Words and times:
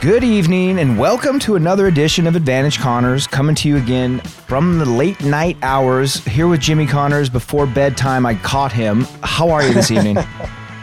Good 0.00 0.24
evening 0.24 0.78
and 0.78 0.98
welcome 0.98 1.38
to 1.40 1.56
another 1.56 1.86
edition 1.86 2.26
of 2.26 2.34
Advantage 2.34 2.78
Connors, 2.78 3.26
coming 3.26 3.54
to 3.56 3.68
you 3.68 3.76
again 3.76 4.20
from 4.20 4.78
the 4.78 4.86
late 4.86 5.22
night 5.22 5.58
hours 5.60 6.24
here 6.24 6.48
with 6.48 6.58
Jimmy 6.58 6.86
Connors 6.86 7.28
before 7.28 7.66
bedtime. 7.66 8.24
I 8.24 8.36
caught 8.36 8.72
him. 8.72 9.02
How 9.22 9.50
are 9.50 9.62
you 9.62 9.74
this 9.74 9.90
evening? 9.90 10.16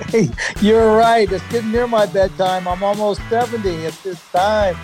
hey, 0.10 0.30
you're 0.62 0.96
right. 0.96 1.32
It's 1.32 1.44
getting 1.48 1.72
near 1.72 1.88
my 1.88 2.06
bedtime. 2.06 2.68
I'm 2.68 2.84
almost 2.84 3.20
70 3.28 3.88
at 3.88 3.94
this 4.04 4.24
time. 4.30 4.78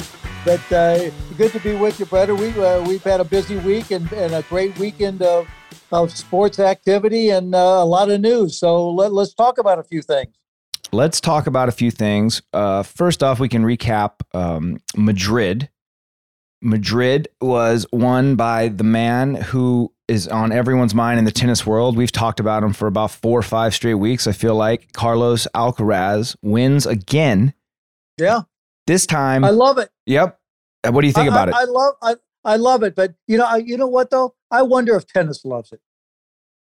But 0.43 0.71
uh, 0.71 1.11
good 1.37 1.51
to 1.51 1.59
be 1.59 1.75
with 1.75 1.99
you, 1.99 2.07
brother. 2.07 2.33
We, 2.33 2.49
uh, 2.59 2.83
we've 2.87 3.03
had 3.03 3.19
a 3.19 3.25
busy 3.25 3.57
week 3.57 3.91
and, 3.91 4.11
and 4.13 4.33
a 4.33 4.41
great 4.41 4.75
weekend 4.79 5.21
of, 5.21 5.47
of 5.91 6.11
sports 6.11 6.57
activity 6.57 7.29
and 7.29 7.53
uh, 7.53 7.57
a 7.57 7.85
lot 7.85 8.09
of 8.09 8.19
news. 8.19 8.57
So 8.57 8.89
let, 8.89 9.13
let's 9.13 9.35
talk 9.35 9.59
about 9.59 9.77
a 9.77 9.83
few 9.83 10.01
things 10.01 10.33
let's 10.93 11.19
talk 11.19 11.47
about 11.47 11.67
a 11.69 11.71
few 11.71 11.91
things. 11.91 12.41
Uh, 12.53 12.83
first 12.83 13.23
off, 13.23 13.39
we 13.39 13.49
can 13.49 13.63
recap 13.63 14.21
um, 14.33 14.79
Madrid. 14.95 15.69
Madrid 16.61 17.27
was 17.41 17.85
won 17.91 18.35
by 18.35 18.69
the 18.69 18.83
man 18.83 19.35
who 19.35 19.91
is 20.07 20.27
on 20.27 20.51
everyone's 20.51 20.95
mind 20.95 21.19
in 21.19 21.25
the 21.25 21.31
tennis 21.31 21.65
world. 21.65 21.97
We've 21.97 22.11
talked 22.11 22.39
about 22.39 22.63
him 22.63 22.73
for 22.73 22.87
about 22.87 23.11
four 23.11 23.39
or 23.39 23.43
five 23.43 23.73
straight 23.73 23.95
weeks. 23.95 24.27
I 24.27 24.31
feel 24.31 24.55
like 24.55 24.93
Carlos 24.93 25.47
Alcaraz 25.55 26.35
wins 26.41 26.85
again. 26.85 27.53
Yeah. 28.17 28.41
This 28.85 29.05
time, 29.05 29.43
I 29.43 29.49
love 29.49 29.77
it. 29.77 29.89
Yep. 30.05 30.39
Uh, 30.83 30.91
what 30.91 31.01
do 31.01 31.07
you 31.07 31.13
think 31.13 31.31
I, 31.31 31.33
about 31.33 31.47
I, 31.49 31.51
it? 31.51 31.55
I 31.55 31.63
love 31.63 31.93
I, 32.01 32.15
I 32.43 32.55
love 32.57 32.83
it, 32.83 32.95
but 32.95 33.13
you 33.27 33.37
know, 33.37 33.45
I, 33.45 33.57
you 33.57 33.77
know 33.77 33.87
what 33.87 34.09
though? 34.09 34.35
I 34.51 34.61
wonder 34.61 34.95
if 34.97 35.07
tennis 35.07 35.45
loves 35.45 35.71
it. 35.71 35.79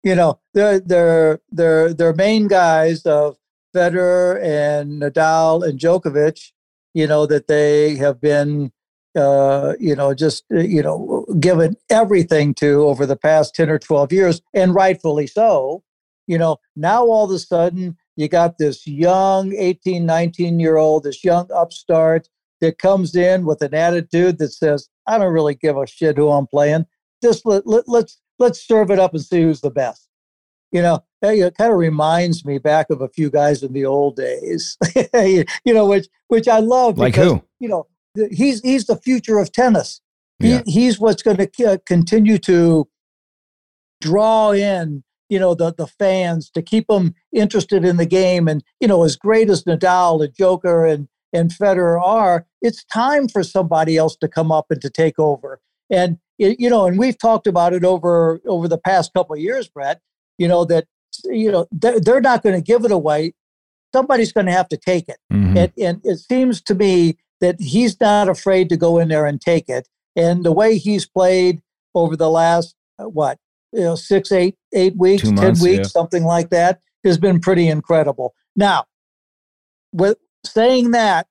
You 0.04 0.14
know, 0.14 0.40
their 0.54 0.80
their 0.80 1.42
their 1.50 1.94
their 1.94 2.14
main 2.14 2.48
guys 2.48 3.08
of 3.08 3.38
Federer 3.76 4.42
and 4.44 5.02
Nadal 5.02 5.68
and 5.68 5.80
Djokovic, 5.80 6.52
you 6.94 7.08
know, 7.08 7.26
that 7.26 7.48
they 7.48 7.96
have 7.96 8.20
been, 8.20 8.72
uh, 9.16 9.74
you 9.80 9.96
know, 9.96 10.14
just, 10.14 10.44
uh, 10.54 10.60
you 10.60 10.82
know, 10.82 11.26
given 11.40 11.76
everything 11.90 12.54
to 12.56 12.84
over 12.88 13.06
the 13.06 13.16
past 13.16 13.56
10 13.56 13.70
or 13.70 13.80
12 13.80 14.12
years, 14.12 14.42
and 14.54 14.76
rightfully 14.76 15.28
so. 15.28 15.84
You 16.28 16.38
know, 16.38 16.58
now 16.76 17.06
all 17.06 17.26
of 17.26 17.32
a 17.32 17.40
sudden 17.40 17.98
you 18.16 18.28
got 18.28 18.58
this 18.58 18.86
young 18.88 19.54
18, 19.54 20.06
19 20.06 20.60
year 20.60 20.78
old, 20.78 21.04
this 21.04 21.24
young 21.24 21.50
upstart 21.54 22.30
that 22.62 22.78
comes 22.78 23.16
in 23.16 23.46
with 23.46 23.62
an 23.62 23.74
attitude 23.74 24.38
that 24.38 24.54
says, 24.54 24.88
I 25.08 25.18
don't 25.18 25.34
really 25.34 25.56
give 25.56 25.78
a 25.78 25.88
shit 25.88 26.18
who 26.18 26.30
I'm 26.30 26.48
playing. 26.48 26.86
Just 27.24 27.46
let, 27.46 27.66
let, 27.68 27.88
let's 27.88 28.20
let's 28.40 28.66
serve 28.66 28.92
it 28.92 29.00
up 29.00 29.14
and 29.14 29.24
see 29.24 29.42
who's 29.42 29.62
the 29.62 29.70
best 29.70 30.11
you 30.72 30.82
know, 30.82 31.04
it 31.22 31.58
kind 31.58 31.72
of 31.72 31.78
reminds 31.78 32.46
me 32.46 32.58
back 32.58 32.90
of 32.90 33.02
a 33.02 33.10
few 33.10 33.30
guys 33.30 33.62
in 33.62 33.74
the 33.74 33.86
old 33.86 34.16
days, 34.16 34.78
you 35.14 35.46
know, 35.74 35.86
which 35.86 36.08
which 36.28 36.48
I 36.48 36.60
love. 36.60 36.96
Because, 36.96 37.02
like 37.02 37.16
who? 37.16 37.44
You 37.60 37.70
know, 37.70 37.88
he's 38.32 38.62
he's 38.62 38.86
the 38.86 38.96
future 38.96 39.38
of 39.38 39.52
tennis. 39.52 40.02
He, 40.40 40.52
yeah. 40.52 40.62
He's 40.66 41.00
what's 41.00 41.22
going 41.22 41.38
to 41.38 41.66
uh, 41.66 41.78
continue 41.86 42.40
to 42.40 42.88
draw 44.00 44.52
in, 44.52 45.04
you 45.30 45.40
know, 45.40 45.54
the 45.54 45.74
the 45.74 45.88
fans 45.88 46.50
to 46.52 46.62
keep 46.62 46.88
them 46.88 47.14
interested 47.34 47.86
in 47.86 47.98
the 47.98 48.06
game. 48.06 48.48
And 48.48 48.64
you 48.80 48.88
know, 48.88 49.04
as 49.04 49.16
great 49.16 49.50
as 49.50 49.66
Nadal 49.66 50.24
and 50.24 50.34
Joker 50.34 50.86
and 50.86 51.08
and 51.34 51.52
Federer 51.52 52.02
are, 52.02 52.48
it's 52.62 52.84
time 52.86 53.28
for 53.28 53.44
somebody 53.44 53.98
else 53.98 54.16
to 54.18 54.28
come 54.28 54.52
up 54.52 54.68
and 54.70 54.82
to 54.82 54.90
take 54.90 55.20
over. 55.20 55.62
And 55.90 56.18
it, 56.40 56.60
you 56.60 56.70
know, 56.70 56.88
and 56.88 56.98
we've 56.98 57.18
talked 57.18 57.46
about 57.46 57.74
it 57.74 57.84
over 57.84 58.40
over 58.48 58.68
the 58.68 58.78
past 58.78 59.14
couple 59.14 59.36
of 59.36 59.42
years, 59.42 59.68
Brett 59.68 60.00
you 60.38 60.48
know, 60.48 60.66
that, 60.66 60.86
you 61.26 61.52
know, 61.52 61.68
they're, 61.72 62.00
they're 62.00 62.22
not 62.22 62.44
going 62.44 62.56
to 62.56 62.62
give 62.62 62.86
it 62.86 62.92
away. 62.92 63.34
Somebody's 63.94 64.32
going 64.32 64.46
to 64.46 64.52
have 64.52 64.70
to 64.70 64.78
take 64.78 65.10
it. 65.10 65.18
Mm-hmm. 65.32 65.58
And, 65.58 65.72
and 65.78 66.02
it 66.04 66.18
seems 66.20 66.62
to 66.64 66.76
me 66.76 67.18
that 67.42 67.60
he's 67.60 68.00
not 68.00 68.30
afraid 68.30 68.70
to 68.70 68.78
go 68.78 69.00
in 69.00 69.10
there 69.10 69.26
and 69.26 69.42
take 69.42 69.68
it. 69.68 69.88
And 70.16 70.44
the 70.44 70.52
way 70.52 70.78
he's 70.78 71.08
played 71.08 71.62
over 71.96 72.16
the 72.16 72.30
last, 72.30 72.76
uh, 73.00 73.06
what, 73.06 73.38
you 73.74 73.82
know, 73.82 73.96
six, 73.96 74.32
eight, 74.32 74.56
eight 74.74 74.96
weeks, 74.98 75.24
months, 75.24 75.62
10 75.62 75.70
weeks, 75.70 75.78
yeah. 75.78 75.84
something 75.84 76.24
like 76.24 76.50
that, 76.50 76.80
has 77.04 77.18
been 77.18 77.40
pretty 77.40 77.68
incredible. 77.68 78.34
Now, 78.56 78.86
with 79.92 80.18
saying 80.46 80.92
that, 80.92 81.28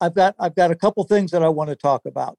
I've 0.00 0.14
got 0.14 0.34
I've 0.38 0.54
got 0.54 0.70
a 0.70 0.74
couple 0.74 1.04
things 1.04 1.30
that 1.30 1.42
I 1.42 1.48
want 1.48 1.70
to 1.70 1.76
talk 1.76 2.06
about. 2.06 2.38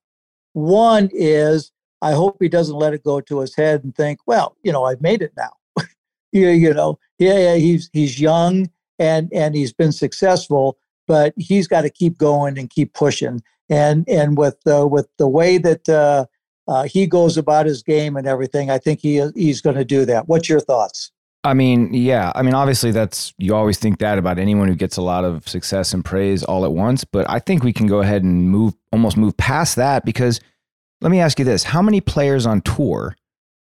One 0.54 1.10
is 1.14 1.72
I 2.02 2.14
hope 2.14 2.38
he 2.40 2.50
doesn't 2.50 2.76
let 2.76 2.94
it 2.94 3.04
go 3.04 3.22
to 3.22 3.40
his 3.40 3.56
head 3.56 3.84
and 3.84 3.96
think, 3.96 4.20
well, 4.26 4.56
you 4.64 4.72
know, 4.72 4.86
I've 4.86 5.02
made 5.02 5.22
it 5.22 5.34
now. 5.38 5.52
you, 6.32 6.50
you 6.50 6.74
know, 6.74 7.00
yeah, 7.20 7.38
yeah, 7.38 7.56
he's 7.56 7.90
he's 7.94 8.20
young 8.20 8.70
and 9.00 9.32
and 9.34 9.56
he's 9.56 9.74
been 9.74 9.92
successful, 9.92 10.78
but 11.08 11.34
he's 11.38 11.68
got 11.68 11.82
to 11.82 11.90
keep 11.90 12.18
going 12.18 12.58
and 12.58 12.70
keep 12.70 12.94
pushing. 12.94 13.42
And 13.70 14.08
and 14.10 14.38
with 14.38 14.58
uh, 14.68 14.88
with 14.88 15.08
the 15.18 15.28
way 15.28 15.58
that 15.60 15.88
uh, 15.88 16.26
uh, 16.68 16.84
he 16.84 17.08
goes 17.08 17.38
about 17.38 17.66
his 17.66 17.84
game 17.84 18.18
and 18.18 18.28
everything, 18.28 18.70
I 18.70 18.78
think 18.78 19.00
he 19.02 19.26
he's 19.36 19.62
going 19.62 19.78
to 19.78 19.86
do 19.86 20.06
that. 20.06 20.28
What's 20.28 20.50
your 20.50 20.60
thoughts? 20.60 21.12
I 21.44 21.56
mean, 21.56 21.92
yeah. 21.92 22.32
I 22.36 22.44
mean, 22.44 22.54
obviously, 22.54 22.92
that's 22.92 23.34
you 23.38 23.56
always 23.56 23.80
think 23.80 24.00
that 24.00 24.20
about 24.20 24.38
anyone 24.38 24.68
who 24.68 24.76
gets 24.76 24.98
a 24.98 25.02
lot 25.02 25.24
of 25.24 25.48
success 25.48 25.94
and 25.94 26.06
praise 26.06 26.44
all 26.44 26.66
at 26.66 26.72
once. 26.72 27.04
But 27.04 27.28
I 27.30 27.40
think 27.40 27.64
we 27.64 27.74
can 27.74 27.88
go 27.88 28.00
ahead 28.02 28.24
and 28.24 28.50
move 28.50 28.74
almost 28.92 29.18
move 29.18 29.36
past 29.38 29.76
that 29.78 30.06
because 30.06 30.40
let 31.02 31.12
me 31.12 31.20
ask 31.20 31.40
you 31.40 31.46
this 31.46 31.64
How 31.64 31.82
many 31.82 32.02
players 32.02 32.46
on 32.46 32.62
tour 32.62 33.16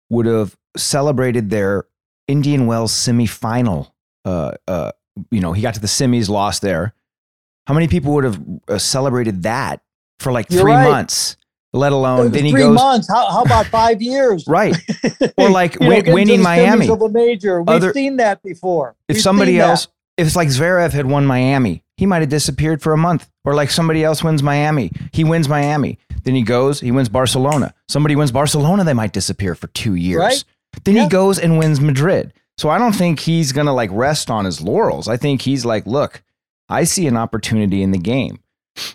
would 0.09 0.25
have 0.25 0.55
celebrated 0.77 1.49
their 1.49 1.85
Indian 2.27 2.67
Wells 2.67 2.93
semifinal? 2.93 3.91
Uh, 4.23 4.51
uh, 4.67 4.91
you 5.31 5.41
know, 5.41 5.53
he 5.53 5.61
got 5.61 5.73
to 5.73 5.79
the 5.79 5.87
semis, 5.87 6.29
lost 6.29 6.61
there. 6.61 6.93
How 7.67 7.73
many 7.73 7.87
people 7.87 8.13
would 8.13 8.23
have 8.23 8.41
uh, 8.67 8.77
celebrated 8.77 9.43
that 9.43 9.81
for 10.19 10.31
like 10.31 10.49
You're 10.49 10.61
3 10.61 10.71
right. 10.71 10.89
months? 10.89 11.37
Let 11.75 11.91
alone 11.91 12.29
then 12.29 12.45
he 12.45 12.51
three 12.51 12.61
goes 12.61 12.75
months. 12.75 13.07
How, 13.09 13.31
how 13.31 13.41
about 13.41 13.65
five 13.65 13.99
years? 13.99 14.45
right, 14.47 14.75
or 15.37 15.49
like 15.49 15.79
win, 15.79 16.05
know, 16.05 16.13
winning 16.13 16.41
Miami 16.41 16.87
of 16.87 17.01
a 17.01 17.09
major. 17.09 17.63
We've 17.63 17.69
Other, 17.69 17.91
seen 17.93 18.17
that 18.17 18.43
before. 18.43 18.95
If 19.07 19.15
We've 19.15 19.23
somebody 19.23 19.59
else, 19.59 19.87
if 20.15 20.27
it's 20.27 20.35
like 20.35 20.49
Zverev 20.49 20.91
had 20.91 21.07
won 21.07 21.25
Miami, 21.25 21.82
he 21.97 22.05
might 22.05 22.21
have 22.21 22.29
disappeared 22.29 22.81
for 22.81 22.93
a 22.93 22.97
month. 22.97 23.29
Or 23.45 23.53
like 23.53 23.71
somebody 23.71 24.03
else 24.03 24.23
wins 24.23 24.41
Miami, 24.41 24.91
he 25.11 25.23
wins 25.23 25.49
Miami. 25.49 25.99
Then 26.23 26.35
he 26.35 26.43
goes, 26.43 26.79
he 26.79 26.91
wins 26.91 27.09
Barcelona. 27.09 27.73
Somebody 27.87 28.15
wins 28.15 28.31
Barcelona, 28.31 28.83
they 28.83 28.93
might 28.93 29.13
disappear 29.13 29.55
for 29.55 29.67
two 29.67 29.95
years. 29.95 30.19
Right? 30.19 30.43
Then 30.85 30.95
yeah. 30.95 31.03
he 31.03 31.09
goes 31.09 31.39
and 31.39 31.57
wins 31.57 31.81
Madrid. 31.81 32.33
So 32.57 32.69
I 32.69 32.77
don't 32.77 32.93
think 32.93 33.19
he's 33.19 33.51
going 33.51 33.67
to 33.67 33.73
like 33.73 33.89
rest 33.91 34.29
on 34.29 34.45
his 34.45 34.61
laurels. 34.61 35.07
I 35.07 35.17
think 35.17 35.41
he's 35.41 35.65
like, 35.65 35.85
look, 35.85 36.23
I 36.69 36.83
see 36.85 37.07
an 37.07 37.17
opportunity 37.17 37.81
in 37.81 37.91
the 37.91 37.97
game. 37.97 38.39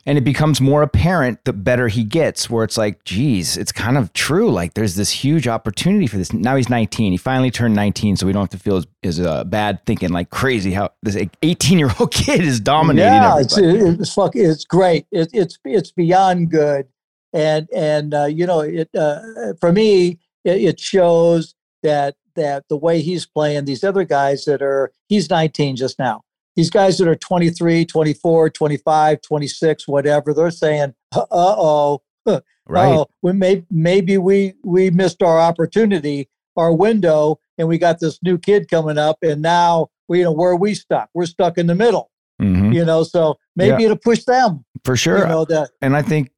And 0.07 0.19
it 0.19 0.23
becomes 0.23 0.61
more 0.61 0.83
apparent 0.83 1.45
the 1.45 1.53
better 1.53 1.89
he 1.89 2.05
gets, 2.05 2.51
where 2.51 2.65
it's 2.65 2.77
like, 2.77 3.05
geez, 3.05 3.57
it's 3.57 3.73
kind 3.73 3.97
of 3.97 4.13
true. 4.13 4.51
Like 4.51 4.75
there's 4.75 4.97
this 4.97 5.11
huge 5.11 5.47
opportunity 5.47 6.07
for 6.07 6.17
this. 6.17 6.33
Now 6.33 6.57
he's 6.57 6.69
19. 6.69 7.13
He 7.13 7.19
finally 7.19 7.51
turned 7.51 7.75
19, 7.75 8.17
so 8.17 8.27
we 8.27 8.33
don't 8.33 8.43
have 8.43 8.51
to 8.51 8.59
feel 8.59 8.77
as, 8.77 8.87
as 9.03 9.21
uh, 9.21 9.45
bad 9.45 9.85
thinking 9.87 10.11
like 10.11 10.31
crazy 10.31 10.73
how 10.73 10.91
this 11.03 11.17
18 11.43 11.79
year 11.79 11.91
old 11.99 12.11
kid 12.13 12.41
is 12.41 12.61
dominating. 12.61 13.13
Yeah, 13.13 13.41
it's, 13.41 13.57
it's, 13.57 14.15
fuck, 14.15 14.35
it's 14.35 14.65
great. 14.65 15.07
It, 15.13 15.31
it's 15.33 15.59
it's 15.65 15.93
beyond 15.93 16.51
good 16.51 16.89
and 17.33 17.69
and 17.75 18.15
uh, 18.15 18.25
you 18.25 18.47
know 18.47 18.61
it 18.61 18.89
uh, 18.95 19.21
for 19.61 19.73
me 19.73 20.19
it, 20.45 20.63
it, 20.63 20.81
shows 20.81 21.55
that 21.83 22.17
that 22.35 22.65
the 22.69 22.77
way 22.77 23.01
he's 23.01 23.27
playing 23.27 23.65
these 23.65 23.85
other 23.85 24.05
guys 24.05 24.45
that 24.45 24.63
are 24.63 24.93
he's 25.09 25.29
19 25.29 25.77
just 25.77 25.99
now 25.99 26.23
these 26.59 26.71
guys 26.71 26.99
that 26.99 27.07
are 27.07 27.15
23 27.15 27.85
24 27.85 28.51
25 28.51 29.21
26 29.23 29.89
whatever 29.89 30.35
they're 30.35 30.51
saying 30.51 30.93
uh-oh. 31.15 32.03
Right. 32.71 32.93
Uh-oh, 32.93 33.07
we 33.23 33.33
may, 33.33 33.65
maybe 33.71 34.19
we 34.19 34.55
we 34.63 34.91
missed 34.91 35.23
our 35.23 35.39
opportunity 35.39 36.29
our 36.57 36.75
window 36.75 37.39
and 37.57 37.69
we 37.69 37.79
got 37.79 38.01
this 38.01 38.19
new 38.23 38.37
kid 38.37 38.69
coming 38.69 38.99
up 38.99 39.19
and 39.23 39.41
now 39.41 39.87
we 40.09 40.19
you 40.19 40.25
know 40.25 40.33
where 40.33 40.51
are 40.51 40.57
we 40.57 40.75
stuck? 40.75 41.09
We're 41.15 41.27
stuck 41.27 41.57
in 41.57 41.67
the 41.69 41.75
middle. 41.75 42.11
Mm-hmm. 42.41 42.71
you 42.71 42.85
know 42.85 43.03
so 43.03 43.37
maybe 43.57 43.83
yeah. 43.83 43.87
it'll 43.87 43.97
push 43.97 44.23
them 44.23 44.65
for 44.85 44.95
sure. 44.95 45.19
you 45.19 45.27
know, 45.27 45.45
that, 45.47 45.71
and 45.83 45.97
i 45.97 46.03
think 46.03 46.31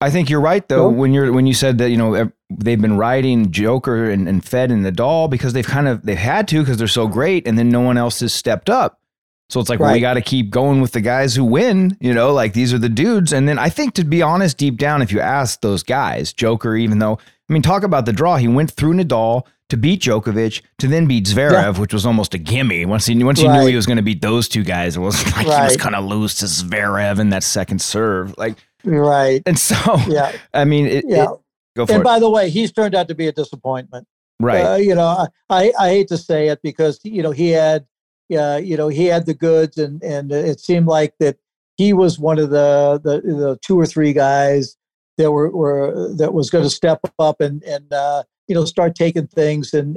I 0.00 0.08
think 0.10 0.30
you're 0.30 0.40
right 0.40 0.66
though 0.68 0.88
when 0.88 1.12
you're 1.12 1.32
when 1.32 1.46
you 1.46 1.54
said 1.54 1.78
that 1.78 1.90
you 1.90 1.96
know 1.96 2.30
they've 2.50 2.80
been 2.80 2.96
riding 2.98 3.50
Joker 3.50 4.10
and, 4.10 4.28
and 4.28 4.44
Fed 4.44 4.70
and 4.70 4.84
Nadal 4.84 5.28
because 5.28 5.54
they've 5.54 5.66
kind 5.66 5.88
of 5.88 6.04
they've 6.04 6.18
had 6.18 6.46
to 6.48 6.60
because 6.60 6.76
they're 6.76 6.86
so 6.86 7.08
great 7.08 7.48
and 7.48 7.58
then 7.58 7.70
no 7.70 7.80
one 7.80 7.96
else 7.96 8.20
has 8.20 8.34
stepped 8.34 8.68
up. 8.68 9.00
So 9.48 9.60
it's 9.60 9.68
like 9.68 9.78
right. 9.78 9.86
well, 9.86 9.94
we 9.94 10.00
got 10.00 10.14
to 10.14 10.22
keep 10.22 10.50
going 10.50 10.80
with 10.80 10.92
the 10.92 11.00
guys 11.00 11.36
who 11.36 11.44
win, 11.44 11.96
you 12.00 12.12
know, 12.12 12.32
like 12.32 12.52
these 12.52 12.74
are 12.74 12.78
the 12.78 12.88
dudes. 12.88 13.32
And 13.32 13.48
then 13.48 13.58
I 13.58 13.68
think 13.68 13.94
to 13.94 14.04
be 14.04 14.20
honest, 14.20 14.58
deep 14.58 14.76
down, 14.76 15.02
if 15.02 15.12
you 15.12 15.20
ask 15.20 15.60
those 15.60 15.82
guys, 15.82 16.32
Joker, 16.32 16.74
even 16.74 16.98
though 16.98 17.18
I 17.48 17.52
mean, 17.52 17.62
talk 17.62 17.84
about 17.84 18.06
the 18.06 18.12
draw, 18.12 18.36
he 18.36 18.48
went 18.48 18.72
through 18.72 18.94
Nadal 18.94 19.46
to 19.68 19.76
beat 19.76 20.02
Djokovic 20.02 20.62
to 20.78 20.88
then 20.88 21.06
beat 21.06 21.26
Zverev, 21.26 21.52
yeah. 21.52 21.80
which 21.80 21.92
was 21.92 22.06
almost 22.06 22.34
a 22.34 22.38
gimme. 22.38 22.84
Once 22.86 23.06
he 23.06 23.22
once 23.22 23.40
he 23.40 23.46
right. 23.46 23.60
knew 23.60 23.66
he 23.66 23.76
was 23.76 23.86
going 23.86 23.96
to 23.96 24.02
beat 24.02 24.20
those 24.20 24.48
two 24.48 24.64
guys, 24.64 24.96
it 24.96 25.00
was 25.00 25.24
like 25.36 25.46
right. 25.46 25.58
he 25.58 25.64
was 25.64 25.76
kind 25.76 25.94
of 25.94 26.04
loose 26.04 26.36
to 26.36 26.46
Zverev 26.46 27.18
in 27.20 27.30
that 27.30 27.44
second 27.44 27.80
serve, 27.80 28.36
like. 28.36 28.56
Right. 28.84 29.42
And 29.46 29.58
so, 29.58 29.76
yeah. 30.06 30.32
I 30.54 30.64
mean, 30.64 30.86
it, 30.86 31.04
yeah. 31.08 31.24
It, 31.24 31.30
go 31.76 31.86
for 31.86 31.92
and 31.92 32.00
it. 32.00 32.04
by 32.04 32.18
the 32.18 32.30
way, 32.30 32.50
he's 32.50 32.70
turned 32.72 32.94
out 32.94 33.08
to 33.08 33.14
be 33.14 33.26
a 33.26 33.32
disappointment. 33.32 34.06
Right. 34.38 34.60
Uh, 34.60 34.76
you 34.76 34.94
know, 34.94 35.26
I, 35.50 35.72
I 35.78 35.88
hate 35.88 36.08
to 36.08 36.18
say 36.18 36.48
it 36.48 36.60
because 36.62 37.00
you 37.02 37.22
know 37.22 37.30
he 37.30 37.50
had, 37.50 37.86
uh, 38.34 38.60
you 38.62 38.76
know, 38.76 38.88
he 38.88 39.06
had 39.06 39.26
the 39.26 39.34
goods, 39.34 39.76
and 39.78 40.02
and 40.02 40.32
it 40.32 40.60
seemed 40.60 40.86
like 40.86 41.14
that 41.20 41.36
he 41.76 41.92
was 41.92 42.18
one 42.18 42.38
of 42.38 42.50
the 42.50 43.00
the, 43.02 43.20
the 43.20 43.58
two 43.62 43.78
or 43.78 43.86
three 43.86 44.12
guys 44.12 44.76
that 45.18 45.30
were, 45.30 45.50
were 45.50 46.14
that 46.16 46.34
was 46.34 46.50
going 46.50 46.64
to 46.64 46.70
step 46.70 47.00
up 47.18 47.40
and 47.40 47.62
and 47.64 47.92
uh, 47.92 48.22
you 48.48 48.54
know 48.54 48.64
start 48.64 48.94
taking 48.94 49.26
things 49.26 49.72
and 49.74 49.96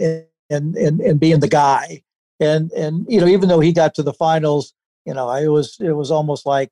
and 0.49 0.75
and 0.75 0.99
and 1.01 1.19
being 1.19 1.39
the 1.39 1.47
guy. 1.47 2.03
And 2.39 2.71
and 2.71 3.05
you 3.09 3.19
know 3.19 3.27
even 3.27 3.49
though 3.49 3.59
he 3.59 3.73
got 3.73 3.93
to 3.95 4.03
the 4.03 4.13
finals, 4.13 4.73
you 5.05 5.13
know 5.13 5.29
it 5.31 5.47
was 5.47 5.77
it 5.79 5.93
was 5.93 6.11
almost 6.11 6.45
like, 6.45 6.69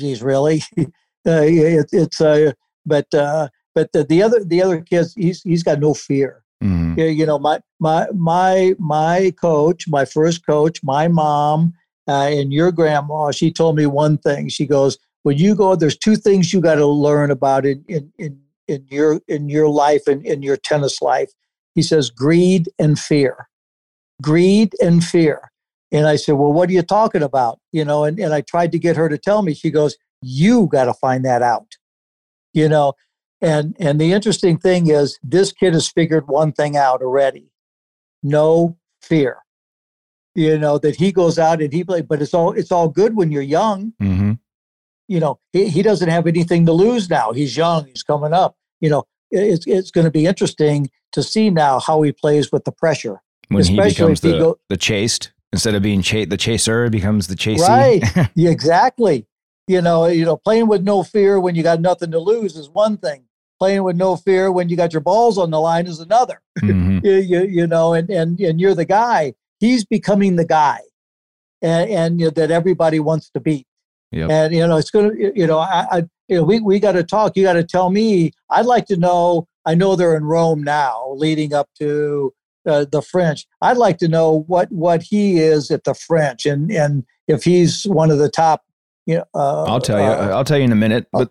geez, 0.00 0.22
really? 0.22 0.62
uh, 0.78 0.84
it, 1.24 1.88
it's 1.92 2.20
uh, 2.20 2.52
but 2.84 3.12
uh, 3.14 3.48
but 3.74 3.92
the, 3.92 4.04
the 4.04 4.22
other 4.22 4.44
the 4.44 4.62
other 4.62 4.80
kids, 4.80 5.14
he's 5.14 5.42
he's 5.42 5.62
got 5.62 5.80
no 5.80 5.94
fear. 5.94 6.42
Mm-hmm. 6.62 6.98
You, 6.98 7.06
you 7.06 7.26
know, 7.26 7.38
my 7.38 7.60
my 7.78 8.06
my 8.14 8.74
my 8.78 9.32
coach, 9.40 9.86
my 9.88 10.04
first 10.04 10.46
coach, 10.46 10.82
my 10.82 11.08
mom, 11.08 11.74
uh, 12.08 12.28
and 12.30 12.52
your 12.52 12.72
grandma, 12.72 13.30
she 13.30 13.52
told 13.52 13.76
me 13.76 13.86
one 13.86 14.16
thing. 14.18 14.48
She 14.48 14.66
goes, 14.66 14.98
"When 15.22 15.36
you 15.36 15.54
go, 15.54 15.76
there's 15.76 15.98
two 15.98 16.16
things 16.16 16.52
you 16.52 16.60
got 16.60 16.76
to 16.76 16.86
learn 16.86 17.30
about 17.30 17.66
in 17.66 17.84
in 17.88 18.12
in 18.18 18.40
in 18.68 18.86
your 18.90 19.20
in 19.28 19.48
your 19.48 19.68
life 19.68 20.06
and 20.06 20.24
in 20.24 20.42
your 20.42 20.56
tennis 20.56 21.02
life." 21.02 21.30
He 21.74 21.82
says, 21.82 22.08
"Greed 22.08 22.70
and 22.78 22.98
fear, 22.98 23.48
greed 24.22 24.72
and 24.80 25.04
fear." 25.04 25.50
And 25.92 26.06
I 26.06 26.16
said, 26.16 26.32
"Well, 26.32 26.52
what 26.52 26.70
are 26.70 26.72
you 26.72 26.82
talking 26.82 27.22
about?" 27.22 27.58
You 27.72 27.84
know, 27.84 28.04
and 28.04 28.18
and 28.18 28.32
I 28.32 28.40
tried 28.40 28.72
to 28.72 28.78
get 28.78 28.96
her 28.96 29.10
to 29.10 29.18
tell 29.18 29.42
me. 29.42 29.52
She 29.52 29.70
goes, 29.70 29.96
"You 30.22 30.68
got 30.68 30.86
to 30.86 30.94
find 30.94 31.22
that 31.26 31.42
out." 31.42 31.76
You 32.54 32.70
know, 32.70 32.94
and 33.40 33.76
and 33.78 34.00
the 34.00 34.12
interesting 34.12 34.58
thing 34.58 34.88
is, 34.88 35.18
this 35.22 35.52
kid 35.52 35.74
has 35.74 35.88
figured 35.88 36.28
one 36.28 36.52
thing 36.52 36.76
out 36.76 37.02
already: 37.02 37.50
no 38.22 38.76
fear. 39.02 39.38
You 40.34 40.58
know 40.58 40.78
that 40.78 40.96
he 40.96 41.12
goes 41.12 41.38
out 41.38 41.62
and 41.62 41.72
he 41.72 41.84
plays, 41.84 42.02
but 42.02 42.20
it's 42.20 42.34
all 42.34 42.52
it's 42.52 42.72
all 42.72 42.88
good 42.88 43.16
when 43.16 43.30
you're 43.30 43.42
young. 43.42 43.92
Mm-hmm. 44.02 44.32
you 45.08 45.20
know 45.20 45.38
he, 45.52 45.68
he 45.68 45.82
doesn't 45.82 46.08
have 46.08 46.26
anything 46.26 46.66
to 46.66 46.72
lose 46.72 47.08
now. 47.08 47.32
He's 47.32 47.56
young. 47.56 47.86
He's 47.86 48.02
coming 48.02 48.32
up. 48.32 48.56
You 48.80 48.90
know 48.90 49.04
it's, 49.30 49.66
it's 49.66 49.90
going 49.90 50.04
to 50.04 50.10
be 50.10 50.26
interesting 50.26 50.90
to 51.12 51.22
see 51.22 51.50
now 51.50 51.80
how 51.80 52.02
he 52.02 52.12
plays 52.12 52.52
with 52.52 52.64
the 52.64 52.72
pressure 52.72 53.22
when 53.48 53.64
he 53.64 53.80
becomes 53.80 54.20
the, 54.20 54.32
he 54.32 54.38
go, 54.38 54.58
the 54.68 54.76
chased 54.76 55.32
instead 55.52 55.74
of 55.74 55.82
being 55.82 56.00
the 56.00 56.36
chaser 56.36 56.90
becomes 56.90 57.28
the 57.28 57.34
chasee 57.34 57.60
right. 57.60 58.30
Exactly. 58.36 59.26
You 59.68 59.82
know 59.82 60.06
you 60.06 60.24
know 60.24 60.36
playing 60.36 60.68
with 60.68 60.82
no 60.82 61.02
fear 61.02 61.40
when 61.40 61.54
you 61.54 61.62
got 61.62 61.80
nothing 61.80 62.10
to 62.12 62.18
lose 62.18 62.56
is 62.56 62.68
one 62.68 62.98
thing 62.98 63.25
playing 63.58 63.82
with 63.82 63.96
no 63.96 64.16
fear 64.16 64.52
when 64.52 64.68
you 64.68 64.76
got 64.76 64.92
your 64.92 65.00
balls 65.00 65.38
on 65.38 65.50
the 65.50 65.60
line 65.60 65.86
is 65.86 66.00
another 66.00 66.40
mm-hmm. 66.60 66.98
you, 67.04 67.14
you, 67.14 67.40
you 67.44 67.66
know 67.66 67.94
and, 67.94 68.10
and 68.10 68.38
and 68.40 68.60
you're 68.60 68.74
the 68.74 68.84
guy 68.84 69.32
he's 69.60 69.84
becoming 69.84 70.36
the 70.36 70.44
guy 70.44 70.80
and, 71.62 71.90
and 71.90 72.20
you 72.20 72.26
know, 72.26 72.30
that 72.30 72.50
everybody 72.50 73.00
wants 73.00 73.30
to 73.30 73.40
beat. 73.40 73.66
Yep. 74.12 74.30
And 74.30 74.54
you 74.54 74.66
know, 74.66 74.76
it's 74.76 74.90
going 74.90 75.10
to, 75.10 75.32
you 75.38 75.46
know, 75.46 75.58
I, 75.58 75.86
I 75.90 75.96
you 76.28 76.36
know, 76.36 76.44
we 76.44 76.60
we 76.60 76.78
got 76.78 76.92
to 76.92 77.02
talk. 77.02 77.36
You 77.36 77.42
got 77.42 77.54
to 77.54 77.64
tell 77.64 77.90
me. 77.90 78.32
I'd 78.50 78.66
like 78.66 78.86
to 78.86 78.96
know. 78.96 79.48
I 79.64 79.74
know 79.74 79.96
they're 79.96 80.16
in 80.16 80.24
Rome 80.24 80.62
now, 80.62 81.12
leading 81.16 81.52
up 81.52 81.68
to 81.78 82.32
uh, 82.66 82.86
the 82.90 83.02
French. 83.02 83.46
I'd 83.60 83.76
like 83.76 83.98
to 83.98 84.08
know 84.08 84.44
what 84.46 84.70
what 84.70 85.02
he 85.02 85.38
is 85.38 85.70
at 85.70 85.84
the 85.84 85.94
French, 85.94 86.46
and 86.46 86.70
and 86.70 87.04
if 87.26 87.44
he's 87.44 87.84
one 87.84 88.10
of 88.10 88.18
the 88.18 88.28
top. 88.28 88.62
You 89.06 89.16
know, 89.16 89.24
uh, 89.34 89.64
I'll 89.64 89.80
tell 89.80 89.98
you. 89.98 90.04
Uh, 90.04 90.30
I'll 90.34 90.44
tell 90.44 90.58
you 90.58 90.64
in 90.64 90.72
a 90.72 90.76
minute. 90.76 91.06
But 91.12 91.30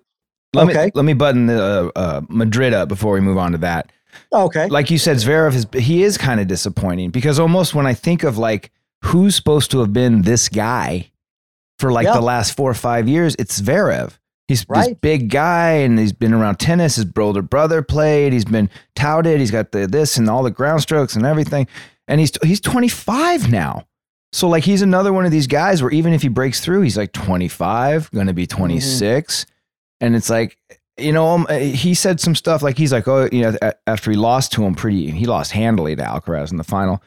let 0.56 0.69
okay. 0.69 0.86
me 0.86 0.92
let 0.96 1.06
me 1.06 1.13
button 1.13 1.46
the 1.48 1.92
uh, 1.96 2.22
Madrid 2.30 2.74
up 2.74 2.90
before 2.90 3.13
we 3.13 3.19
move 3.22 3.38
on 3.38 3.52
to 3.52 3.57
that. 3.60 3.92
Okay. 4.34 4.68
Like 4.68 4.90
you 4.90 4.98
said, 4.98 5.18
Zverev 5.18 5.54
is 5.54 5.68
he 5.84 6.04
is 6.04 6.18
kind 6.18 6.40
of 6.40 6.48
disappointing 6.48 7.12
because 7.12 7.40
almost 7.40 7.74
when 7.74 7.86
I 7.86 7.94
think 7.94 8.24
of 8.24 8.38
like 8.38 8.72
who's 9.04 9.36
supposed 9.36 9.72
to 9.72 9.80
have 9.80 9.94
been 9.94 10.24
this 10.24 10.50
guy 10.50 11.12
for 11.80 11.92
like 11.92 12.07
the 12.07 12.22
last 12.22 12.56
four 12.56 12.69
or 12.72 12.75
five 12.75 13.07
years, 13.07 13.36
it's 13.38 13.62
Zverev. 13.62 14.18
He's 14.48 14.66
right. 14.69 14.90
this 14.90 14.98
big 15.02 15.30
guy 15.30 15.72
and 15.72 15.98
he's 15.98 16.13
been 16.13 16.34
around 16.34 16.60
tennis. 16.60 16.98
His 16.98 17.06
older 17.18 17.42
brother 17.42 17.81
played. 17.81 18.31
He's 18.31 18.46
been 18.46 18.69
touted. 18.96 19.40
He's 19.40 19.52
got 19.52 19.72
the 19.72 19.88
this 19.88 20.18
and 20.18 20.30
all 20.30 20.44
the 20.44 20.52
ground 20.52 20.81
strokes 20.81 21.16
and 21.16 21.25
everything. 21.25 21.68
And 22.07 22.19
he's 22.19 22.31
he's 22.44 22.62
25 22.62 23.52
now. 23.52 23.88
So 24.31 24.48
like 24.48 24.63
he's 24.63 24.81
another 24.81 25.13
one 25.13 25.25
of 25.25 25.31
these 25.31 25.48
guys 25.48 25.81
where 25.81 25.92
even 25.92 26.13
if 26.13 26.22
he 26.22 26.28
breaks 26.28 26.60
through, 26.60 26.81
he's 26.81 26.98
like 26.98 27.13
25, 27.13 28.12
going 28.12 28.28
to 28.28 28.34
be 28.34 28.46
26. 28.46 29.46
Mm-hmm. 29.46 29.55
And 30.01 30.15
it's 30.15 30.30
like 30.30 30.57
you 30.97 31.12
know, 31.12 31.27
um, 31.27 31.45
uh, 31.50 31.57
he 31.57 31.94
said 31.94 32.19
some 32.19 32.36
stuff 32.36 32.62
like 32.63 32.77
he's 32.77 32.94
like, 32.94 33.07
oh, 33.07 33.27
you 33.31 33.42
know, 33.42 33.57
after 33.86 34.12
he 34.12 34.18
lost 34.18 34.53
to 34.53 34.63
him 34.63 34.75
pretty, 34.75 35.12
he 35.12 35.25
lost 35.25 35.51
handily 35.51 35.95
to 35.95 36.01
Alcaraz 36.01 36.51
in 36.51 36.57
the 36.57 36.63
final. 36.63 37.01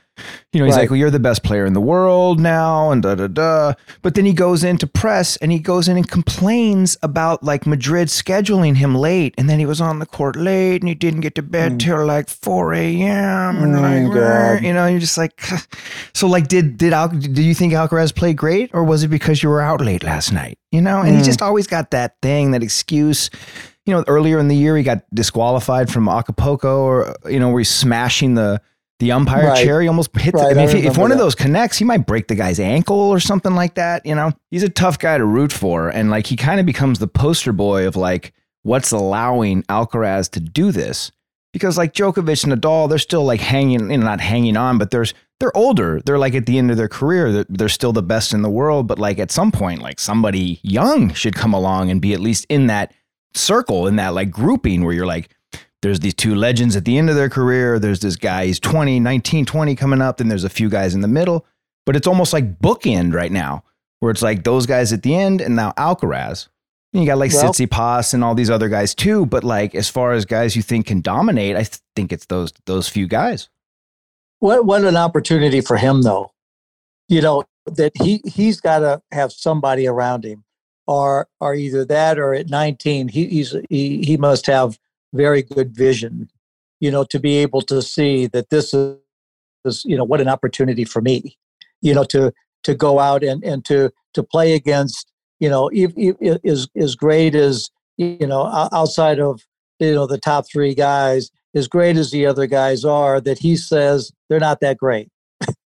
You 0.52 0.60
know, 0.60 0.66
he's 0.66 0.74
right. 0.74 0.82
like, 0.82 0.90
well, 0.90 0.98
you're 0.98 1.10
the 1.10 1.18
best 1.18 1.42
player 1.42 1.66
in 1.66 1.72
the 1.72 1.80
world 1.80 2.40
now, 2.40 2.90
and 2.90 3.02
da 3.02 3.14
da 3.14 3.26
da. 3.26 3.74
But 4.02 4.14
then 4.14 4.24
he 4.24 4.32
goes 4.32 4.64
into 4.64 4.86
press 4.86 5.36
and 5.38 5.52
he 5.52 5.58
goes 5.58 5.88
in 5.88 5.96
and 5.96 6.08
complains 6.08 6.96
about 7.02 7.42
like 7.42 7.66
Madrid 7.66 8.08
scheduling 8.08 8.76
him 8.76 8.94
late, 8.94 9.34
and 9.38 9.48
then 9.48 9.58
he 9.58 9.66
was 9.66 9.80
on 9.80 9.98
the 9.98 10.06
court 10.06 10.36
late 10.36 10.82
and 10.82 10.88
he 10.88 10.94
didn't 10.94 11.20
get 11.20 11.34
to 11.36 11.42
bed 11.42 11.72
mm. 11.72 11.78
till 11.80 12.04
like 12.06 12.28
4 12.28 12.74
a.m. 12.74 13.62
And 13.62 13.76
oh, 13.76 13.80
like, 13.80 14.62
you 14.62 14.72
know, 14.72 14.86
you're 14.86 15.00
just 15.00 15.18
like, 15.18 15.40
so 16.14 16.26
like, 16.26 16.48
did 16.48 16.78
did 16.78 16.92
Al, 16.92 17.08
do 17.08 17.42
you 17.42 17.54
think 17.54 17.72
Alcaraz 17.72 18.14
played 18.14 18.36
great, 18.36 18.70
or 18.72 18.84
was 18.84 19.02
it 19.02 19.08
because 19.08 19.42
you 19.42 19.48
were 19.48 19.60
out 19.60 19.80
late 19.80 20.02
last 20.02 20.32
night? 20.32 20.58
You 20.70 20.80
know, 20.80 21.00
and 21.00 21.14
mm. 21.14 21.18
he 21.18 21.24
just 21.24 21.42
always 21.42 21.66
got 21.66 21.90
that 21.90 22.16
thing, 22.22 22.52
that 22.52 22.62
excuse 22.62 23.30
you 23.88 23.94
know, 23.94 24.04
earlier 24.06 24.38
in 24.38 24.48
the 24.48 24.54
year 24.54 24.76
he 24.76 24.82
got 24.82 25.02
disqualified 25.14 25.90
from 25.90 26.10
Acapulco, 26.10 26.82
or 26.82 27.16
you 27.24 27.40
know, 27.40 27.48
where 27.48 27.60
he's 27.60 27.70
smashing 27.70 28.34
the 28.34 28.60
the 28.98 29.12
umpire 29.12 29.46
right. 29.46 29.64
He 29.64 29.88
almost 29.88 30.16
hit. 30.16 30.34
Right. 30.34 30.54
The, 30.54 30.60
I 30.60 30.66
mean, 30.66 30.76
I 30.76 30.78
if, 30.78 30.84
if, 30.92 30.98
one 30.98 31.10
that. 31.10 31.16
of 31.16 31.20
those 31.20 31.34
connects, 31.34 31.78
he 31.78 31.84
might 31.84 32.06
break 32.06 32.28
the 32.28 32.34
guy's 32.34 32.58
ankle 32.58 32.96
or 32.96 33.20
something 33.20 33.54
like 33.54 33.74
that. 33.74 34.04
You 34.04 34.14
know, 34.14 34.32
he's 34.50 34.62
a 34.62 34.68
tough 34.68 34.98
guy 34.98 35.18
to 35.18 35.24
root 35.24 35.52
for, 35.52 35.88
and 35.88 36.10
like 36.10 36.26
he 36.26 36.36
kind 36.36 36.58
of 36.58 36.66
becomes 36.66 36.98
the 36.98 37.08
poster 37.08 37.52
boy 37.52 37.86
of 37.86 37.96
like 37.96 38.32
what's 38.62 38.90
allowing 38.90 39.62
Alcaraz 39.64 40.30
to 40.30 40.40
do 40.40 40.72
this. 40.72 41.12
Because 41.52 41.78
like 41.78 41.94
Djokovic 41.94 42.44
and 42.44 42.52
Nadal, 42.52 42.88
they're 42.88 42.98
still 42.98 43.24
like 43.24 43.40
hanging, 43.40 43.90
you 43.90 43.98
know, 43.98 44.04
not 44.04 44.20
hanging 44.20 44.56
on, 44.56 44.78
but 44.78 44.90
there's 44.90 45.14
they're 45.40 45.56
older. 45.56 46.00
They're 46.04 46.18
like 46.18 46.34
at 46.34 46.46
the 46.46 46.58
end 46.58 46.70
of 46.70 46.76
their 46.76 46.88
career. 46.88 47.32
They're, 47.32 47.46
they're 47.48 47.68
still 47.68 47.92
the 47.92 48.02
best 48.02 48.34
in 48.34 48.42
the 48.42 48.50
world, 48.50 48.86
but 48.86 48.98
like 48.98 49.18
at 49.18 49.30
some 49.30 49.52
point, 49.52 49.80
like 49.80 49.98
somebody 49.98 50.60
young 50.62 51.14
should 51.14 51.34
come 51.34 51.54
along 51.54 51.90
and 51.90 52.02
be 52.02 52.12
at 52.12 52.20
least 52.20 52.46
in 52.48 52.66
that 52.66 52.92
circle 53.34 53.86
in 53.86 53.96
that 53.96 54.14
like 54.14 54.30
grouping 54.30 54.84
where 54.84 54.92
you're 54.92 55.06
like, 55.06 55.30
there's 55.82 56.00
these 56.00 56.14
two 56.14 56.34
legends 56.34 56.76
at 56.76 56.84
the 56.84 56.98
end 56.98 57.08
of 57.08 57.16
their 57.16 57.28
career. 57.28 57.78
There's 57.78 58.00
this 58.00 58.16
guy, 58.16 58.46
he's 58.46 58.60
20, 58.60 59.00
19, 59.00 59.44
20 59.44 59.76
coming 59.76 60.02
up. 60.02 60.16
Then 60.16 60.28
there's 60.28 60.44
a 60.44 60.48
few 60.48 60.68
guys 60.68 60.94
in 60.94 61.00
the 61.00 61.08
middle. 61.08 61.46
But 61.86 61.96
it's 61.96 62.06
almost 62.06 62.32
like 62.32 62.58
bookend 62.58 63.14
right 63.14 63.32
now, 63.32 63.64
where 64.00 64.10
it's 64.10 64.22
like 64.22 64.44
those 64.44 64.66
guys 64.66 64.92
at 64.92 65.02
the 65.02 65.14
end 65.14 65.40
and 65.40 65.56
now 65.56 65.72
Alcaraz. 65.72 66.48
And 66.92 67.02
you 67.02 67.06
got 67.06 67.18
like 67.18 67.32
well, 67.32 67.52
Tsitsipas 67.52 68.14
and 68.14 68.24
all 68.24 68.34
these 68.34 68.50
other 68.50 68.68
guys 68.68 68.94
too. 68.94 69.26
But 69.26 69.44
like 69.44 69.74
as 69.74 69.88
far 69.88 70.12
as 70.12 70.24
guys 70.24 70.56
you 70.56 70.62
think 70.62 70.86
can 70.86 71.00
dominate, 71.00 71.54
I 71.54 71.62
th- 71.62 71.80
think 71.94 72.12
it's 72.12 72.26
those 72.26 72.52
those 72.66 72.88
few 72.88 73.06
guys. 73.06 73.48
What 74.40 74.64
what 74.64 74.84
an 74.84 74.96
opportunity 74.96 75.60
for 75.60 75.76
him 75.76 76.02
though. 76.02 76.32
You 77.08 77.22
know, 77.22 77.44
that 77.66 77.92
he 78.02 78.22
he's 78.24 78.60
got 78.60 78.80
to 78.80 79.02
have 79.12 79.32
somebody 79.32 79.86
around 79.86 80.24
him 80.24 80.44
are 80.86 81.28
are 81.40 81.54
either 81.54 81.84
that 81.84 82.18
or 82.18 82.32
at 82.32 82.48
19 82.48 83.08
he, 83.08 83.26
he's 83.26 83.54
he, 83.68 84.02
he 84.02 84.16
must 84.16 84.46
have 84.46 84.78
very 85.12 85.42
good 85.42 85.74
vision 85.74 86.28
you 86.80 86.90
know 86.90 87.04
to 87.04 87.18
be 87.18 87.36
able 87.36 87.62
to 87.62 87.82
see 87.82 88.26
that 88.26 88.50
this 88.50 88.74
is, 88.74 88.96
is 89.64 89.84
you 89.84 89.96
know 89.96 90.04
what 90.04 90.20
an 90.20 90.28
opportunity 90.28 90.84
for 90.84 91.00
me 91.00 91.36
you 91.82 91.94
know 91.94 92.04
to 92.04 92.32
to 92.62 92.74
go 92.74 92.98
out 92.98 93.22
and 93.22 93.42
and 93.44 93.64
to 93.64 93.90
to 94.14 94.22
play 94.22 94.54
against 94.54 95.10
you 95.40 95.48
know 95.48 95.68
if, 95.72 95.92
if, 95.96 96.38
as 96.44 96.68
as 96.76 96.94
great 96.94 97.34
as 97.34 97.70
you 97.96 98.26
know 98.26 98.46
outside 98.72 99.18
of 99.18 99.42
you 99.78 99.94
know 99.94 100.06
the 100.06 100.18
top 100.18 100.46
three 100.50 100.74
guys 100.74 101.30
as 101.54 101.68
great 101.68 101.96
as 101.96 102.10
the 102.10 102.26
other 102.26 102.46
guys 102.46 102.84
are 102.84 103.20
that 103.20 103.38
he 103.38 103.56
says 103.56 104.12
they're 104.28 104.40
not 104.40 104.60
that 104.60 104.76
great. 104.76 105.08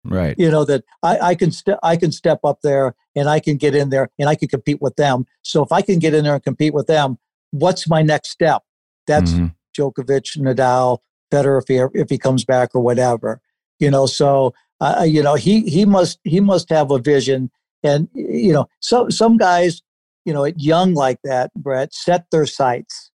Right. 0.03 0.35
You 0.37 0.51
know 0.51 0.65
that 0.65 0.83
i, 1.01 1.17
I 1.19 1.35
can 1.35 1.51
st- 1.51 1.79
i 1.83 1.95
can 1.95 2.11
step 2.11 2.39
up 2.43 2.59
there 2.61 2.93
and 3.15 3.29
i 3.29 3.39
can 3.39 3.57
get 3.57 3.73
in 3.73 3.89
there 3.89 4.09
and 4.19 4.27
i 4.27 4.35
can 4.35 4.47
compete 4.47 4.81
with 4.81 4.95
them. 4.95 5.25
So 5.43 5.63
if 5.63 5.71
i 5.71 5.81
can 5.81 5.99
get 5.99 6.13
in 6.13 6.23
there 6.23 6.33
and 6.33 6.43
compete 6.43 6.73
with 6.73 6.87
them 6.87 7.17
what's 7.51 7.87
my 7.87 8.01
next 8.01 8.29
step 8.31 8.63
that's 9.11 9.33
mm-hmm. 9.33 9.47
Djokovic, 9.77 10.37
Nadal, 10.37 10.99
Federer 11.31 11.61
if 11.61 11.67
he 11.67 11.99
if 11.99 12.09
he 12.09 12.17
comes 12.17 12.45
back 12.45 12.69
or 12.73 12.81
whatever. 12.81 13.41
You 13.79 13.91
know, 13.91 14.05
so 14.05 14.53
uh, 14.79 15.05
you 15.07 15.21
know 15.21 15.35
he 15.35 15.61
he 15.69 15.85
must 15.85 16.19
he 16.23 16.39
must 16.39 16.69
have 16.69 16.91
a 16.91 16.99
vision, 16.99 17.51
and 17.83 18.07
you 18.13 18.53
know, 18.53 18.67
so 18.79 19.09
some 19.09 19.37
guys, 19.37 19.81
you 20.25 20.33
know, 20.33 20.45
young 20.45 20.93
like 20.93 21.19
that, 21.23 21.51
Brett, 21.55 21.93
set 21.93 22.25
their 22.31 22.45
sights, 22.45 23.11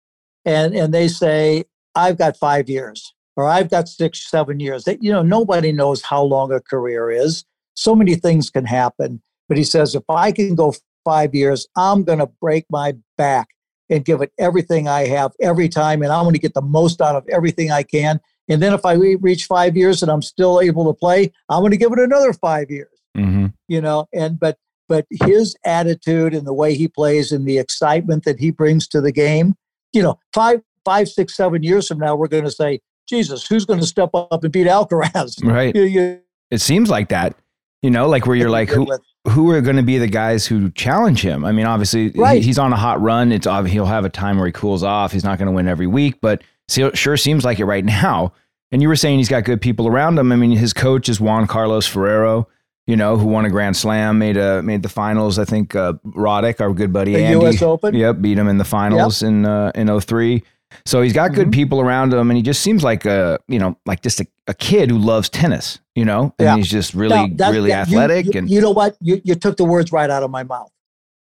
and 0.46 0.74
and 0.76 0.94
they 0.94 1.08
say, 1.08 1.66
I've 1.96 2.18
got 2.18 2.38
five 2.38 2.70
years 2.70 3.14
or 3.36 3.46
I've 3.46 3.70
got 3.70 3.88
six, 3.88 4.30
seven 4.30 4.60
years. 4.60 4.84
That 4.84 5.04
you 5.04 5.12
know, 5.12 5.24
nobody 5.24 5.72
knows 5.72 6.02
how 6.02 6.24
long 6.24 6.52
a 6.52 6.60
career 6.60 7.12
is. 7.12 7.46
So 7.76 7.96
many 7.96 8.16
things 8.16 8.50
can 8.50 8.66
happen. 8.66 9.22
But 9.50 9.58
he 9.58 9.64
says, 9.64 9.96
if 9.96 10.04
I 10.10 10.32
can 10.32 10.56
go 10.56 10.74
five 11.04 11.34
years, 11.34 11.68
I'm 11.76 12.04
going 12.04 12.20
to 12.20 12.28
break 12.28 12.66
my 12.70 12.94
back 13.18 13.50
and 13.94 14.04
give 14.04 14.22
it 14.22 14.32
everything 14.40 14.88
I 14.88 15.06
have 15.06 15.32
every 15.40 15.70
time, 15.70 16.02
and 16.02 16.12
I'm 16.12 16.24
going 16.24 16.34
to 16.34 16.40
get 16.40 16.56
the 16.56 16.62
most 16.64 17.00
out 17.00 17.16
of 17.16 17.28
everything 17.30 17.72
I 17.72 17.84
can. 17.84 18.20
And 18.50 18.62
then 18.62 18.74
if 18.74 18.86
I 18.86 18.94
reach 18.94 19.46
five 19.46 19.78
years 19.78 20.02
and 20.02 20.12
I'm 20.12 20.24
still 20.24 20.60
able 20.60 20.92
to 20.92 20.98
play, 20.98 21.32
I'm 21.48 21.62
going 21.62 21.72
to 21.72 21.78
give 21.78 21.94
it 21.94 22.00
another 22.00 22.34
five 22.34 22.72
years. 22.72 22.90
Mm-hmm. 23.16 23.48
You 23.68 23.82
know, 23.82 24.08
and 24.12 24.40
but 24.40 24.58
but 24.90 25.06
his 25.24 25.56
attitude 25.64 26.34
and 26.34 26.46
the 26.46 26.54
way 26.54 26.74
he 26.74 26.88
plays 26.88 27.32
and 27.32 27.46
the 27.46 27.60
excitement 27.60 28.26
that 28.26 28.40
he 28.40 28.50
brings 28.50 28.88
to 28.90 29.00
the 29.00 29.12
game, 29.12 29.56
you 29.94 30.02
know, 30.02 30.20
five, 30.34 30.62
five, 30.84 31.08
six, 31.08 31.36
seven 31.38 31.64
years 31.64 31.88
from 31.88 32.00
now, 32.00 32.16
we're 32.16 32.28
going 32.28 32.44
to 32.44 32.52
say, 32.52 32.80
Jesus, 33.08 33.46
who's 33.46 33.66
going 33.66 33.80
to 33.80 33.86
step 33.86 34.10
up 34.14 34.44
and 34.44 34.52
beat 34.52 34.68
Alcaraz? 34.68 35.44
Right. 35.44 35.74
You, 35.76 35.84
you, 35.84 36.20
it 36.52 36.62
seems 36.62 36.90
like 36.90 37.10
that, 37.10 37.36
you 37.84 37.92
know, 37.92 38.08
like 38.08 38.26
where 38.26 38.36
you're 38.36 38.50
like, 38.50 38.70
who, 38.70 38.88
who 39.28 39.52
are 39.52 39.62
going 39.62 39.76
to 39.76 39.84
be 39.84 39.98
the 39.98 40.08
guys 40.08 40.48
who 40.48 40.72
challenge 40.72 41.22
him? 41.22 41.44
I 41.44 41.52
mean, 41.52 41.66
obviously 41.66 42.10
right. 42.12 42.42
he's 42.42 42.58
on 42.58 42.72
a 42.72 42.78
hot 42.78 43.00
run. 43.02 43.34
It's 43.34 43.46
he'll 43.46 43.86
have 43.86 44.06
a 44.06 44.10
time 44.10 44.38
where 44.38 44.48
he 44.48 44.54
cools 44.54 44.84
off. 44.84 45.12
He's 45.12 45.26
not 45.26 45.38
going 45.38 45.48
to 45.48 45.52
win 45.52 45.68
every 45.68 45.86
week, 45.86 46.20
but 46.22 46.42
sure 46.70 47.18
seems 47.18 47.44
like 47.44 47.60
it 47.60 47.66
right 47.66 47.86
now. 48.04 48.34
And 48.72 48.82
you 48.82 48.88
were 48.88 48.96
saying 48.96 49.20
he's 49.20 49.30
got 49.30 49.44
good 49.44 49.62
people 49.62 49.88
around 49.88 50.18
him. 50.18 50.32
I 50.32 50.36
mean, 50.36 50.52
his 50.52 50.74
coach 50.74 51.08
is 51.08 51.20
Juan 51.20 51.46
Carlos 51.46 51.86
Ferrero, 51.86 52.48
you 52.88 52.96
know, 52.96 53.18
who 53.18 53.28
won 53.28 53.46
a 53.46 53.50
Grand 53.50 53.78
Slam, 53.78 54.18
made 54.18 54.38
a 54.38 54.64
made 54.64 54.82
the 54.82 54.90
finals. 54.90 55.38
I 55.38 55.46
think 55.46 55.76
uh, 55.76 55.94
Roddick, 56.08 56.60
our 56.60 56.74
good 56.74 56.92
buddy 56.92 57.14
the 57.14 57.24
Andy, 57.24 57.40
U.S. 57.40 57.62
Open, 57.62 57.94
yep, 57.94 58.20
beat 58.20 58.36
him 58.36 58.48
in 58.48 58.58
the 58.58 58.66
finals 58.66 59.22
yep. 59.22 59.30
in 59.30 59.46
uh, 59.46 59.72
in 59.76 60.00
03. 60.00 60.42
So 60.86 61.02
he's 61.02 61.14
got 61.14 61.34
good 61.34 61.48
mm-hmm. 61.48 61.52
people 61.52 61.82
around 61.82 62.14
him, 62.14 62.30
and 62.30 62.38
he 62.38 62.44
just 62.44 62.62
seems 62.62 62.84
like 62.84 63.06
a 63.06 63.40
you 63.48 63.60
know 63.60 63.78
like 63.86 64.02
just 64.02 64.20
a, 64.20 64.28
a 64.48 64.54
kid 64.54 64.90
who 64.90 64.98
loves 64.98 65.30
tennis, 65.30 65.80
you 65.96 66.06
know, 66.06 66.34
and 66.40 66.46
yeah. 66.46 66.56
he's 66.56 66.70
just 66.70 66.94
really 66.94 67.30
that, 67.36 67.52
really 67.52 67.70
that, 67.70 67.88
athletic. 67.88 68.26
You, 68.26 68.32
you, 68.34 68.40
and 68.40 68.50
you 68.50 68.62
know 68.62 68.72
what, 68.72 68.98
you 69.02 69.22
you 69.24 69.36
took 69.36 69.58
the 69.58 69.66
words 69.66 69.92
right 69.92 70.10
out 70.10 70.24
of 70.24 70.32
my 70.32 70.44
mouth. 70.44 70.72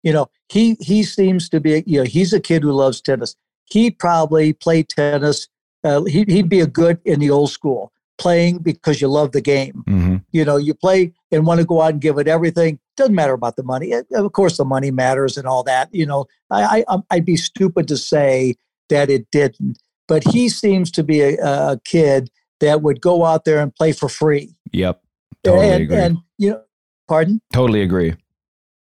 You 0.03 0.13
know, 0.13 0.31
he 0.49 0.77
he 0.81 1.03
seems 1.03 1.49
to 1.51 1.61
be 1.61 1.83
you 1.87 2.01
know 2.01 2.05
he's 2.05 2.33
a 2.33 2.41
kid 2.41 2.63
who 2.63 2.73
loves 2.73 3.01
tennis. 3.01 3.37
He 3.67 3.91
probably 3.91 4.53
played 4.53 4.89
tennis. 4.89 5.49
Uh, 5.83 6.05
he, 6.05 6.25
he'd 6.29 6.49
be 6.49 6.61
a 6.61 6.67
good 6.67 6.99
in 7.05 7.21
the 7.21 7.31
old 7.31 7.51
school 7.51 7.93
playing 8.21 8.59
because 8.59 9.01
you 9.01 9.09
love 9.09 9.33
the 9.33 9.41
game. 9.41 9.83
Mm-hmm. 9.89 10.17
You 10.31 10.45
know, 10.45 10.59
you 10.59 10.75
play 10.75 11.13
and 11.33 11.47
want 11.47 11.61
to 11.61 11.67
go 11.67 11.81
out 11.81 11.93
and 11.93 12.01
give 12.01 12.19
it 12.19 12.29
everything. 12.29 12.79
Doesn't 12.97 13.15
matter 13.15 13.33
about 13.33 13.57
the 13.57 13.63
money. 13.63 13.93
Of 13.93 14.33
course, 14.33 14.59
the 14.59 14.65
money 14.65 14.91
matters 14.91 15.37
and 15.37 15.47
all 15.47 15.65
that. 15.65 15.89
You 15.93 16.07
know, 16.07 16.27
I, 16.51 16.85
I 16.87 16.99
I'd 17.11 17.25
be 17.25 17.37
stupid 17.37 17.89
to 17.89 17.97
say 17.97 18.57
that 18.91 19.11
it 19.11 19.27
didn't. 19.33 19.79
But 20.07 20.25
he 20.25 20.49
seems 20.49 20.91
to 20.93 21.03
be 21.03 21.21
a, 21.21 21.37
a 21.43 21.81
kid 21.85 22.31
that 22.61 22.83
would 22.83 23.01
go 23.01 23.25
out 23.25 23.45
there 23.45 23.61
and 23.61 23.75
play 23.75 23.93
for 23.93 24.09
free. 24.09 24.55
Yep, 24.73 25.03
totally 25.43 25.69
and, 25.71 25.83
agree. 25.83 25.97
And 25.97 26.19
you 26.39 26.51
know, 26.51 26.63
pardon? 27.09 27.41
Totally 27.53 27.83
agree. 27.83 28.15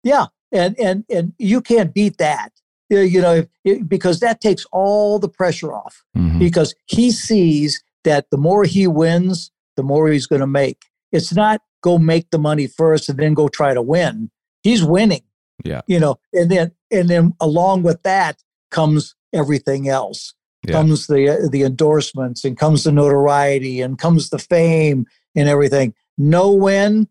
Yeah, 0.04 0.28
and 0.52 0.78
and 0.80 1.06
and 1.10 1.34
you 1.38 1.62
can't 1.62 1.94
beat 1.94 2.18
that 2.18 2.52
you 2.90 3.22
know, 3.22 3.46
because 3.88 4.20
that 4.20 4.42
takes 4.42 4.66
all 4.72 5.20
the 5.20 5.30
pressure 5.30 5.74
off. 5.74 6.04
Mm-hmm. 6.18 6.40
Because 6.40 6.74
he 6.86 7.12
sees 7.12 7.84
that 8.04 8.30
the 8.32 8.38
more 8.38 8.64
he 8.64 8.88
wins, 8.88 9.52
the 9.78 9.84
more 9.84 10.10
he's 10.10 10.28
going 10.28 10.42
to 10.42 10.48
make. 10.48 10.84
It's 11.12 11.34
not 11.34 11.62
go 11.82 11.98
make 11.98 12.32
the 12.32 12.40
money 12.40 12.68
first 12.68 13.10
and 13.10 13.20
then 13.20 13.34
go 13.34 13.48
try 13.48 13.74
to 13.74 13.82
win. 13.82 14.32
He's 14.64 14.84
winning. 14.84 15.24
Yeah. 15.64 15.82
You 15.88 16.00
know, 16.00 16.20
and 16.34 16.50
then 16.50 16.72
and 16.92 17.10
then 17.10 17.34
along 17.40 17.84
with 17.84 18.04
that 18.04 18.42
comes 18.72 19.16
everything 19.34 19.88
else. 19.88 20.34
Yeah. 20.68 20.74
Comes 20.74 21.08
the 21.08 21.30
uh, 21.30 21.50
the 21.50 21.64
endorsements 21.64 22.44
and 22.44 22.58
comes 22.58 22.84
the 22.84 22.92
notoriety 22.92 23.82
and 23.82 23.98
comes 23.98 24.30
the 24.30 24.40
fame 24.40 25.06
and 25.36 25.48
everything. 25.48 25.94
No 26.18 26.52
win, 26.52 27.08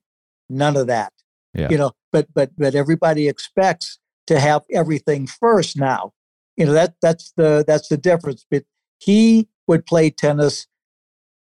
none 0.50 0.76
of 0.76 0.87
that. 0.88 1.12
Yeah. 1.54 1.68
You 1.70 1.78
know, 1.78 1.92
but 2.12 2.28
but 2.34 2.50
but 2.58 2.75
everybody 2.75 3.26
expects 3.26 3.98
to 4.26 4.38
have 4.38 4.62
everything 4.70 5.26
first 5.26 5.78
now. 5.78 6.12
You 6.58 6.66
know, 6.66 6.72
that 6.72 6.96
that's 7.00 7.32
the 7.37 7.64
that's 7.66 7.88
the 7.88 7.96
difference. 7.96 8.44
But 8.50 8.64
he 8.98 9.48
would 9.66 9.87
play 9.87 10.10
tennis, 10.10 10.66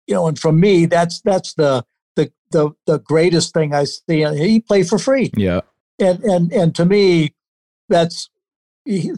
you 0.07 0.15
know, 0.15 0.27
and 0.27 0.39
for 0.39 0.51
me, 0.51 0.87
that's 0.87 1.21
that's 1.21 1.53
the 1.53 1.85
the 2.15 2.31
the, 2.51 2.71
the 2.87 2.99
greatest 2.99 3.53
thing 3.53 3.73
I 3.73 3.83
see. 3.83 4.23
He 4.35 4.59
played 4.59 4.87
for 4.87 4.97
free. 4.97 5.31
Yeah. 5.37 5.61
And 5.99 6.23
and 6.23 6.51
and 6.51 6.75
to 6.75 6.85
me, 6.85 7.35
that's 7.87 8.29
he, 8.85 9.11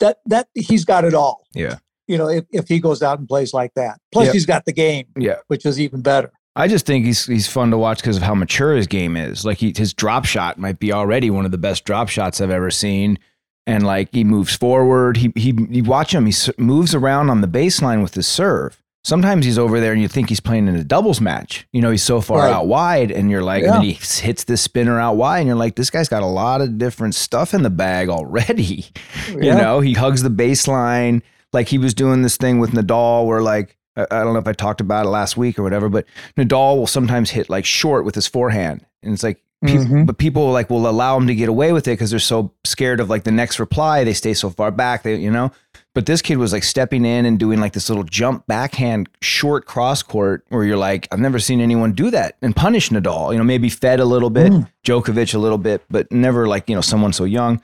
that 0.00 0.18
that 0.26 0.48
he's 0.54 0.84
got 0.84 1.04
it 1.04 1.14
all. 1.14 1.46
Yeah. 1.54 1.78
You 2.06 2.18
know, 2.18 2.28
if, 2.28 2.44
if 2.50 2.68
he 2.68 2.80
goes 2.80 3.02
out 3.02 3.18
and 3.20 3.28
plays 3.28 3.54
like 3.54 3.72
that. 3.74 4.00
Plus 4.12 4.26
yep. 4.26 4.32
he's 4.32 4.46
got 4.46 4.64
the 4.64 4.72
game. 4.72 5.06
Yeah. 5.16 5.36
Which 5.46 5.64
is 5.64 5.78
even 5.78 6.02
better. 6.02 6.32
I 6.56 6.66
just 6.66 6.84
think 6.84 7.04
he's 7.04 7.26
he's 7.26 7.46
fun 7.46 7.70
to 7.70 7.78
watch 7.78 7.98
because 7.98 8.16
of 8.16 8.22
how 8.22 8.34
mature 8.34 8.74
his 8.74 8.86
game 8.86 9.16
is. 9.16 9.44
Like 9.44 9.58
he, 9.58 9.72
his 9.76 9.94
drop 9.94 10.24
shot 10.24 10.58
might 10.58 10.80
be 10.80 10.92
already 10.92 11.30
one 11.30 11.44
of 11.44 11.52
the 11.52 11.58
best 11.58 11.84
drop 11.84 12.08
shots 12.08 12.40
I've 12.40 12.50
ever 12.50 12.70
seen, 12.70 13.18
and 13.66 13.86
like 13.86 14.08
he 14.12 14.24
moves 14.24 14.56
forward. 14.56 15.16
He 15.16 15.32
he 15.36 15.54
you 15.70 15.84
watch 15.84 16.12
him. 16.12 16.26
He 16.26 16.34
moves 16.58 16.94
around 16.94 17.30
on 17.30 17.40
the 17.40 17.46
baseline 17.46 18.02
with 18.02 18.14
his 18.14 18.26
serve. 18.26 18.79
Sometimes 19.02 19.46
he's 19.46 19.58
over 19.58 19.80
there 19.80 19.92
and 19.92 20.02
you 20.02 20.08
think 20.08 20.28
he's 20.28 20.40
playing 20.40 20.68
in 20.68 20.76
a 20.76 20.84
doubles 20.84 21.22
match. 21.22 21.66
You 21.72 21.80
know, 21.80 21.90
he's 21.90 22.02
so 22.02 22.20
far 22.20 22.40
right. 22.40 22.52
out 22.52 22.66
wide, 22.66 23.10
and 23.10 23.30
you're 23.30 23.42
like, 23.42 23.62
yeah. 23.62 23.68
and 23.68 23.76
then 23.76 23.82
he 23.82 23.92
hits 23.92 24.44
this 24.44 24.60
spinner 24.60 25.00
out 25.00 25.16
wide, 25.16 25.38
and 25.38 25.46
you're 25.46 25.56
like, 25.56 25.74
this 25.76 25.88
guy's 25.88 26.08
got 26.08 26.22
a 26.22 26.26
lot 26.26 26.60
of 26.60 26.76
different 26.76 27.14
stuff 27.14 27.54
in 27.54 27.62
the 27.62 27.70
bag 27.70 28.08
already. 28.08 28.86
Yeah. 29.30 29.36
You 29.54 29.62
know, 29.62 29.80
he 29.80 29.92
hugs 29.92 30.22
the 30.22 30.30
baseline 30.30 31.22
like 31.52 31.68
he 31.68 31.78
was 31.78 31.94
doing 31.94 32.22
this 32.22 32.36
thing 32.36 32.58
with 32.58 32.72
Nadal, 32.72 33.26
where 33.26 33.42
like 33.42 33.76
I, 33.96 34.06
don't 34.10 34.32
know 34.32 34.38
if 34.38 34.48
I 34.48 34.52
talked 34.52 34.80
about 34.80 35.06
it 35.06 35.10
last 35.10 35.36
week 35.36 35.58
or 35.58 35.62
whatever, 35.62 35.88
but 35.88 36.06
Nadal 36.36 36.76
will 36.76 36.86
sometimes 36.86 37.30
hit 37.30 37.50
like 37.50 37.64
short 37.64 38.04
with 38.04 38.14
his 38.14 38.26
forehand, 38.26 38.84
and 39.02 39.12
it's 39.12 39.22
like, 39.22 39.42
mm-hmm. 39.64 40.04
but 40.04 40.18
people 40.18 40.50
like 40.50 40.70
will 40.70 40.88
allow 40.88 41.16
him 41.16 41.26
to 41.26 41.34
get 41.34 41.48
away 41.48 41.72
with 41.72 41.86
it 41.86 41.92
because 41.92 42.10
they're 42.10 42.18
so 42.18 42.52
scared 42.64 43.00
of 43.00 43.10
like 43.10 43.24
the 43.24 43.32
next 43.32 43.58
reply. 43.58 44.04
They 44.04 44.14
stay 44.14 44.34
so 44.34 44.50
far 44.50 44.70
back, 44.70 45.02
they 45.02 45.16
you 45.16 45.30
know. 45.30 45.52
But 45.94 46.06
this 46.06 46.22
kid 46.22 46.38
was 46.38 46.52
like 46.52 46.62
stepping 46.62 47.04
in 47.04 47.26
and 47.26 47.38
doing 47.38 47.60
like 47.60 47.72
this 47.72 47.88
little 47.88 48.04
jump 48.04 48.46
backhand 48.46 49.08
short 49.20 49.66
cross 49.66 50.02
court 50.02 50.44
where 50.48 50.64
you're 50.64 50.76
like, 50.76 51.08
I've 51.10 51.18
never 51.18 51.40
seen 51.40 51.60
anyone 51.60 51.92
do 51.92 52.10
that 52.12 52.36
and 52.40 52.54
punish 52.54 52.90
Nadal. 52.90 53.32
You 53.32 53.38
know, 53.38 53.44
maybe 53.44 53.68
Fed 53.68 53.98
a 53.98 54.04
little 54.04 54.30
bit, 54.30 54.52
mm. 54.52 54.70
Djokovic 54.84 55.34
a 55.34 55.38
little 55.38 55.58
bit, 55.58 55.82
but 55.90 56.10
never 56.12 56.46
like 56.46 56.68
you 56.68 56.74
know 56.74 56.80
someone 56.80 57.12
so 57.12 57.24
young. 57.24 57.62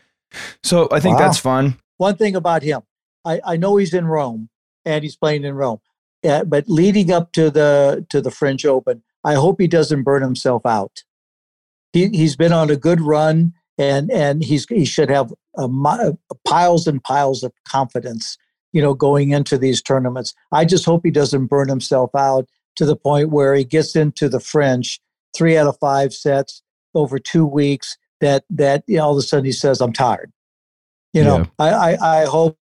So 0.64 0.88
I 0.90 0.98
think 0.98 1.18
wow. 1.18 1.26
that's 1.26 1.38
fun. 1.38 1.78
One 1.98 2.16
thing 2.16 2.34
about 2.34 2.62
him, 2.62 2.82
I, 3.24 3.40
I 3.44 3.56
know 3.56 3.76
he's 3.76 3.94
in 3.94 4.06
Rome 4.06 4.48
and 4.84 5.02
he's 5.04 5.16
playing 5.16 5.44
in 5.44 5.54
Rome 5.54 5.80
uh, 6.26 6.44
but 6.44 6.68
leading 6.68 7.10
up 7.10 7.32
to 7.32 7.50
the 7.50 8.06
to 8.10 8.20
the 8.20 8.30
French 8.30 8.64
Open, 8.64 9.02
I 9.24 9.34
hope 9.34 9.60
he 9.60 9.68
doesn't 9.68 10.02
burn 10.02 10.22
himself 10.22 10.64
out. 10.66 11.04
He 11.92 12.08
he's 12.08 12.36
been 12.36 12.52
on 12.52 12.70
a 12.70 12.76
good 12.76 13.00
run, 13.00 13.54
and 13.78 14.10
and 14.10 14.42
he's 14.42 14.66
he 14.68 14.84
should 14.84 15.10
have 15.10 15.32
a, 15.56 15.64
a 15.64 16.34
piles 16.46 16.86
and 16.86 17.02
piles 17.02 17.42
of 17.42 17.52
confidence, 17.68 18.36
you 18.72 18.82
know, 18.82 18.94
going 18.94 19.30
into 19.30 19.58
these 19.58 19.82
tournaments. 19.82 20.34
I 20.52 20.64
just 20.64 20.84
hope 20.84 21.02
he 21.04 21.10
doesn't 21.10 21.46
burn 21.46 21.68
himself 21.68 22.10
out 22.14 22.48
to 22.76 22.84
the 22.86 22.96
point 22.96 23.30
where 23.30 23.54
he 23.54 23.64
gets 23.64 23.96
into 23.96 24.28
the 24.28 24.40
French 24.40 25.00
three 25.36 25.56
out 25.56 25.66
of 25.66 25.78
five 25.78 26.12
sets 26.12 26.62
over 26.94 27.18
two 27.18 27.46
weeks. 27.46 27.96
That 28.20 28.44
that 28.50 28.84
you 28.86 28.96
know, 28.96 29.04
all 29.04 29.12
of 29.12 29.18
a 29.18 29.22
sudden 29.22 29.44
he 29.44 29.52
says, 29.52 29.80
"I'm 29.80 29.92
tired." 29.92 30.32
You 31.12 31.24
know, 31.24 31.38
yeah. 31.38 31.46
I, 31.58 31.70
I 31.70 32.22
I 32.22 32.24
hope 32.24 32.58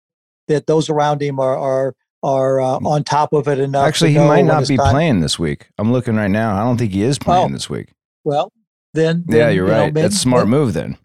that 0.47 0.67
those 0.67 0.89
around 0.89 1.21
him 1.21 1.39
are 1.39 1.57
are 1.57 1.95
are 2.21 2.61
uh, 2.61 2.79
on 2.79 3.03
top 3.03 3.33
of 3.33 3.47
it 3.47 3.59
enough. 3.59 3.87
Actually, 3.87 4.11
he 4.11 4.19
might 4.19 4.45
not 4.45 4.67
be 4.67 4.77
time. 4.77 4.91
playing 4.91 5.19
this 5.21 5.39
week. 5.39 5.69
I'm 5.77 5.91
looking 5.91 6.15
right 6.15 6.29
now. 6.29 6.55
I 6.55 6.63
don't 6.63 6.77
think 6.77 6.91
he 6.91 7.01
is 7.01 7.17
playing 7.17 7.49
oh, 7.49 7.53
this 7.53 7.69
week. 7.69 7.93
Well, 8.23 8.51
then, 8.93 9.23
then 9.27 9.37
yeah, 9.37 9.49
you're 9.49 9.65
right. 9.65 9.77
Know, 9.77 9.85
maybe, 9.85 10.01
That's 10.01 10.15
a 10.15 10.19
smart 10.19 10.47
move 10.47 10.73
then. 10.73 10.97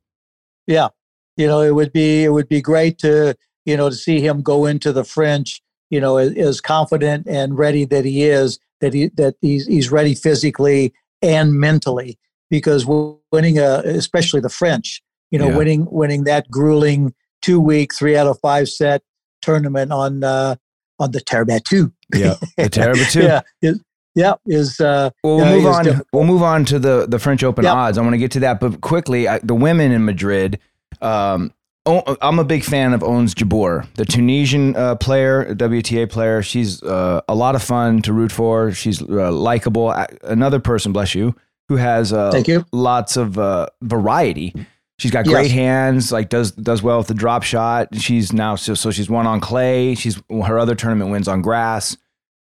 Yeah, 0.67 0.89
you 1.37 1.47
know, 1.47 1.61
it 1.61 1.75
would 1.75 1.93
be 1.93 2.25
it 2.25 2.31
would 2.31 2.49
be 2.49 2.61
great 2.61 2.99
to 2.99 3.37
you 3.65 3.77
know 3.77 3.91
to 3.91 3.95
see 3.95 4.21
him 4.21 4.43
go 4.43 4.67
into 4.67 4.93
the 4.93 5.05
French. 5.05 5.61
You 5.91 6.01
know, 6.01 6.17
as, 6.17 6.37
as 6.37 6.61
confident 6.61 7.27
and 7.29 7.59
ready 7.59 7.85
that 7.85 8.05
he 8.05 8.25
is. 8.25 8.59
That 8.81 8.93
he 8.93 9.09
that 9.15 9.37
he's 9.41 9.67
he's 9.67 9.91
ready 9.91 10.15
physically 10.15 10.93
and 11.23 11.55
mentally 11.55 12.19
because 12.51 12.87
winning 12.87 13.59
a 13.59 13.83
especially 13.85 14.41
the 14.41 14.49
French. 14.49 15.03
You 15.31 15.39
know, 15.39 15.49
yeah. 15.49 15.57
winning 15.57 15.87
winning 15.91 16.25
that 16.25 16.51
grueling 16.51 17.15
two 17.43 17.61
week, 17.61 17.95
three 17.95 18.17
out 18.17 18.27
of 18.27 18.39
five 18.41 18.69
set 18.69 19.03
tournament 19.43 19.93
on 19.93 20.25
uh, 20.25 20.57
on 20.99 21.13
the 21.13 21.21
Terre 21.21 21.45
Battue. 21.45 21.93
Yeah, 22.15 22.35
the 22.57 22.69
Terre 22.71 22.95
Battue. 22.95 23.23
yeah, 23.23 23.41
is, 23.63 23.81
yeah, 24.15 24.35
is 24.47 24.81
uh, 24.81 25.11
well, 25.23 25.37
we'll 25.37 25.57
move 25.57 25.67
on. 25.67 25.85
Difficult. 25.85 26.09
We'll 26.13 26.25
move 26.25 26.43
on 26.43 26.65
to 26.67 26.79
the 26.79 27.07
the 27.07 27.19
French 27.19 27.43
Open 27.43 27.65
yep. 27.65 27.75
odds. 27.75 27.99
I 27.99 28.03
want 28.03 28.15
to 28.15 28.19
get 28.19 28.31
to 28.33 28.41
that, 28.41 28.61
but 28.61 28.81
quickly, 28.81 29.29
I, 29.29 29.39
the 29.41 29.55
women 29.55 29.93
in 29.93 30.05
Madrid. 30.05 30.59
Um, 31.01 31.53
I'm 31.87 32.39
a 32.39 32.45
big 32.45 32.65
fan 32.65 32.95
of 32.95 33.03
Ons 33.03 33.35
Jabeur, 33.35 33.87
the 33.97 34.07
Tunisian 34.07 34.75
uh, 34.75 34.95
player, 34.95 35.55
WTA 35.55 36.09
player. 36.09 36.41
She's 36.41 36.83
uh, 36.83 37.21
a 37.29 37.35
lot 37.35 37.55
of 37.55 37.63
fun 37.63 38.01
to 38.03 38.13
root 38.15 38.33
for. 38.33 38.73
She's 38.73 39.03
uh, 39.03 39.31
likable. 39.31 39.91
Another 40.23 40.61
person, 40.61 40.93
bless 40.93 41.15
you, 41.15 41.35
who 41.69 41.77
has 41.77 42.11
uh, 42.11 42.31
Thank 42.31 42.49
you. 42.49 42.65
lots 42.73 43.19
of 43.19 43.39
uh, 43.39 43.67
variety. 43.83 44.55
She's 44.99 45.11
got 45.11 45.27
great 45.27 45.49
yes. 45.49 45.53
hands, 45.53 46.13
like 46.13 46.31
does 46.31 46.53
does 46.53 46.83
well 46.83 46.99
with 46.99 47.09
the 47.09 47.15
drop 47.15 47.43
shot. 47.43 47.95
She's 47.97 48.33
now 48.33 48.55
so, 48.55 48.75
so 48.75 48.91
she's 48.91 49.11
won 49.11 49.27
on 49.27 49.41
clay. 49.41 49.95
She's 49.95 50.23
her 50.31 50.59
other 50.59 50.75
tournament 50.75 51.11
wins 51.11 51.29
on 51.29 51.43
grass, 51.43 51.97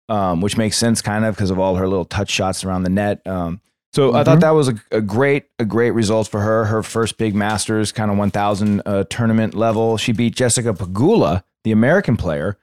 um, 0.08 0.40
which 0.40 0.56
makes 0.56 0.76
sense 0.76 1.02
kind 1.02 1.24
of 1.24 1.34
because 1.34 1.50
of 1.50 1.58
all 1.58 1.76
her 1.76 1.88
little 1.88 2.04
touch 2.04 2.30
shots 2.30 2.64
around 2.64 2.82
the 2.82 2.90
net. 2.90 3.26
Um, 3.26 3.60
so 3.92 4.08
mm-hmm. 4.08 4.16
I 4.16 4.24
thought 4.24 4.32
mm-hmm. 4.32 4.40
that 4.40 4.50
was 4.50 4.68
a, 4.68 4.74
a, 4.90 5.00
great 5.00 5.44
a 5.58 5.64
great 5.64 5.90
result 5.90 6.28
for 6.28 6.40
her. 6.40 6.64
Her 6.66 6.82
first 6.82 7.18
big 7.18 7.34
Masters 7.34 7.92
kind 7.92 8.10
of 8.10 8.16
1,000 8.16 8.82
uh, 8.84 9.04
tournament 9.04 9.54
level. 9.54 9.96
She 9.96 10.12
beat 10.12 10.34
Jessica 10.34 10.72
Pegula, 10.72 11.44
the 11.64 11.72
American 11.72 12.16
player, 12.16 12.56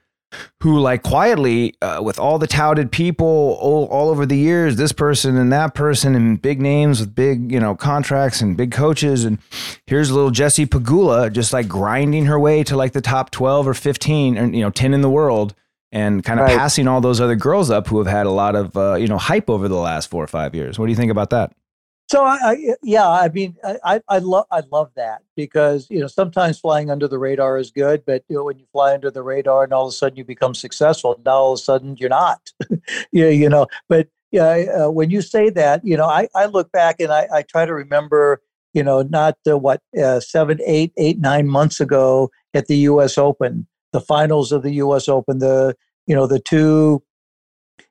who 0.60 0.78
like 0.78 1.02
quietly 1.02 1.74
uh, 1.82 2.00
with 2.02 2.18
all 2.18 2.38
the 2.38 2.46
touted 2.46 2.92
people 2.92 3.56
all, 3.60 3.86
all, 3.86 4.10
over 4.10 4.24
the 4.24 4.36
years 4.36 4.76
this 4.76 4.92
person 4.92 5.36
and 5.36 5.52
that 5.52 5.74
person 5.74 6.14
and 6.14 6.40
big 6.40 6.60
names 6.60 7.00
with 7.00 7.14
big 7.14 7.50
you 7.50 7.58
know 7.58 7.74
contracts 7.74 8.40
and 8.40 8.56
big 8.56 8.70
coaches 8.70 9.24
and 9.24 9.38
here's 9.86 10.12
little 10.12 10.30
Jessie 10.30 10.66
Pegula 10.66 11.32
just 11.32 11.52
like 11.52 11.66
grinding 11.66 12.26
her 12.26 12.38
way 12.38 12.62
to 12.62 12.76
like 12.76 12.92
the 12.92 13.00
top 13.00 13.30
12 13.30 13.66
or 13.66 13.74
15 13.74 14.38
or 14.38 14.46
you 14.46 14.60
know 14.60 14.70
10 14.70 14.94
in 14.94 15.00
the 15.00 15.10
world 15.10 15.54
and 15.92 16.24
kind 16.24 16.40
of 16.40 16.46
right. 16.46 16.56
passing 16.56 16.86
all 16.86 17.00
those 17.00 17.20
other 17.20 17.36
girls 17.36 17.70
up 17.70 17.88
who 17.88 17.98
have 17.98 18.06
had 18.06 18.26
a 18.26 18.30
lot 18.30 18.54
of 18.54 18.76
uh, 18.76 18.94
you 18.94 19.06
know 19.06 19.18
hype 19.18 19.50
over 19.50 19.68
the 19.68 19.76
last 19.76 20.10
four 20.10 20.22
or 20.22 20.28
five 20.28 20.54
years. 20.54 20.78
What 20.78 20.86
do 20.86 20.92
you 20.92 20.96
think 20.96 21.10
about 21.10 21.30
that? 21.30 21.52
So 22.10 22.24
I, 22.24 22.38
I 22.42 22.74
yeah, 22.82 23.08
I 23.08 23.28
mean, 23.28 23.56
I 23.84 24.00
I 24.08 24.18
love 24.18 24.46
I 24.50 24.62
love 24.72 24.90
that 24.96 25.22
because 25.36 25.88
you 25.90 26.00
know 26.00 26.08
sometimes 26.08 26.58
flying 26.58 26.90
under 26.90 27.06
the 27.06 27.20
radar 27.20 27.56
is 27.56 27.70
good, 27.70 28.02
but 28.04 28.24
you 28.28 28.34
know 28.34 28.44
when 28.44 28.58
you 28.58 28.66
fly 28.72 28.94
under 28.94 29.12
the 29.12 29.22
radar 29.22 29.62
and 29.62 29.72
all 29.72 29.86
of 29.86 29.90
a 29.90 29.92
sudden 29.92 30.16
you 30.16 30.24
become 30.24 30.52
successful, 30.52 31.20
now 31.24 31.32
all 31.32 31.52
of 31.52 31.60
a 31.60 31.62
sudden 31.62 31.96
you're 31.98 32.08
not. 32.08 32.50
yeah, 33.12 33.28
you 33.28 33.48
know. 33.48 33.68
But 33.88 34.08
yeah, 34.32 34.50
uh, 34.50 34.90
when 34.90 35.10
you 35.10 35.22
say 35.22 35.50
that, 35.50 35.84
you 35.84 35.96
know, 35.96 36.06
I 36.06 36.26
I 36.34 36.46
look 36.46 36.72
back 36.72 37.00
and 37.00 37.12
I 37.12 37.28
I 37.32 37.42
try 37.42 37.64
to 37.64 37.72
remember, 37.72 38.42
you 38.74 38.82
know, 38.82 39.02
not 39.02 39.38
uh, 39.48 39.56
what 39.56 39.80
uh, 39.96 40.18
seven, 40.18 40.58
eight, 40.66 40.92
eight, 40.96 41.20
nine 41.20 41.46
months 41.46 41.80
ago 41.80 42.32
at 42.54 42.66
the 42.66 42.76
U.S. 42.78 43.18
Open, 43.18 43.68
the 43.92 44.00
finals 44.00 44.52
of 44.52 44.62
the 44.62 44.72
U.S. 44.74 45.08
Open, 45.08 45.38
the 45.38 45.74
you 46.06 46.14
know 46.14 46.26
the 46.26 46.40
two 46.40 47.02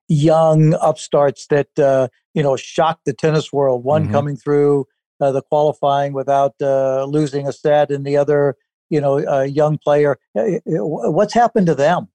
young 0.07 0.73
upstarts 0.81 1.47
that 1.47 1.77
uh, 1.79 2.07
you 2.33 2.43
know 2.43 2.55
shocked 2.55 3.05
the 3.05 3.13
tennis 3.13 3.53
world. 3.53 3.83
One 3.83 4.03
mm-hmm. 4.03 4.13
coming 4.13 4.35
through 4.35 4.85
uh, 5.21 5.31
the 5.31 5.41
qualifying 5.41 6.13
without 6.13 6.55
uh, 6.61 7.05
losing 7.05 7.47
a 7.47 7.53
set, 7.53 7.91
and 7.91 8.05
the 8.05 8.17
other, 8.17 8.55
you 8.89 9.01
know, 9.01 9.19
a 9.19 9.45
young 9.45 9.77
player. 9.77 10.17
What's 10.33 11.33
happened 11.33 11.67
to 11.67 11.75
them? 11.75 12.07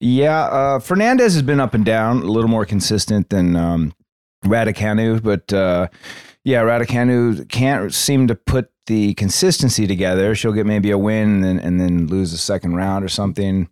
Yeah, 0.00 0.44
uh, 0.44 0.78
Fernandez 0.78 1.34
has 1.34 1.42
been 1.42 1.58
up 1.58 1.74
and 1.74 1.84
down, 1.84 2.18
a 2.18 2.26
little 2.26 2.50
more 2.50 2.64
consistent 2.64 3.30
than 3.30 3.56
um, 3.56 3.92
Raducanu, 4.44 5.22
but 5.22 5.52
uh, 5.52 5.88
yeah, 6.48 6.62
Raducanu 6.62 7.46
can't 7.50 7.92
seem 7.92 8.26
to 8.28 8.34
put 8.34 8.70
the 8.86 9.12
consistency 9.14 9.86
together. 9.86 10.34
She'll 10.34 10.54
get 10.54 10.64
maybe 10.64 10.90
a 10.90 10.96
win 10.96 11.28
and 11.28 11.44
then, 11.44 11.58
and 11.58 11.78
then 11.78 12.06
lose 12.06 12.32
the 12.32 12.38
second 12.38 12.74
round 12.74 13.04
or 13.04 13.08
something. 13.08 13.68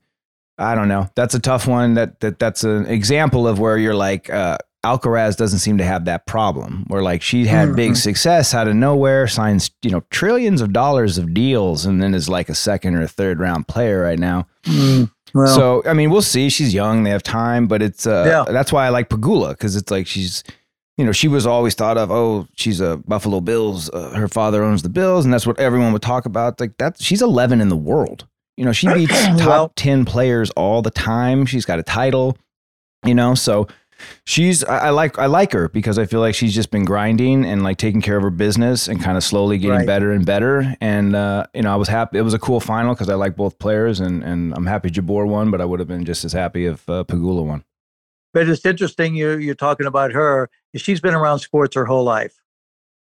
I 0.58 0.74
don't 0.74 0.88
know. 0.88 1.08
That's 1.14 1.34
a 1.34 1.38
tough 1.38 1.66
one. 1.66 1.94
That 1.94 2.20
that 2.20 2.38
that's 2.38 2.64
an 2.64 2.84
example 2.84 3.48
of 3.48 3.58
where 3.58 3.78
you're 3.78 3.94
like 3.94 4.28
uh, 4.28 4.58
Alcaraz 4.84 5.38
doesn't 5.38 5.60
seem 5.60 5.78
to 5.78 5.84
have 5.84 6.04
that 6.04 6.26
problem. 6.26 6.84
Where 6.88 7.02
like 7.02 7.22
she 7.22 7.46
had 7.46 7.68
mm-hmm. 7.68 7.76
big 7.76 7.96
success 7.96 8.52
out 8.52 8.68
of 8.68 8.74
nowhere, 8.74 9.26
signs 9.26 9.70
you 9.80 9.90
know 9.90 10.02
trillions 10.10 10.60
of 10.60 10.74
dollars 10.74 11.16
of 11.16 11.32
deals, 11.32 11.86
and 11.86 12.02
then 12.02 12.12
is 12.12 12.28
like 12.28 12.50
a 12.50 12.54
second 12.54 12.94
or 12.94 13.06
third 13.06 13.40
round 13.40 13.68
player 13.68 14.02
right 14.02 14.18
now. 14.18 14.46
Mm, 14.64 15.10
well. 15.32 15.46
So 15.46 15.82
I 15.86 15.94
mean, 15.94 16.10
we'll 16.10 16.20
see. 16.20 16.50
She's 16.50 16.74
young; 16.74 17.04
they 17.04 17.10
have 17.10 17.22
time, 17.22 17.68
but 17.68 17.80
it's 17.80 18.06
uh, 18.06 18.24
yeah. 18.26 18.52
that's 18.52 18.70
why 18.70 18.84
I 18.84 18.90
like 18.90 19.08
Pegula 19.08 19.52
because 19.52 19.76
it's 19.76 19.90
like 19.90 20.06
she's 20.06 20.44
you 20.96 21.04
know, 21.04 21.12
she 21.12 21.28
was 21.28 21.46
always 21.46 21.74
thought 21.74 21.98
of, 21.98 22.10
oh, 22.10 22.48
she's 22.54 22.80
a 22.80 22.96
Buffalo 23.06 23.40
Bills. 23.40 23.90
Uh, 23.90 24.10
her 24.10 24.28
father 24.28 24.62
owns 24.62 24.82
the 24.82 24.88
Bills, 24.88 25.24
and 25.24 25.32
that's 25.32 25.46
what 25.46 25.58
everyone 25.60 25.92
would 25.92 26.02
talk 26.02 26.24
about. 26.24 26.58
Like 26.58 26.76
that, 26.78 27.00
she's 27.00 27.20
11 27.20 27.60
in 27.60 27.68
the 27.68 27.76
world. 27.76 28.26
You 28.56 28.64
know, 28.64 28.72
she 28.72 28.92
beats 28.92 29.24
top 29.36 29.40
well, 29.40 29.72
10 29.76 30.06
players 30.06 30.50
all 30.50 30.80
the 30.80 30.90
time. 30.90 31.44
She's 31.44 31.66
got 31.66 31.78
a 31.78 31.82
title, 31.82 32.38
you 33.04 33.14
know, 33.14 33.34
so 33.34 33.68
she's 34.24 34.64
I, 34.64 34.86
I, 34.86 34.90
like 34.90 35.18
I 35.18 35.26
like 35.26 35.52
her 35.52 35.68
because 35.68 35.98
I 35.98 36.06
feel 36.06 36.20
like 36.20 36.34
she's 36.34 36.54
just 36.54 36.70
been 36.70 36.84
grinding 36.84 37.44
and 37.44 37.62
like 37.62 37.76
taking 37.76 38.00
care 38.00 38.16
of 38.16 38.22
her 38.22 38.30
business 38.30 38.88
and 38.88 39.02
kind 39.02 39.16
of 39.16 39.24
slowly 39.24 39.58
getting 39.58 39.78
right. 39.78 39.86
better 39.86 40.12
and 40.12 40.24
better. 40.24 40.74
And 40.80 41.14
uh, 41.14 41.46
you 41.54 41.62
know, 41.62 41.72
I 41.72 41.76
was 41.76 41.88
happy. 41.88 42.18
It 42.18 42.22
was 42.22 42.34
a 42.34 42.38
cool 42.38 42.60
final 42.60 42.94
because 42.94 43.10
I 43.10 43.14
like 43.14 43.36
both 43.36 43.58
players, 43.58 44.00
and 44.00 44.22
and 44.24 44.54
I'm 44.54 44.66
happy 44.66 44.90
Jabeur 44.90 45.26
won, 45.26 45.50
but 45.50 45.60
I 45.60 45.66
would 45.66 45.80
have 45.80 45.88
been 45.88 46.06
just 46.06 46.24
as 46.24 46.32
happy 46.32 46.64
if 46.64 46.88
uh, 46.88 47.04
Pegula 47.04 47.44
won. 47.44 47.64
But 48.36 48.50
it's 48.50 48.66
interesting 48.66 49.16
you 49.16 49.38
you're 49.38 49.54
talking 49.54 49.86
about 49.86 50.12
her. 50.12 50.50
She's 50.76 51.00
been 51.00 51.14
around 51.14 51.38
sports 51.38 51.74
her 51.74 51.86
whole 51.86 52.04
life, 52.04 52.38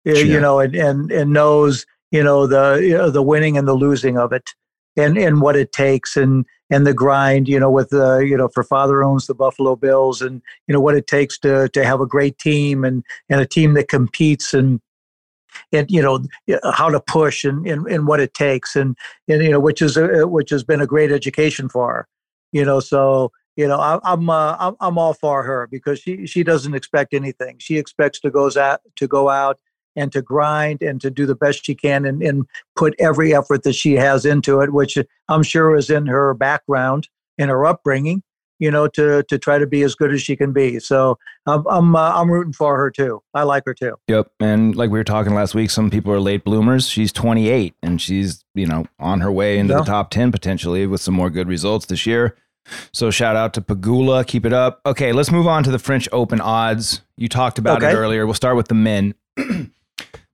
uh, 0.06 0.12
you 0.12 0.38
know, 0.38 0.60
and 0.60 0.76
and 0.76 1.10
and 1.10 1.32
knows 1.32 1.86
you 2.12 2.22
know 2.22 2.46
the 2.46 2.78
you 2.80 2.96
know, 2.96 3.10
the 3.10 3.20
winning 3.20 3.58
and 3.58 3.66
the 3.66 3.74
losing 3.74 4.16
of 4.16 4.32
it 4.32 4.54
and 4.96 5.18
and 5.18 5.40
what 5.40 5.56
it 5.56 5.72
takes 5.72 6.16
and 6.16 6.46
and 6.70 6.86
the 6.86 6.94
grind 6.94 7.48
you 7.48 7.58
know 7.58 7.68
with 7.68 7.90
the 7.90 8.18
you 8.18 8.36
know 8.36 8.46
for 8.46 8.62
father 8.62 9.02
owns 9.02 9.26
the 9.26 9.34
buffalo 9.34 9.74
bills 9.74 10.22
and 10.22 10.40
you 10.68 10.72
know 10.72 10.80
what 10.80 10.96
it 10.96 11.08
takes 11.08 11.36
to 11.40 11.68
to 11.70 11.84
have 11.84 12.00
a 12.00 12.06
great 12.06 12.38
team 12.38 12.84
and 12.84 13.02
and 13.28 13.40
a 13.40 13.46
team 13.46 13.74
that 13.74 13.88
competes 13.88 14.54
and 14.54 14.80
and 15.72 15.90
you 15.90 16.00
know 16.00 16.24
uh, 16.62 16.70
how 16.70 16.88
to 16.88 17.00
push 17.00 17.42
and, 17.44 17.66
and, 17.66 17.88
and 17.88 18.06
what 18.06 18.20
it 18.20 18.34
takes 18.34 18.76
and 18.76 18.96
and 19.26 19.42
you 19.42 19.50
know 19.50 19.58
which 19.58 19.82
is 19.82 19.96
a, 19.96 20.28
which 20.28 20.50
has 20.50 20.62
been 20.62 20.80
a 20.80 20.86
great 20.86 21.10
education 21.10 21.68
for 21.68 21.92
her 21.92 22.08
you 22.52 22.64
know 22.64 22.78
so 22.78 23.32
you 23.58 23.68
know 23.68 23.78
I, 23.78 24.12
am 24.12 24.30
uh, 24.30 24.56
I'm 24.58 24.76
I'm 24.80 24.96
all 24.96 25.12
for 25.12 25.42
her 25.42 25.66
because 25.66 25.98
she 25.98 26.26
she 26.26 26.42
doesn't 26.42 26.74
expect 26.74 27.12
anything 27.12 27.56
she 27.58 27.76
expects 27.76 28.20
to 28.20 28.30
goes 28.30 28.56
out 28.56 28.80
to 28.96 29.06
go 29.06 29.28
out 29.28 29.58
and 29.98 30.12
to 30.12 30.22
grind 30.22 30.80
and 30.80 31.00
to 31.00 31.10
do 31.10 31.26
the 31.26 31.34
best 31.34 31.66
she 31.66 31.74
can 31.74 32.04
and, 32.04 32.22
and 32.22 32.46
put 32.76 32.94
every 32.98 33.34
effort 33.34 33.64
that 33.64 33.74
she 33.74 33.94
has 33.94 34.24
into 34.24 34.60
it, 34.60 34.72
which 34.72 34.96
I'm 35.28 35.42
sure 35.42 35.76
is 35.76 35.90
in 35.90 36.06
her 36.06 36.32
background, 36.34 37.08
in 37.36 37.48
her 37.48 37.66
upbringing, 37.66 38.22
you 38.60 38.70
know, 38.70 38.86
to 38.88 39.24
to 39.24 39.38
try 39.38 39.58
to 39.58 39.66
be 39.66 39.82
as 39.82 39.96
good 39.96 40.12
as 40.12 40.22
she 40.22 40.36
can 40.36 40.52
be. 40.52 40.78
So 40.78 41.18
I'm 41.46 41.66
I'm 41.68 41.96
uh, 41.96 42.12
I'm 42.14 42.30
rooting 42.30 42.52
for 42.52 42.76
her 42.78 42.90
too. 42.90 43.22
I 43.34 43.42
like 43.42 43.64
her 43.66 43.74
too. 43.74 43.96
Yep, 44.06 44.30
and 44.40 44.76
like 44.76 44.90
we 44.90 44.98
were 44.98 45.04
talking 45.04 45.34
last 45.34 45.54
week, 45.54 45.70
some 45.70 45.90
people 45.90 46.12
are 46.12 46.20
late 46.20 46.44
bloomers. 46.44 46.88
She's 46.88 47.12
28 47.12 47.74
and 47.82 48.00
she's 48.00 48.44
you 48.54 48.66
know 48.66 48.86
on 49.00 49.20
her 49.20 49.32
way 49.32 49.58
into 49.58 49.74
yeah. 49.74 49.80
the 49.80 49.84
top 49.84 50.10
10 50.10 50.30
potentially 50.30 50.86
with 50.86 51.00
some 51.00 51.14
more 51.14 51.30
good 51.30 51.48
results 51.48 51.86
this 51.86 52.06
year. 52.06 52.36
So 52.92 53.10
shout 53.10 53.36
out 53.36 53.54
to 53.54 53.60
Pegula. 53.60 54.26
Keep 54.26 54.46
it 54.46 54.52
up. 54.52 54.80
Okay, 54.86 55.12
let's 55.12 55.30
move 55.30 55.46
on 55.46 55.64
to 55.64 55.70
the 55.70 55.78
French 55.78 56.08
Open 56.12 56.40
odds. 56.40 57.02
You 57.16 57.28
talked 57.28 57.58
about 57.58 57.82
okay. 57.82 57.92
it 57.92 57.94
earlier. 57.94 58.26
We'll 58.26 58.34
start 58.34 58.56
with 58.56 58.68
the 58.68 58.74
men. 58.74 59.14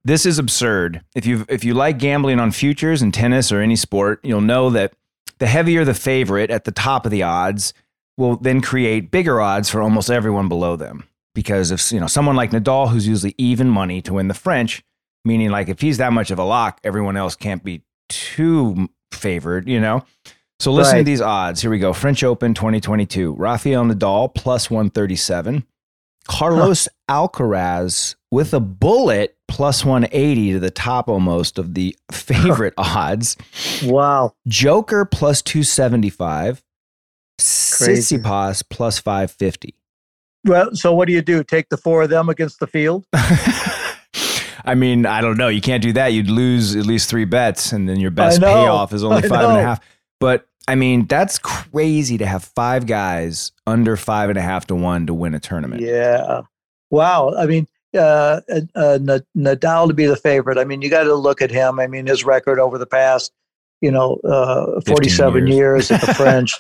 this 0.04 0.26
is 0.26 0.38
absurd. 0.38 1.02
If 1.14 1.26
you 1.26 1.44
if 1.48 1.64
you 1.64 1.74
like 1.74 1.98
gambling 1.98 2.40
on 2.40 2.50
futures 2.50 3.02
in 3.02 3.12
tennis 3.12 3.50
or 3.50 3.60
any 3.60 3.76
sport, 3.76 4.20
you'll 4.22 4.40
know 4.40 4.70
that 4.70 4.94
the 5.38 5.46
heavier 5.46 5.84
the 5.84 5.94
favorite 5.94 6.50
at 6.50 6.64
the 6.64 6.72
top 6.72 7.04
of 7.04 7.10
the 7.10 7.22
odds 7.22 7.74
will 8.16 8.36
then 8.36 8.60
create 8.60 9.10
bigger 9.10 9.40
odds 9.40 9.68
for 9.68 9.82
almost 9.82 10.10
everyone 10.10 10.48
below 10.48 10.76
them. 10.76 11.04
Because 11.34 11.70
if 11.70 11.90
you 11.90 11.98
know 11.98 12.06
someone 12.06 12.36
like 12.36 12.50
Nadal, 12.50 12.90
who's 12.90 13.08
usually 13.08 13.34
even 13.38 13.68
money 13.68 14.00
to 14.02 14.14
win 14.14 14.28
the 14.28 14.34
French, 14.34 14.84
meaning 15.24 15.50
like 15.50 15.68
if 15.68 15.80
he's 15.80 15.98
that 15.98 16.12
much 16.12 16.30
of 16.30 16.38
a 16.38 16.44
lock, 16.44 16.80
everyone 16.84 17.16
else 17.16 17.34
can't 17.34 17.64
be 17.64 17.82
too 18.08 18.88
favored, 19.10 19.68
you 19.68 19.80
know. 19.80 20.04
So 20.60 20.72
listen 20.72 20.94
right. 20.94 20.98
to 20.98 21.04
these 21.04 21.20
odds. 21.20 21.60
Here 21.60 21.70
we 21.70 21.78
go. 21.78 21.92
French 21.92 22.22
Open 22.22 22.54
2022. 22.54 23.34
Rafael 23.34 23.84
Nadal 23.84 24.34
plus 24.34 24.70
137. 24.70 25.64
Carlos 26.26 26.88
huh. 27.08 27.28
Alcaraz 27.28 28.14
with 28.30 28.54
a 28.54 28.60
bullet 28.60 29.36
plus 29.48 29.84
180 29.84 30.52
to 30.52 30.58
the 30.58 30.70
top 30.70 31.08
almost 31.08 31.58
of 31.58 31.74
the 31.74 31.96
favorite 32.12 32.74
odds. 32.76 33.36
Wow. 33.84 34.34
Joker 34.46 35.04
plus 35.04 35.42
275. 35.42 36.62
Crazy. 37.38 38.18
Tsitsipas 38.18 38.62
plus 38.68 38.98
550. 38.98 39.74
Well, 40.44 40.74
so 40.74 40.94
what 40.94 41.06
do 41.06 41.14
you 41.14 41.22
do? 41.22 41.42
Take 41.42 41.68
the 41.70 41.76
four 41.76 42.02
of 42.02 42.10
them 42.10 42.28
against 42.28 42.60
the 42.60 42.66
field? 42.66 43.06
I 44.66 44.74
mean, 44.74 45.04
I 45.06 45.20
don't 45.20 45.36
know. 45.36 45.48
You 45.48 45.60
can't 45.60 45.82
do 45.82 45.92
that. 45.94 46.08
You'd 46.08 46.30
lose 46.30 46.74
at 46.74 46.86
least 46.86 47.10
three 47.10 47.24
bets, 47.24 47.72
and 47.72 47.88
then 47.88 48.00
your 48.00 48.10
best 48.10 48.40
payoff 48.40 48.92
is 48.92 49.04
only 49.04 49.22
five 49.22 49.50
and 49.50 49.58
a 49.58 49.62
half. 49.62 49.80
But 50.24 50.48
I 50.66 50.74
mean, 50.74 51.04
that's 51.04 51.38
crazy 51.38 52.16
to 52.16 52.24
have 52.24 52.44
five 52.44 52.87
guys 52.87 53.52
under 53.66 53.94
five 53.94 54.30
and 54.30 54.38
a 54.38 54.40
half 54.40 54.66
to 54.68 54.74
one 54.74 55.06
to 55.06 55.12
win 55.12 55.34
a 55.34 55.38
tournament. 55.38 55.82
Yeah. 55.82 56.40
Wow. 56.88 57.34
I 57.37 57.44
mean, 57.44 57.68
uh, 57.94 58.40
uh, 58.50 58.60
uh 58.74 58.98
Nadal 59.37 59.88
to 59.88 59.92
be 59.92 60.06
the 60.06 60.16
favorite. 60.16 60.56
I 60.56 60.64
mean, 60.64 60.80
you 60.80 60.88
got 60.88 61.02
to 61.02 61.14
look 61.14 61.42
at 61.42 61.50
him. 61.50 61.78
I 61.78 61.88
mean, 61.88 62.06
his 62.06 62.24
record 62.24 62.58
over 62.58 62.78
the 62.78 62.87
past, 62.87 63.34
you 63.82 63.90
know, 63.90 64.14
uh, 64.24 64.80
47 64.87 65.46
years. 65.46 65.90
years 65.90 65.90
at 65.90 66.00
the 66.00 66.14
French 66.14 66.54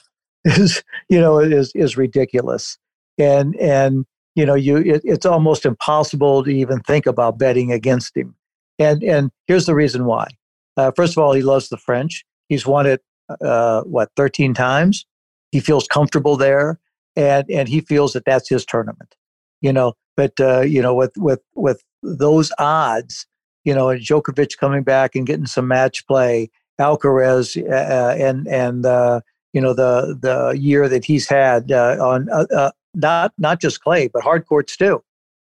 is, 0.44 0.82
you 1.08 1.18
know, 1.18 1.38
is, 1.38 1.72
is 1.74 1.96
ridiculous. 1.96 2.76
And, 3.16 3.56
and, 3.56 4.04
you 4.34 4.44
know, 4.44 4.56
you, 4.56 4.76
it, 4.76 5.00
it's 5.04 5.24
almost 5.24 5.64
impossible 5.64 6.44
to 6.44 6.50
even 6.50 6.80
think 6.80 7.06
about 7.06 7.38
betting 7.38 7.72
against 7.72 8.14
him. 8.14 8.34
And, 8.78 9.02
and 9.02 9.30
here's 9.46 9.64
the 9.64 9.74
reason 9.74 10.04
why. 10.04 10.28
Uh, 10.76 10.90
first 10.94 11.16
of 11.16 11.24
all, 11.24 11.32
he 11.32 11.40
loves 11.40 11.70
the 11.70 11.78
French. 11.78 12.26
He's 12.50 12.66
won 12.66 12.84
it 12.84 13.02
uh, 13.40 13.82
what 13.82 14.10
13 14.16 14.54
times. 14.54 15.06
He 15.50 15.60
feels 15.60 15.86
comfortable 15.86 16.36
there, 16.36 16.80
and 17.16 17.48
and 17.50 17.68
he 17.68 17.80
feels 17.80 18.12
that 18.12 18.24
that's 18.24 18.48
his 18.48 18.64
tournament. 18.64 19.14
You 19.60 19.72
know, 19.72 19.94
but 20.16 20.32
uh, 20.40 20.62
you 20.62 20.82
know, 20.82 20.94
with 20.94 21.12
with 21.16 21.40
with 21.54 21.82
those 22.02 22.52
odds, 22.58 23.26
you 23.64 23.74
know, 23.74 23.88
and 23.88 24.00
Djokovic 24.00 24.58
coming 24.58 24.82
back 24.82 25.14
and 25.14 25.26
getting 25.26 25.46
some 25.46 25.68
match 25.68 26.06
play, 26.06 26.50
Alcaraz, 26.80 27.56
uh, 27.56 27.72
uh 27.72 28.16
and 28.18 28.48
and 28.48 28.84
uh, 28.84 29.20
you 29.52 29.60
know 29.60 29.74
the 29.74 30.18
the 30.20 30.58
year 30.58 30.88
that 30.88 31.04
he's 31.04 31.28
had 31.28 31.70
uh, 31.70 31.96
on 32.00 32.28
uh, 32.30 32.72
not 32.94 33.32
not 33.38 33.60
just 33.60 33.80
clay 33.80 34.08
but 34.08 34.22
hard 34.22 34.46
courts 34.46 34.76
too, 34.76 35.02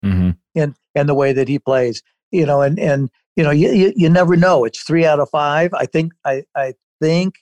mm-hmm. 0.03 0.31
and 0.55 0.75
and 0.95 1.09
the 1.09 1.15
way 1.15 1.33
that 1.33 1.47
he 1.47 1.59
plays, 1.59 2.03
you 2.31 2.45
know, 2.45 2.61
and 2.61 2.77
and 2.79 3.09
you 3.35 3.43
know, 3.43 3.51
you, 3.51 3.71
you, 3.71 3.93
you 3.95 4.09
never 4.09 4.35
know. 4.35 4.63
It's 4.63 4.83
three 4.83 5.05
out 5.05 5.19
of 5.19 5.29
five. 5.29 5.73
I 5.73 5.85
think 5.85 6.13
I 6.25 6.43
I 6.55 6.75
think 7.01 7.35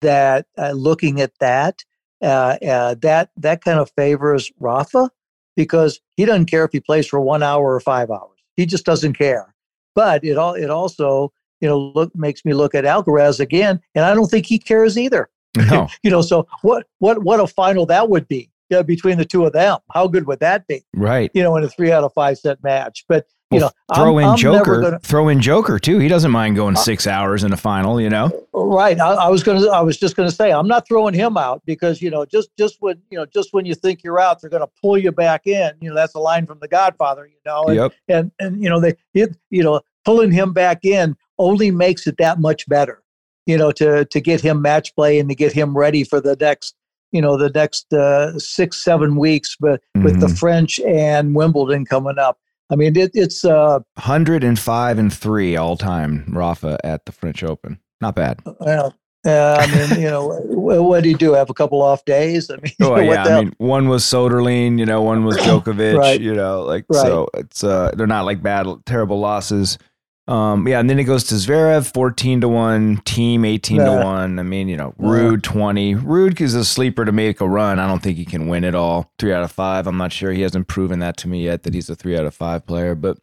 that 0.00 0.46
uh, 0.58 0.72
looking 0.72 1.20
at 1.20 1.32
that, 1.40 1.84
uh, 2.22 2.56
uh, 2.66 2.94
that 3.02 3.30
that 3.36 3.62
kind 3.62 3.78
of 3.78 3.90
favors 3.96 4.50
Rafa 4.58 5.10
because 5.56 6.00
he 6.16 6.24
doesn't 6.24 6.46
care 6.46 6.64
if 6.64 6.72
he 6.72 6.80
plays 6.80 7.06
for 7.06 7.20
one 7.20 7.42
hour 7.42 7.74
or 7.74 7.80
five 7.80 8.10
hours. 8.10 8.38
He 8.56 8.66
just 8.66 8.84
doesn't 8.84 9.14
care. 9.14 9.54
But 9.94 10.24
it 10.24 10.36
all 10.36 10.54
it 10.54 10.70
also 10.70 11.32
you 11.60 11.68
know, 11.68 11.78
look 11.94 12.14
makes 12.14 12.44
me 12.44 12.52
look 12.52 12.74
at 12.74 12.84
Alcaraz 12.84 13.40
again, 13.40 13.80
and 13.94 14.04
I 14.04 14.14
don't 14.14 14.30
think 14.30 14.46
he 14.46 14.58
cares 14.58 14.98
either. 14.98 15.30
No. 15.56 15.88
you 16.02 16.10
know, 16.10 16.22
so 16.22 16.46
what 16.62 16.86
what 16.98 17.22
what 17.22 17.40
a 17.40 17.46
final 17.46 17.86
that 17.86 18.08
would 18.10 18.28
be 18.28 18.50
yeah, 18.68 18.82
between 18.82 19.18
the 19.18 19.24
two 19.24 19.44
of 19.44 19.52
them. 19.52 19.78
How 19.92 20.06
good 20.06 20.26
would 20.26 20.40
that 20.40 20.66
be? 20.66 20.84
Right. 20.94 21.30
You 21.34 21.42
know, 21.42 21.56
in 21.56 21.64
a 21.64 21.68
three 21.68 21.92
out 21.92 22.04
of 22.04 22.12
five 22.12 22.38
set 22.38 22.62
match. 22.62 23.04
But 23.08 23.26
you 23.50 23.60
know, 23.60 23.70
throw 23.94 24.18
I'm, 24.18 24.24
in 24.24 24.30
I'm 24.30 24.36
Joker. 24.36 24.80
Gonna, 24.80 24.98
throw 24.98 25.28
in 25.28 25.40
Joker 25.40 25.78
too. 25.78 25.98
He 25.98 26.08
doesn't 26.08 26.32
mind 26.32 26.56
going 26.56 26.76
uh, 26.76 26.80
six 26.80 27.06
hours 27.06 27.44
in 27.44 27.52
a 27.52 27.56
final. 27.56 28.00
You 28.00 28.10
know. 28.10 28.46
Right. 28.52 28.98
I, 28.98 29.14
I 29.14 29.28
was 29.28 29.44
gonna. 29.44 29.68
I 29.68 29.80
was 29.82 29.96
just 29.96 30.16
gonna 30.16 30.32
say 30.32 30.50
I'm 30.50 30.66
not 30.66 30.86
throwing 30.88 31.14
him 31.14 31.36
out 31.36 31.62
because 31.64 32.02
you 32.02 32.10
know 32.10 32.24
just 32.24 32.50
just 32.58 32.78
when 32.80 33.00
you 33.10 33.18
know 33.18 33.26
just 33.26 33.52
when 33.52 33.64
you 33.64 33.74
think 33.74 34.02
you're 34.02 34.18
out, 34.18 34.40
they're 34.40 34.50
gonna 34.50 34.66
pull 34.82 34.98
you 34.98 35.12
back 35.12 35.46
in. 35.46 35.70
You 35.80 35.90
know 35.90 35.94
that's 35.94 36.14
a 36.14 36.18
line 36.18 36.46
from 36.46 36.58
The 36.58 36.68
Godfather. 36.68 37.26
You 37.26 37.36
know. 37.46 37.64
And, 37.66 37.76
yep. 37.76 37.92
And 38.08 38.32
and 38.40 38.62
you 38.62 38.68
know 38.68 38.80
they 38.80 38.94
it, 39.14 39.36
you 39.50 39.62
know 39.62 39.80
pulling 40.04 40.32
him 40.32 40.52
back 40.52 40.84
in 40.84 41.16
only 41.38 41.70
makes 41.70 42.06
it 42.06 42.16
that 42.18 42.40
much 42.40 42.68
better. 42.68 43.02
You 43.46 43.58
know 43.58 43.70
to 43.72 44.06
to 44.06 44.20
get 44.20 44.40
him 44.40 44.60
match 44.60 44.92
play 44.96 45.20
and 45.20 45.28
to 45.28 45.36
get 45.36 45.52
him 45.52 45.76
ready 45.76 46.02
for 46.02 46.20
the 46.20 46.36
next 46.40 46.74
you 47.12 47.22
know 47.22 47.36
the 47.36 47.50
next 47.50 47.92
uh, 47.92 48.36
six 48.40 48.82
seven 48.82 49.14
weeks, 49.16 49.56
but 49.58 49.80
mm-hmm. 49.80 50.02
with 50.02 50.20
the 50.20 50.26
mm-hmm. 50.26 50.34
French 50.34 50.80
and 50.80 51.34
Wimbledon 51.34 51.84
coming 51.84 52.18
up. 52.18 52.40
I 52.70 52.76
mean, 52.76 52.96
it, 52.96 53.12
it's 53.14 53.44
uh, 53.44 53.80
105 53.94 54.98
and 54.98 55.12
three 55.12 55.56
all 55.56 55.76
time, 55.76 56.24
Rafa 56.28 56.78
at 56.84 57.04
the 57.06 57.12
French 57.12 57.44
Open. 57.44 57.78
Not 58.00 58.14
bad. 58.16 58.40
Well, 58.60 58.94
uh, 59.26 59.56
I 59.60 59.66
mean, 59.74 60.00
you 60.00 60.08
know, 60.08 60.40
what 60.46 61.02
do 61.02 61.08
you 61.08 61.16
do? 61.16 61.32
Have 61.34 61.50
a 61.50 61.54
couple 61.54 61.82
off 61.82 62.04
days? 62.04 62.50
I 62.50 62.56
mean, 62.56 62.72
oh 62.80 62.96
yeah. 62.98 63.24
I 63.24 63.40
mean, 63.40 63.54
one 63.58 63.88
was 63.88 64.04
Soderling, 64.04 64.78
you 64.78 64.86
know, 64.86 65.02
one 65.02 65.24
was 65.24 65.36
Djokovic, 65.38 65.96
right. 65.98 66.20
you 66.20 66.34
know, 66.34 66.62
like 66.62 66.84
right. 66.88 67.02
so. 67.02 67.28
It's 67.34 67.64
uh, 67.64 67.92
they're 67.96 68.06
not 68.06 68.24
like 68.24 68.42
bad, 68.42 68.66
terrible 68.84 69.18
losses. 69.18 69.78
Um, 70.28 70.66
yeah, 70.66 70.80
and 70.80 70.90
then 70.90 70.98
it 70.98 71.04
goes 71.04 71.22
to 71.24 71.36
Zverev, 71.36 71.92
14 71.92 72.40
to 72.40 72.48
1, 72.48 72.96
team 73.04 73.44
18 73.44 73.78
to 73.78 74.04
1. 74.04 74.38
I 74.38 74.42
mean, 74.42 74.68
you 74.68 74.76
know, 74.76 74.92
Ruud 74.98 75.42
20. 75.42 75.94
Ruud 75.94 76.40
is 76.40 76.54
a 76.54 76.64
sleeper 76.64 77.04
to 77.04 77.12
make 77.12 77.40
a 77.40 77.48
run. 77.48 77.78
I 77.78 77.86
don't 77.86 78.02
think 78.02 78.16
he 78.16 78.24
can 78.24 78.48
win 78.48 78.64
it 78.64 78.74
all. 78.74 79.12
Three 79.20 79.32
out 79.32 79.44
of 79.44 79.52
five. 79.52 79.86
I'm 79.86 79.96
not 79.96 80.12
sure. 80.12 80.32
He 80.32 80.42
hasn't 80.42 80.66
proven 80.66 80.98
that 80.98 81.16
to 81.18 81.28
me 81.28 81.44
yet 81.44 81.62
that 81.62 81.74
he's 81.74 81.88
a 81.88 81.94
three 81.94 82.18
out 82.18 82.24
of 82.24 82.34
five 82.34 82.66
player. 82.66 82.96
But 82.96 83.18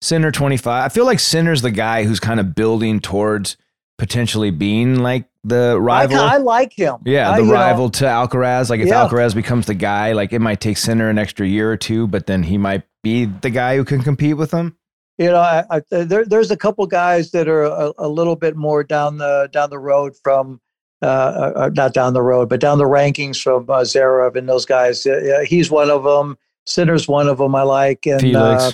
Sinner 0.00 0.30
25. 0.30 0.84
I 0.84 0.88
feel 0.90 1.06
like 1.06 1.18
Sinner's 1.18 1.62
the 1.62 1.72
guy 1.72 2.04
who's 2.04 2.20
kind 2.20 2.38
of 2.38 2.54
building 2.54 3.00
towards 3.00 3.56
potentially 3.98 4.52
being 4.52 5.00
like 5.00 5.24
the 5.42 5.80
rival. 5.80 6.18
I, 6.18 6.34
I 6.34 6.36
like 6.36 6.72
him. 6.72 6.98
Yeah, 7.04 7.36
the 7.36 7.44
I, 7.44 7.50
rival 7.50 7.86
know, 7.86 7.90
to 7.90 8.04
Alcaraz. 8.04 8.70
Like 8.70 8.78
if 8.78 8.86
yeah. 8.86 9.08
Alcaraz 9.08 9.34
becomes 9.34 9.66
the 9.66 9.74
guy, 9.74 10.12
like 10.12 10.32
it 10.32 10.38
might 10.38 10.60
take 10.60 10.76
Sinner 10.76 11.08
an 11.08 11.18
extra 11.18 11.48
year 11.48 11.72
or 11.72 11.76
two, 11.76 12.06
but 12.06 12.26
then 12.26 12.44
he 12.44 12.58
might 12.58 12.84
be 13.02 13.24
the 13.24 13.50
guy 13.50 13.76
who 13.76 13.84
can 13.84 14.02
compete 14.02 14.36
with 14.36 14.52
him 14.52 14.76
you 15.18 15.30
know, 15.30 15.38
I, 15.38 15.64
I, 15.70 15.80
there, 15.90 16.24
there's 16.24 16.50
a 16.50 16.56
couple 16.56 16.86
guys 16.86 17.30
that 17.30 17.48
are 17.48 17.64
a, 17.64 17.92
a, 17.98 18.08
little 18.08 18.36
bit 18.36 18.56
more 18.56 18.84
down 18.84 19.18
the 19.18 19.48
down 19.50 19.70
the 19.70 19.78
road 19.78 20.14
from, 20.22 20.60
uh, 21.00 21.06
uh, 21.06 21.52
uh 21.56 21.70
not 21.74 21.94
down 21.94 22.12
the 22.12 22.22
road, 22.22 22.48
but 22.48 22.60
down 22.60 22.78
the 22.78 22.84
rankings 22.84 23.42
from 23.42 23.68
uh, 23.70 23.80
Zverev 23.80 24.36
and 24.36 24.48
those 24.48 24.66
guys. 24.66 25.06
Uh, 25.06 25.44
he's 25.46 25.70
one 25.70 25.90
of 25.90 26.04
them. 26.04 26.36
Sinner's 26.66 27.08
one 27.08 27.28
of 27.28 27.38
them. 27.38 27.54
I 27.54 27.62
like 27.62 28.06
and 28.06 28.20
Felix. 28.20 28.62
Uh, 28.62 28.72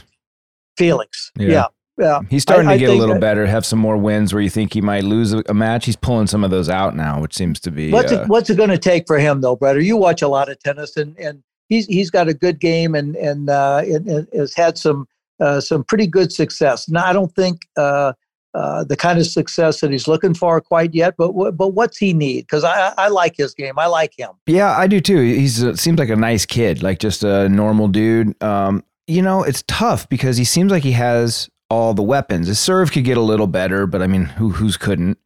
Felix. 0.77 1.31
Yeah. 1.37 1.49
yeah. 1.49 1.67
yeah. 1.99 2.21
He's 2.29 2.43
starting 2.43 2.69
I, 2.69 2.75
to 2.75 2.79
get 2.79 2.91
a 2.91 2.95
little 2.95 3.21
better, 3.21 3.47
have 3.47 3.65
some 3.65 3.79
more 3.79 3.97
wins 3.97 4.33
where 4.33 4.43
you 4.43 4.51
think 4.51 4.73
he 4.73 4.81
might 4.81 5.05
lose 5.05 5.33
a, 5.33 5.45
a 5.49 5.55
match. 5.55 5.85
He's 5.85 5.97
pulling 5.97 6.27
some 6.27 6.43
of 6.43 6.51
those 6.51 6.69
out 6.69 6.97
now, 6.97 7.21
which 7.21 7.35
seems 7.35 7.61
to 7.61 7.71
be. 7.71 7.93
What's 7.93 8.11
it, 8.11 8.27
what's 8.27 8.51
it 8.51 8.57
going 8.57 8.71
to 8.71 8.79
take 8.79 9.07
for 9.07 9.19
him, 9.19 9.43
though, 9.43 9.55
brother? 9.55 9.81
You 9.81 9.97
watch 9.97 10.23
a 10.23 10.29
lot 10.29 10.49
of 10.49 10.59
tennis, 10.59 10.97
and 10.97 11.17
and 11.19 11.43
he's 11.69 11.87
he's 11.87 12.11
got 12.11 12.29
a 12.29 12.35
good 12.35 12.59
game, 12.59 12.97
and 12.97 13.15
and, 13.15 13.49
and, 13.49 14.09
and 14.09 14.29
has 14.33 14.55
had 14.55 14.77
some 14.77 15.07
uh, 15.43 15.61
some 15.61 15.85
pretty 15.85 16.07
good 16.07 16.33
success. 16.33 16.89
Now, 16.89 17.05
I 17.05 17.13
don't 17.13 17.35
think 17.35 17.63
uh, 17.77 18.13
uh, 18.55 18.85
the 18.85 18.97
kind 18.97 19.19
of 19.19 19.27
success 19.27 19.81
that 19.81 19.91
he's 19.91 20.07
looking 20.07 20.35
for 20.35 20.61
quite 20.61 20.95
yet, 20.95 21.15
but 21.19 21.33
but 21.53 21.69
what's 21.71 21.99
he 21.99 22.13
need? 22.13 22.43
Because 22.43 22.65
I, 22.65 22.95
I 22.97 23.09
like 23.09 23.37
his 23.37 23.53
game. 23.55 23.79
I 23.79 23.87
like 23.87 24.17
him. 24.17 24.31
Yeah, 24.47 24.77
I 24.77 24.87
do 24.87 25.01
too. 25.01 25.21
He's 25.21 25.81
seems 25.81 25.99
like 25.99 26.11
a 26.11 26.17
nice 26.17 26.47
kid, 26.47 26.83
like 26.83 26.99
just 26.99 27.25
a 27.25 27.49
normal 27.49 27.89
dude. 27.89 28.41
Um, 28.43 28.85
you 29.07 29.21
know, 29.21 29.43
it's 29.43 29.65
tough 29.67 30.09
because 30.09 30.37
he 30.37 30.45
seems 30.45 30.71
like 30.71 30.85
he 30.85 30.93
has 30.93 31.51
all 31.71 31.93
the 31.93 32.03
weapons. 32.03 32.47
His 32.47 32.61
serve 32.61 32.93
could 32.93 33.05
get 33.05 33.17
a 33.17 33.23
little 33.23 33.49
better, 33.49 33.87
but 33.87 34.01
I 34.01 34.07
mean, 34.07 34.27
who 34.27 34.51
who's 34.51 34.77
couldn't? 34.77 35.19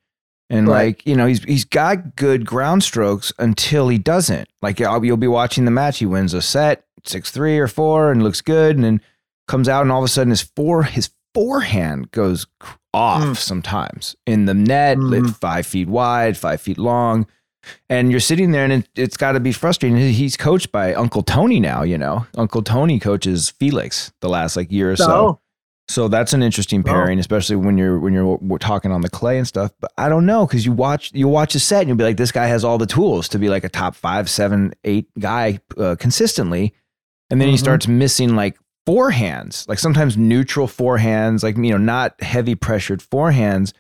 And 0.49 0.69
right. 0.69 0.87
like 0.87 1.07
you 1.07 1.17
know, 1.17 1.27
he's 1.27 1.43
he's 1.45 1.65
got 1.65 2.17
good 2.17 2.47
ground 2.47 2.85
strokes 2.85 3.33
until 3.39 3.89
he 3.89 3.99
doesn't. 3.99 4.49
Like 4.63 4.79
you'll 4.79 5.17
be 5.17 5.29
watching 5.29 5.65
the 5.67 5.71
match, 5.71 5.99
he 5.99 6.07
wins 6.07 6.33
a 6.33 6.41
set 6.41 6.85
six 7.05 7.31
three 7.31 7.59
or 7.59 7.69
four, 7.69 8.13
and 8.13 8.23
looks 8.23 8.41
good, 8.41 8.77
and 8.77 8.85
then 8.85 9.01
comes 9.49 9.69
out 9.69 9.83
and 9.83 9.93
all 9.93 10.01
of 10.01 10.05
a 10.05 10.09
sudden 10.09 10.31
his 10.31 10.43
fore 10.43 10.83
his 10.83 11.11
forehand 11.35 12.11
goes 12.13 12.47
off 12.95 13.23
mm. 13.23 13.37
sometimes 13.37 14.17
in 14.27 14.47
the 14.47 14.55
net, 14.55 14.97
mm. 14.97 15.37
five 15.37 15.67
feet 15.67 15.87
wide, 15.87 16.37
five 16.37 16.61
feet 16.61 16.79
long. 16.79 17.27
And 17.91 18.11
you're 18.11 18.21
sitting 18.21 18.53
there 18.53 18.65
and 18.65 18.73
it, 18.73 18.89
has 18.97 19.17
got 19.17 19.33
to 19.33 19.41
be 19.41 19.53
frustrating. 19.53 19.99
He's 19.99 20.37
coached 20.37 20.73
by 20.73 20.95
Uncle 20.95 21.23
Tony 21.23 21.61
now, 21.61 21.83
you 21.83 21.99
know. 21.99 22.27
Uncle 22.37 22.63
Tony 22.63 22.99
coaches 22.99 23.51
Felix 23.51 24.13
the 24.21 24.29
last 24.29 24.57
like 24.57 24.73
year 24.73 24.93
or 24.93 24.97
so. 24.97 25.11
Oh. 25.11 25.41
So 25.89 26.09
that's 26.09 26.33
an 26.33 26.43
interesting 26.43 26.81
oh. 26.81 26.91
pairing, 26.91 27.19
oh. 27.19 27.21
especially 27.21 27.57
when 27.57 27.77
you're 27.77 27.99
when 27.99 28.15
you're 28.15 28.59
talking 28.59 28.91
on 28.91 29.03
the 29.03 29.11
clay 29.11 29.37
and 29.37 29.47
stuff. 29.47 29.73
But 29.79 29.93
I 29.99 30.09
don't 30.09 30.27
know 30.27 30.47
because 30.47 30.65
you 30.65 30.73
watch 30.73 31.11
you 31.13 31.29
watch 31.29 31.55
a 31.55 31.61
set 31.61 31.81
and 31.81 31.89
you'll 31.89 31.99
be 31.99 32.05
like, 32.05 32.17
this 32.17 32.33
guy 32.33 32.47
has 32.47 32.65
all 32.65 32.79
the 32.79 32.87
tools 32.87 33.29
to 33.29 33.39
be 33.39 33.49
like 33.49 33.65
a 33.65 33.69
top 33.69 33.95
five, 33.95 34.31
seven, 34.31 34.73
eight 34.85 35.09
guy 35.19 35.61
uh, 35.77 35.97
consistently, 35.99 36.73
and 37.31 37.41
then 37.41 37.49
mm-hmm. 37.49 37.53
he 37.53 37.59
starts 37.59 37.87
missing 37.87 38.37
like 38.37 38.57
forehands, 38.87 39.69
like 39.69 39.81
sometimes 39.81 40.17
neutral 40.17 40.69
forehands, 40.69 41.43
like, 41.43 41.57
you 41.57 41.73
know, 41.73 41.77
not 41.77 42.21
heavy 42.23 42.55
pressured 42.55 43.01
forehands. 43.01 43.73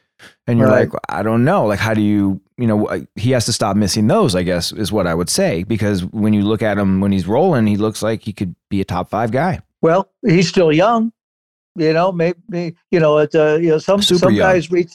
And 0.46 0.58
you're 0.58 0.66
right. 0.66 0.90
like, 0.90 1.00
I 1.08 1.22
don't 1.22 1.44
know. 1.44 1.66
Like, 1.66 1.78
how 1.78 1.94
do 1.94 2.00
you, 2.00 2.40
you 2.56 2.66
know, 2.66 3.06
he 3.14 3.30
has 3.30 3.44
to 3.44 3.52
stop 3.52 3.76
missing 3.76 4.06
those, 4.06 4.34
I 4.34 4.42
guess, 4.42 4.72
is 4.72 4.90
what 4.90 5.06
I 5.06 5.14
would 5.14 5.28
say. 5.28 5.62
Because 5.62 6.04
when 6.06 6.32
you 6.32 6.42
look 6.42 6.62
at 6.62 6.78
him 6.78 7.00
when 7.00 7.12
he's 7.12 7.26
rolling, 7.26 7.66
he 7.66 7.76
looks 7.76 8.02
like 8.02 8.22
he 8.22 8.32
could 8.32 8.56
be 8.68 8.80
a 8.80 8.84
top 8.84 9.08
five 9.08 9.30
guy. 9.30 9.60
Well, 9.82 10.10
he's 10.26 10.48
still 10.48 10.72
young. 10.72 11.12
You 11.76 11.92
know, 11.92 12.10
maybe, 12.10 12.74
you 12.90 12.98
know, 12.98 13.18
it's, 13.18 13.34
uh, 13.34 13.58
you 13.60 13.68
know, 13.68 13.78
some, 13.78 14.02
Super 14.02 14.18
some 14.18 14.34
young. 14.34 14.50
guys 14.50 14.70
reach, 14.70 14.92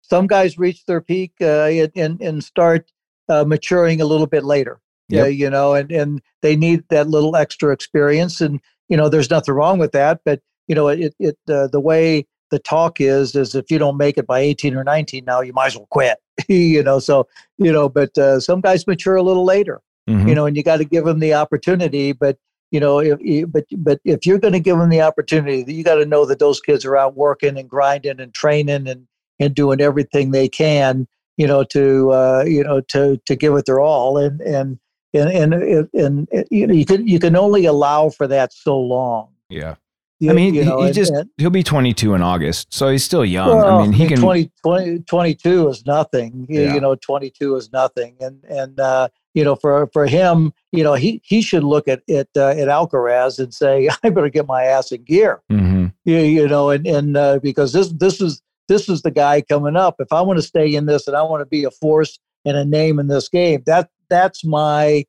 some 0.00 0.26
guys 0.26 0.58
reach 0.58 0.86
their 0.86 1.02
peak 1.02 1.34
uh, 1.40 1.70
and, 1.94 2.20
and 2.20 2.42
start 2.42 2.90
uh, 3.28 3.44
maturing 3.44 4.00
a 4.00 4.06
little 4.06 4.26
bit 4.26 4.42
later. 4.42 4.80
Yeah, 5.08 5.26
yep. 5.26 5.34
you 5.34 5.50
know, 5.50 5.74
and, 5.74 5.92
and 5.92 6.22
they 6.40 6.56
need 6.56 6.84
that 6.88 7.08
little 7.08 7.36
extra 7.36 7.72
experience. 7.72 8.40
And, 8.40 8.60
you 8.90 8.96
know, 8.96 9.08
there's 9.08 9.30
nothing 9.30 9.54
wrong 9.54 9.78
with 9.78 9.92
that. 9.92 10.20
But 10.24 10.40
you 10.68 10.74
know, 10.74 10.88
it 10.88 11.14
it 11.18 11.38
uh, 11.48 11.68
the 11.68 11.80
way 11.80 12.26
the 12.50 12.58
talk 12.58 13.00
is 13.00 13.34
is 13.34 13.54
if 13.54 13.70
you 13.70 13.78
don't 13.78 13.96
make 13.96 14.18
it 14.18 14.26
by 14.26 14.40
18 14.40 14.76
or 14.76 14.84
19 14.84 15.24
now, 15.24 15.40
you 15.40 15.52
might 15.52 15.68
as 15.68 15.76
well 15.76 15.88
quit. 15.90 16.18
you 16.48 16.82
know, 16.82 16.98
so 16.98 17.26
you 17.56 17.72
know, 17.72 17.88
but 17.88 18.16
uh, 18.18 18.40
some 18.40 18.60
guys 18.60 18.86
mature 18.86 19.16
a 19.16 19.22
little 19.22 19.44
later. 19.44 19.80
Mm-hmm. 20.08 20.28
You 20.28 20.34
know, 20.34 20.46
and 20.46 20.56
you 20.56 20.62
got 20.62 20.78
to 20.78 20.84
give 20.84 21.04
them 21.04 21.20
the 21.20 21.34
opportunity. 21.34 22.12
But 22.12 22.36
you 22.70 22.80
know, 22.80 22.98
if, 22.98 23.50
but 23.50 23.64
but 23.78 24.00
if 24.04 24.26
you're 24.26 24.38
going 24.38 24.52
to 24.52 24.60
give 24.60 24.78
them 24.78 24.90
the 24.90 25.02
opportunity, 25.02 25.72
you 25.72 25.84
got 25.84 25.96
to 25.96 26.06
know 26.06 26.26
that 26.26 26.40
those 26.40 26.60
kids 26.60 26.84
are 26.84 26.96
out 26.96 27.16
working 27.16 27.58
and 27.58 27.68
grinding 27.68 28.20
and 28.20 28.34
training 28.34 28.88
and 28.88 29.06
and 29.38 29.54
doing 29.54 29.80
everything 29.80 30.30
they 30.30 30.48
can. 30.48 31.06
You 31.36 31.46
know, 31.46 31.64
to 31.64 32.10
uh, 32.10 32.44
you 32.46 32.64
know 32.64 32.80
to 32.88 33.20
to 33.24 33.36
give 33.36 33.54
it 33.54 33.66
their 33.66 33.80
all 33.80 34.18
and 34.18 34.40
and 34.40 34.78
and 35.14 35.30
and 35.30 35.54
and, 35.54 36.28
and 36.32 36.46
you 36.50 36.66
know 36.66 36.74
you 36.74 36.84
can 36.84 37.06
you 37.06 37.18
can 37.18 37.36
only 37.36 37.64
allow 37.64 38.10
for 38.10 38.26
that 38.26 38.52
so 38.52 38.78
long. 38.78 39.28
Yeah. 39.48 39.76
You, 40.22 40.30
I 40.30 40.34
mean, 40.34 40.52
you 40.52 40.66
know, 40.66 40.82
he, 40.82 40.92
just 40.92 41.10
and, 41.10 41.30
he'll 41.38 41.48
be 41.48 41.62
22 41.62 42.12
in 42.12 42.20
August, 42.20 42.74
so 42.74 42.90
he's 42.90 43.02
still 43.02 43.24
young. 43.24 43.56
Well, 43.56 43.78
I 43.78 43.82
mean, 43.82 43.92
he 43.94 44.06
can 44.06 44.20
20, 44.20 44.50
20, 44.62 44.98
22 44.98 45.68
is 45.68 45.86
nothing. 45.86 46.46
Yeah. 46.46 46.74
You 46.74 46.80
know, 46.80 46.94
22 46.94 47.56
is 47.56 47.72
nothing, 47.72 48.16
and 48.20 48.44
and 48.44 48.78
uh, 48.78 49.08
you 49.32 49.42
know, 49.42 49.56
for 49.56 49.88
for 49.94 50.06
him, 50.06 50.52
you 50.72 50.84
know, 50.84 50.92
he 50.92 51.22
he 51.24 51.40
should 51.40 51.64
look 51.64 51.88
at 51.88 52.02
at 52.10 52.28
uh, 52.36 52.48
at 52.48 52.68
Alcaraz 52.68 53.38
and 53.38 53.54
say, 53.54 53.88
I 54.02 54.10
better 54.10 54.28
get 54.28 54.46
my 54.46 54.64
ass 54.64 54.92
in 54.92 55.04
gear. 55.04 55.40
Mm-hmm. 55.50 55.86
You, 56.04 56.18
you 56.18 56.48
know, 56.48 56.68
and 56.68 56.86
and 56.86 57.16
uh, 57.16 57.38
because 57.38 57.72
this 57.72 57.88
this 57.88 58.20
is 58.20 58.42
this 58.68 58.90
is 58.90 59.00
the 59.00 59.10
guy 59.10 59.40
coming 59.40 59.74
up. 59.74 59.96
If 60.00 60.12
I 60.12 60.20
want 60.20 60.38
to 60.38 60.42
stay 60.42 60.74
in 60.74 60.84
this 60.84 61.06
and 61.06 61.16
I 61.16 61.22
want 61.22 61.40
to 61.40 61.46
be 61.46 61.64
a 61.64 61.70
force 61.70 62.18
and 62.44 62.58
a 62.58 62.64
name 62.64 62.98
in 62.98 63.08
this 63.08 63.28
game, 63.30 63.62
that 63.64 63.88
that's 64.10 64.44
my 64.44 65.06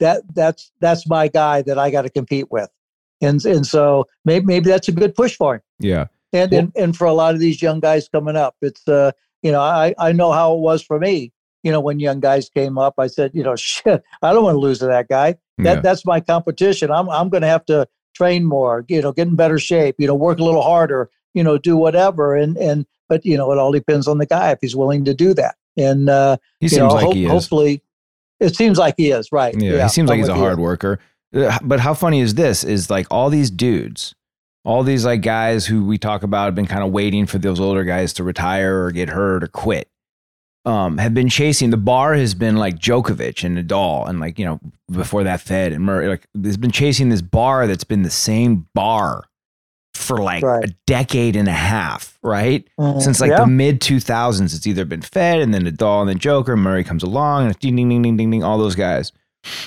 that 0.00 0.22
that's 0.34 0.72
that's 0.80 1.06
my 1.06 1.28
guy 1.28 1.62
that 1.62 1.78
I 1.78 1.90
got 1.90 2.02
to 2.02 2.10
compete 2.10 2.50
with, 2.50 2.70
and 3.20 3.44
and 3.44 3.66
so 3.66 4.06
maybe 4.24 4.46
maybe 4.46 4.70
that's 4.70 4.88
a 4.88 4.92
good 4.92 5.14
push 5.14 5.36
for 5.36 5.56
him. 5.56 5.60
Yeah, 5.78 6.06
and 6.32 6.50
well, 6.50 6.60
and 6.60 6.72
and 6.76 6.96
for 6.96 7.06
a 7.06 7.12
lot 7.12 7.34
of 7.34 7.40
these 7.40 7.60
young 7.60 7.80
guys 7.80 8.08
coming 8.08 8.36
up, 8.36 8.56
it's 8.62 8.86
uh 8.88 9.12
you 9.42 9.52
know 9.52 9.60
I 9.60 9.94
I 9.98 10.12
know 10.12 10.32
how 10.32 10.54
it 10.54 10.60
was 10.60 10.82
for 10.82 10.98
me. 10.98 11.32
You 11.62 11.72
know 11.72 11.80
when 11.80 12.00
young 12.00 12.20
guys 12.20 12.48
came 12.48 12.78
up, 12.78 12.94
I 12.98 13.06
said 13.06 13.32
you 13.34 13.42
know 13.42 13.56
shit 13.56 14.02
I 14.22 14.32
don't 14.32 14.44
want 14.44 14.54
to 14.54 14.60
lose 14.60 14.78
to 14.78 14.86
that 14.86 15.08
guy. 15.08 15.36
That 15.58 15.76
yeah. 15.76 15.80
that's 15.80 16.04
my 16.04 16.20
competition. 16.20 16.90
I'm 16.90 17.08
I'm 17.08 17.28
going 17.28 17.42
to 17.42 17.48
have 17.48 17.64
to 17.66 17.86
train 18.14 18.44
more. 18.44 18.84
You 18.88 19.02
know, 19.02 19.12
get 19.12 19.28
in 19.28 19.36
better 19.36 19.58
shape. 19.58 19.96
You 19.98 20.06
know, 20.06 20.14
work 20.14 20.38
a 20.38 20.44
little 20.44 20.62
harder. 20.62 21.10
You 21.34 21.42
know, 21.42 21.58
do 21.58 21.76
whatever. 21.76 22.34
And 22.34 22.56
and 22.56 22.86
but 23.08 23.24
you 23.24 23.36
know 23.36 23.52
it 23.52 23.58
all 23.58 23.72
depends 23.72 24.08
on 24.08 24.18
the 24.18 24.26
guy 24.26 24.50
if 24.50 24.58
he's 24.60 24.74
willing 24.74 25.04
to 25.04 25.14
do 25.14 25.34
that. 25.34 25.56
And 25.76 26.08
uh, 26.08 26.36
he 26.60 26.68
seems 26.68 26.80
know, 26.80 26.88
like 26.88 27.04
ho- 27.04 27.12
he 27.12 27.24
is. 27.24 27.30
hopefully 27.30 27.82
it 28.44 28.56
seems 28.56 28.78
like 28.78 28.94
he 28.96 29.10
is, 29.10 29.30
right? 29.32 29.54
Yeah, 29.56 29.72
yeah 29.72 29.82
he 29.84 29.88
seems 29.88 30.08
like 30.08 30.18
he's 30.18 30.28
a 30.28 30.34
hard 30.34 30.58
worker. 30.58 31.00
Uh, 31.34 31.58
but 31.62 31.80
how 31.80 31.94
funny 31.94 32.20
is 32.20 32.34
this? 32.34 32.64
Is 32.64 32.90
like 32.90 33.06
all 33.10 33.30
these 33.30 33.50
dudes 33.50 34.14
all 34.64 34.82
these 34.82 35.04
like 35.04 35.20
guys 35.20 35.66
who 35.66 35.84
we 35.84 35.98
talk 35.98 36.22
about 36.22 36.46
have 36.46 36.54
been 36.54 36.66
kind 36.66 36.82
of 36.82 36.90
waiting 36.90 37.26
for 37.26 37.38
those 37.38 37.60
older 37.60 37.84
guys 37.84 38.12
to 38.14 38.24
retire 38.24 38.84
or 38.84 38.90
get 38.90 39.10
hurt 39.10 39.44
or 39.44 39.48
quit. 39.48 39.88
Um, 40.66 40.96
have 40.96 41.12
been 41.12 41.28
chasing 41.28 41.68
the 41.68 41.76
bar 41.76 42.14
has 42.14 42.34
been 42.34 42.56
like 42.56 42.78
Djokovic 42.78 43.44
and 43.44 43.58
Nadal 43.58 44.08
and 44.08 44.18
like 44.18 44.38
you 44.38 44.46
know 44.46 44.60
before 44.90 45.22
that 45.24 45.42
Fed 45.42 45.72
and 45.72 45.84
Murray 45.84 46.08
like 46.08 46.26
has 46.42 46.56
been 46.56 46.70
chasing 46.70 47.10
this 47.10 47.20
bar 47.20 47.66
that's 47.66 47.84
been 47.84 48.02
the 48.02 48.10
same 48.10 48.66
bar 48.74 49.26
for 50.04 50.18
like 50.18 50.42
right. 50.42 50.64
a 50.64 50.74
decade 50.86 51.36
and 51.36 51.48
a 51.48 51.52
half, 51.52 52.18
right? 52.22 52.68
Mm-hmm. 52.78 53.00
Since 53.00 53.20
like 53.20 53.30
yeah. 53.30 53.40
the 53.40 53.46
mid 53.46 53.80
2000s, 53.80 54.54
it's 54.54 54.66
either 54.66 54.84
been 54.84 55.02
Fed 55.02 55.40
and 55.40 55.52
then 55.52 55.64
Nadal 55.64 56.00
and 56.00 56.08
then 56.08 56.18
Joker. 56.18 56.56
Murray 56.56 56.84
comes 56.84 57.02
along 57.02 57.42
and 57.42 57.50
it's 57.50 57.60
ding, 57.60 57.76
ding, 57.76 57.88
ding, 57.88 58.02
ding, 58.02 58.16
ding, 58.16 58.30
ding, 58.30 58.44
all 58.44 58.58
those 58.58 58.74
guys. 58.74 59.12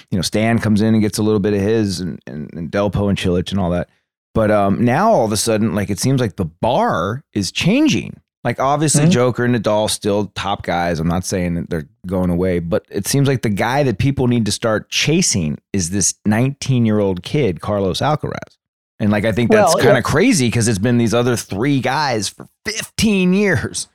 You 0.09 0.17
know, 0.17 0.21
Stan 0.21 0.59
comes 0.59 0.81
in 0.81 0.93
and 0.93 1.01
gets 1.01 1.17
a 1.17 1.23
little 1.23 1.39
bit 1.39 1.53
of 1.53 1.61
his 1.61 1.99
and, 1.99 2.19
and, 2.25 2.51
and 2.53 2.71
Delpo 2.71 3.09
and 3.09 3.17
Cilic 3.17 3.51
and 3.51 3.59
all 3.59 3.69
that. 3.71 3.89
But 4.33 4.51
um, 4.51 4.83
now 4.83 5.11
all 5.11 5.25
of 5.25 5.31
a 5.31 5.37
sudden, 5.37 5.73
like 5.75 5.89
it 5.89 5.99
seems 5.99 6.21
like 6.21 6.35
the 6.35 6.45
bar 6.45 7.23
is 7.33 7.51
changing. 7.51 8.19
Like 8.43 8.59
obviously 8.59 9.01
mm-hmm. 9.01 9.11
Joker 9.11 9.45
and 9.45 9.55
Nadal 9.55 9.89
still 9.89 10.27
top 10.35 10.63
guys. 10.63 10.99
I'm 10.99 11.07
not 11.07 11.25
saying 11.25 11.55
that 11.55 11.69
they're 11.69 11.89
going 12.05 12.29
away, 12.29 12.59
but 12.59 12.85
it 12.89 13.07
seems 13.07 13.27
like 13.27 13.41
the 13.41 13.49
guy 13.49 13.83
that 13.83 13.97
people 13.97 14.27
need 14.27 14.45
to 14.45 14.51
start 14.51 14.89
chasing 14.89 15.57
is 15.73 15.89
this 15.89 16.15
19 16.25 16.85
year 16.85 16.99
old 16.99 17.23
kid, 17.23 17.61
Carlos 17.61 17.99
Alcaraz. 17.99 18.56
And 18.99 19.11
like 19.11 19.25
I 19.25 19.31
think 19.31 19.51
that's 19.51 19.75
well, 19.75 19.83
kind 19.83 19.97
of 19.97 20.03
crazy 20.03 20.47
because 20.47 20.67
it's 20.67 20.79
been 20.79 20.97
these 20.97 21.13
other 21.13 21.35
three 21.35 21.79
guys 21.79 22.29
for 22.29 22.47
15 22.65 23.33
years. 23.33 23.87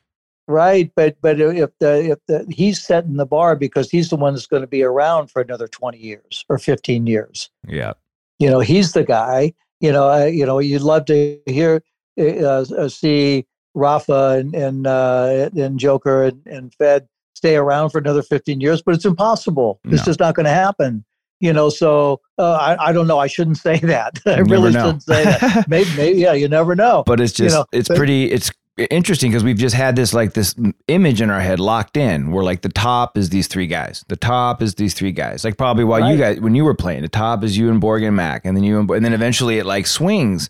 Right, 0.48 0.90
but 0.94 1.16
but 1.20 1.40
if 1.40 1.70
the 1.78 2.10
if 2.10 2.18
the 2.26 2.46
he's 2.50 2.82
setting 2.82 3.16
the 3.16 3.26
bar 3.26 3.56
because 3.56 3.90
he's 3.90 4.10
the 4.10 4.16
one 4.16 4.34
that's 4.34 4.46
going 4.46 4.62
to 4.62 4.66
be 4.66 4.82
around 4.82 5.28
for 5.30 5.40
another 5.40 5.68
20 5.68 5.98
years 5.98 6.44
or 6.48 6.58
15 6.58 7.06
years. 7.06 7.50
Yeah. 7.66 7.94
You 8.38 8.50
know, 8.50 8.60
he's 8.60 8.92
the 8.92 9.04
guy 9.04 9.54
you 9.82 9.92
know, 9.92 10.08
I, 10.08 10.28
you 10.28 10.46
know, 10.46 10.60
you'd 10.60 10.82
love 10.82 11.04
to 11.06 11.38
hear, 11.44 11.82
uh, 12.18 12.22
uh, 12.24 12.88
see 12.88 13.44
Rafa 13.74 14.38
and 14.38 14.54
and, 14.54 14.86
uh, 14.86 15.50
and 15.56 15.78
Joker 15.78 16.24
and, 16.24 16.46
and 16.46 16.74
Fed 16.74 17.08
stay 17.34 17.56
around 17.56 17.90
for 17.90 17.98
another 17.98 18.22
15 18.22 18.60
years, 18.60 18.80
but 18.80 18.94
it's 18.94 19.04
impossible. 19.04 19.80
No. 19.84 19.94
It's 19.94 20.04
just 20.04 20.20
not 20.20 20.36
going 20.36 20.44
to 20.44 20.52
happen. 20.52 21.04
You 21.42 21.52
know, 21.52 21.70
so 21.70 22.20
uh, 22.38 22.52
I, 22.52 22.88
I 22.88 22.92
don't 22.92 23.08
know. 23.08 23.18
I 23.18 23.26
shouldn't 23.26 23.58
say 23.58 23.78
that. 23.82 24.20
I 24.24 24.38
really 24.38 24.72
shouldn't 24.72 25.02
say 25.02 25.24
that. 25.24 25.64
maybe, 25.68 25.90
maybe, 25.96 26.20
yeah, 26.20 26.32
you 26.32 26.48
never 26.48 26.76
know. 26.76 27.02
But 27.04 27.20
it's 27.20 27.32
just, 27.32 27.52
you 27.52 27.58
know, 27.58 27.66
it's 27.72 27.88
but, 27.88 27.96
pretty, 27.96 28.30
it's 28.30 28.52
interesting 28.90 29.30
because 29.30 29.44
we've 29.44 29.58
just 29.58 29.74
had 29.74 29.96
this 29.96 30.14
like 30.14 30.32
this 30.32 30.54
image 30.88 31.20
in 31.20 31.30
our 31.30 31.40
head 31.40 31.60
locked 31.60 31.96
in 31.96 32.30
where 32.30 32.42
like 32.42 32.62
the 32.62 32.70
top 32.70 33.18
is 33.18 33.28
these 33.28 33.46
three 33.46 33.66
guys 33.66 34.02
the 34.08 34.16
top 34.16 34.62
is 34.62 34.76
these 34.76 34.94
three 34.94 35.12
guys 35.12 35.44
like 35.44 35.58
probably 35.58 35.84
while 35.84 36.00
right. 36.00 36.10
you 36.10 36.16
guys 36.16 36.40
when 36.40 36.54
you 36.54 36.64
were 36.64 36.74
playing 36.74 37.02
the 37.02 37.08
top 37.08 37.44
is 37.44 37.56
you 37.56 37.68
and 37.68 37.82
Borg 37.82 38.02
and 38.02 38.16
Mac 38.16 38.46
and 38.46 38.56
then 38.56 38.64
you 38.64 38.80
and, 38.80 38.90
and 38.90 39.04
then 39.04 39.12
eventually 39.12 39.58
it 39.58 39.66
like 39.66 39.86
swings 39.86 40.48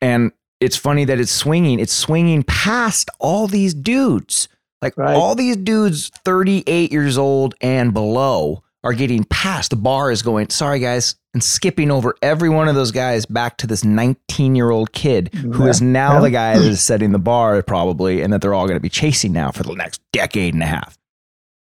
and 0.00 0.30
it's 0.60 0.76
funny 0.76 1.04
that 1.04 1.18
it's 1.18 1.32
swinging 1.32 1.80
it's 1.80 1.92
swinging 1.92 2.44
past 2.44 3.10
all 3.18 3.48
these 3.48 3.74
dudes 3.74 4.48
like 4.80 4.96
right. 4.96 5.16
all 5.16 5.34
these 5.34 5.56
dudes 5.56 6.10
38 6.24 6.92
years 6.92 7.18
old 7.18 7.56
and 7.60 7.92
below 7.92 8.62
are 8.86 8.92
getting 8.92 9.24
past. 9.24 9.70
The 9.70 9.76
bar 9.76 10.12
is 10.12 10.22
going, 10.22 10.48
sorry 10.50 10.78
guys, 10.78 11.16
and 11.34 11.42
skipping 11.42 11.90
over 11.90 12.14
every 12.22 12.48
one 12.48 12.68
of 12.68 12.76
those 12.76 12.92
guys 12.92 13.26
back 13.26 13.56
to 13.58 13.66
this 13.66 13.84
19 13.84 14.54
year 14.54 14.70
old 14.70 14.92
kid 14.92 15.34
who 15.34 15.64
yeah. 15.64 15.70
is 15.70 15.82
now 15.82 16.14
yeah. 16.14 16.20
the 16.20 16.30
guy 16.30 16.56
that 16.56 16.64
is 16.64 16.80
setting 16.80 17.10
the 17.10 17.18
bar 17.18 17.60
probably, 17.64 18.22
and 18.22 18.32
that 18.32 18.40
they're 18.40 18.54
all 18.54 18.66
going 18.66 18.76
to 18.76 18.80
be 18.80 18.88
chasing 18.88 19.32
now 19.32 19.50
for 19.50 19.64
the 19.64 19.74
next 19.74 20.00
decade 20.12 20.54
and 20.54 20.62
a 20.62 20.66
half. 20.66 20.96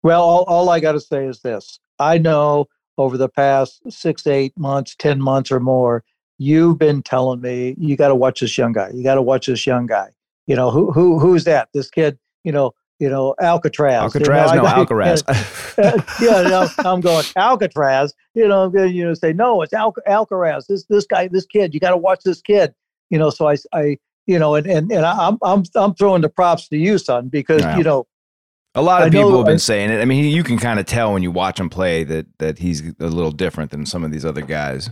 Well, 0.01 0.23
all, 0.23 0.43
all 0.45 0.69
I 0.69 0.79
got 0.79 0.93
to 0.93 0.99
say 0.99 1.27
is 1.27 1.41
this 1.41 1.79
I 1.99 2.17
know 2.17 2.65
over 2.97 3.15
the 3.15 3.29
past 3.29 3.79
six, 3.91 4.25
eight 4.25 4.57
months, 4.57 4.95
10 4.97 5.21
months 5.21 5.51
or 5.51 5.59
more, 5.59 6.03
you've 6.39 6.79
been 6.79 7.03
telling 7.03 7.41
me 7.41 7.75
you 7.77 7.95
got 7.95 8.07
to 8.07 8.15
watch 8.15 8.39
this 8.39 8.57
young 8.57 8.73
guy. 8.73 8.89
You 8.91 9.03
got 9.03 9.15
to 9.15 9.21
watch 9.21 9.45
this 9.45 9.67
young 9.67 9.85
guy. 9.85 10.09
You 10.47 10.55
know, 10.55 10.71
who, 10.71 10.91
who, 10.91 11.19
who's 11.19 11.43
that? 11.43 11.69
This 11.75 11.91
kid, 11.91 12.17
you 12.43 12.51
know, 12.51 12.73
you 13.03 13.09
know, 13.09 13.35
Alcatraz. 13.41 14.01
Alcatraz, 14.01 14.51
you 14.51 14.55
know, 14.55 14.63
no, 14.63 14.69
Alcaraz. 14.69 15.23
yeah, 16.21 16.41
you 16.41 16.47
know, 16.47 16.67
I'm 16.89 17.01
going 17.01 17.25
Alcatraz. 17.35 18.13
You 18.33 18.47
know, 18.47 18.63
I'm 18.63 18.71
going 18.71 18.87
to 18.87 18.93
you 18.93 19.03
know 19.03 19.13
say 19.13 19.33
no, 19.33 19.61
it's 19.61 19.73
Al- 19.73 19.93
Alcaraz. 20.07 20.67
This 20.67 20.85
this 20.85 21.05
guy, 21.05 21.27
this 21.27 21.45
kid. 21.45 21.73
You 21.73 21.81
got 21.81 21.89
to 21.89 21.97
watch 21.97 22.23
this 22.23 22.41
kid. 22.41 22.73
You 23.09 23.19
know, 23.19 23.29
so 23.29 23.49
I, 23.49 23.57
I, 23.73 23.97
you 24.25 24.39
know, 24.39 24.55
and 24.55 24.65
and 24.65 24.89
and 24.89 25.05
I'm 25.05 25.37
I'm 25.43 25.63
I'm 25.75 25.93
throwing 25.95 26.21
the 26.21 26.29
props 26.29 26.69
to 26.69 26.77
you, 26.77 26.97
son, 26.97 27.27
because 27.27 27.61
you 27.77 27.83
know. 27.83 28.07
A 28.75 28.81
lot 28.81 29.01
of 29.03 29.07
I 29.07 29.09
people 29.11 29.37
have 29.37 29.45
been 29.45 29.55
I, 29.55 29.57
saying 29.57 29.91
it. 29.91 30.01
I 30.01 30.05
mean, 30.05 30.25
you 30.25 30.43
can 30.43 30.57
kind 30.57 30.79
of 30.79 30.87
tell 30.87 31.13
when 31.13 31.21
you 31.21 31.29
watch 31.29 31.59
him 31.59 31.69
play 31.69 32.05
that 32.05 32.25
that 32.39 32.57
he's 32.57 32.81
a 32.99 33.07
little 33.07 33.31
different 33.31 33.69
than 33.69 33.85
some 33.85 34.03
of 34.03 34.11
these 34.11 34.25
other 34.25 34.41
guys. 34.41 34.89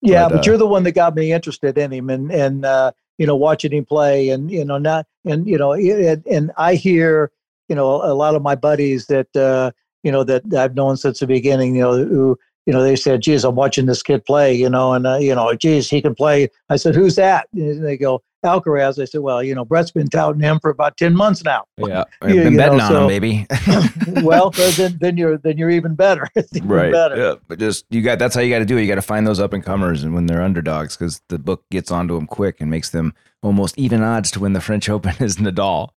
Yeah, 0.00 0.28
but, 0.28 0.34
but 0.34 0.38
uh, 0.38 0.42
you're 0.44 0.58
the 0.58 0.66
one 0.66 0.84
that 0.84 0.92
got 0.92 1.16
me 1.16 1.32
interested 1.32 1.76
in 1.78 1.90
him, 1.90 2.10
and 2.10 2.30
and 2.30 2.64
uh, 2.64 2.92
you 3.18 3.26
know, 3.26 3.34
watching 3.34 3.72
him 3.72 3.84
play, 3.84 4.28
and 4.28 4.50
you 4.50 4.64
know, 4.64 4.78
not 4.78 5.06
and 5.24 5.48
you 5.48 5.58
know, 5.58 5.72
and 5.72 6.52
I 6.56 6.74
hear 6.74 7.32
you 7.68 7.76
know, 7.76 8.02
a 8.02 8.14
lot 8.14 8.34
of 8.34 8.42
my 8.42 8.54
buddies 8.54 9.06
that, 9.06 9.34
uh, 9.36 9.70
you 10.02 10.12
know, 10.12 10.24
that 10.24 10.42
I've 10.54 10.74
known 10.74 10.96
since 10.96 11.20
the 11.20 11.26
beginning, 11.26 11.76
you 11.76 11.82
know, 11.82 12.04
who, 12.04 12.38
you 12.66 12.72
know, 12.72 12.82
they 12.82 12.96
said, 12.96 13.22
geez, 13.22 13.44
I'm 13.44 13.54
watching 13.54 13.86
this 13.86 14.02
kid 14.02 14.24
play, 14.24 14.52
you 14.52 14.68
know, 14.68 14.92
and, 14.92 15.06
uh, 15.06 15.16
you 15.16 15.34
know, 15.34 15.54
geez, 15.54 15.88
he 15.88 16.02
can 16.02 16.14
play. 16.14 16.48
I 16.68 16.76
said, 16.76 16.94
who's 16.94 17.16
that? 17.16 17.48
And 17.54 17.84
they 17.84 17.96
go, 17.96 18.22
Alcaraz. 18.44 19.00
I 19.00 19.04
said, 19.04 19.20
well, 19.20 19.42
you 19.42 19.54
know, 19.54 19.64
Brett's 19.64 19.90
been 19.90 20.08
touting 20.08 20.40
him 20.40 20.58
for 20.60 20.70
about 20.70 20.96
10 20.96 21.14
months 21.14 21.44
now. 21.44 21.64
Yeah. 21.76 22.04
I've 22.22 22.28
been 22.28 22.52
you 22.52 22.58
betting 22.58 22.78
know, 22.78 22.84
on 22.84 22.90
so, 22.90 23.02
him, 23.02 23.08
baby. 23.08 23.46
well, 24.22 24.50
then, 24.50 24.98
then 25.00 25.16
you're, 25.16 25.38
then 25.38 25.58
you're 25.58 25.70
even 25.70 25.94
better. 25.94 26.28
you're 26.34 26.64
right. 26.64 26.92
Better. 26.92 27.16
Yeah. 27.16 27.34
But 27.48 27.58
just, 27.58 27.84
you 27.90 28.02
got, 28.02 28.18
that's 28.18 28.34
how 28.34 28.40
you 28.40 28.50
got 28.50 28.60
to 28.60 28.64
do 28.64 28.76
it. 28.76 28.82
You 28.82 28.88
got 28.88 28.96
to 28.96 29.02
find 29.02 29.26
those 29.26 29.40
up 29.40 29.52
and 29.52 29.64
comers 29.64 30.02
and 30.02 30.14
when 30.14 30.26
they're 30.26 30.42
underdogs, 30.42 30.96
because 30.96 31.22
the 31.28 31.38
book 31.38 31.64
gets 31.70 31.90
onto 31.90 32.14
them 32.14 32.26
quick 32.26 32.60
and 32.60 32.70
makes 32.70 32.90
them 32.90 33.14
almost 33.42 33.76
even 33.78 34.02
odds 34.02 34.30
to 34.32 34.40
win 34.40 34.52
the 34.52 34.60
French 34.60 34.88
Open 34.88 35.14
as 35.20 35.36
Nadal. 35.36 35.90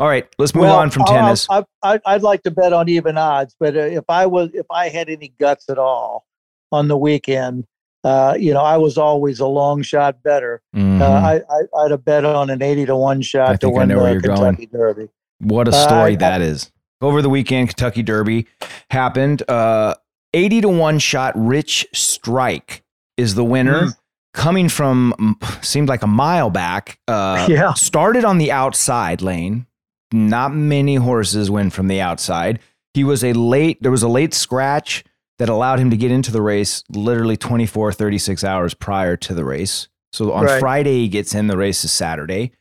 All 0.00 0.08
right, 0.08 0.26
let's 0.38 0.54
move 0.54 0.62
well, 0.62 0.78
on 0.78 0.88
from 0.88 1.04
tennis. 1.04 1.46
I, 1.50 2.00
would 2.06 2.22
like 2.22 2.42
to 2.44 2.50
bet 2.50 2.72
on 2.72 2.88
even 2.88 3.18
odds, 3.18 3.54
but 3.60 3.76
uh, 3.76 3.80
if 3.80 4.04
I 4.08 4.24
was, 4.24 4.48
if 4.54 4.64
I 4.70 4.88
had 4.88 5.10
any 5.10 5.34
guts 5.38 5.68
at 5.68 5.76
all 5.76 6.24
on 6.72 6.88
the 6.88 6.96
weekend, 6.96 7.66
uh, 8.02 8.34
you 8.40 8.54
know, 8.54 8.62
I 8.62 8.78
was 8.78 8.96
always 8.96 9.40
a 9.40 9.46
long 9.46 9.82
shot 9.82 10.22
better. 10.22 10.62
Uh, 10.74 10.78
mm-hmm. 10.78 11.02
I, 11.02 11.42
I, 11.54 11.82
would 11.82 11.90
have 11.90 12.02
bet 12.02 12.24
on 12.24 12.48
an 12.48 12.62
eighty 12.62 12.86
to 12.86 12.96
one 12.96 13.20
shot 13.20 13.60
to 13.60 13.68
win 13.68 13.90
the 13.90 14.20
Kentucky 14.22 14.64
going. 14.64 14.68
Derby. 14.72 15.08
What 15.40 15.68
a 15.68 15.72
story 15.72 16.14
uh, 16.14 16.20
that 16.20 16.40
I, 16.40 16.44
is! 16.46 16.72
Over 17.02 17.20
the 17.20 17.28
weekend, 17.28 17.68
Kentucky 17.68 18.02
Derby 18.02 18.46
happened. 18.90 19.42
Uh, 19.50 19.96
eighty 20.32 20.62
to 20.62 20.70
one 20.70 20.98
shot. 20.98 21.34
Rich 21.36 21.88
Strike 21.92 22.82
is 23.18 23.34
the 23.34 23.44
winner. 23.44 23.82
Mm-hmm 23.82 23.90
coming 24.32 24.68
from 24.68 25.36
seemed 25.60 25.88
like 25.88 26.02
a 26.02 26.06
mile 26.06 26.50
back. 26.50 27.00
Uh, 27.08 27.46
yeah. 27.50 27.74
Started 27.74 28.24
on 28.24 28.38
the 28.38 28.52
outside 28.52 29.22
lane, 29.22 29.66
not 30.12 30.54
many 30.54 30.96
horses 30.96 31.50
win 31.50 31.70
from 31.70 31.88
the 31.88 32.00
outside. 32.00 32.60
He 32.94 33.04
was 33.04 33.22
a 33.22 33.32
late, 33.32 33.82
there 33.82 33.90
was 33.90 34.02
a 34.02 34.08
late 34.08 34.34
scratch 34.34 35.04
that 35.38 35.48
allowed 35.48 35.78
him 35.78 35.90
to 35.90 35.96
get 35.96 36.10
into 36.10 36.32
the 36.32 36.42
race 36.42 36.84
literally 36.90 37.36
24, 37.36 37.92
36 37.92 38.44
hours 38.44 38.74
prior 38.74 39.16
to 39.16 39.34
the 39.34 39.44
race. 39.44 39.88
So 40.12 40.32
on 40.32 40.44
right. 40.44 40.60
Friday, 40.60 41.00
he 41.00 41.08
gets 41.08 41.34
in, 41.34 41.46
the 41.46 41.56
race 41.56 41.84
is 41.84 41.92
Saturday. 41.92 42.52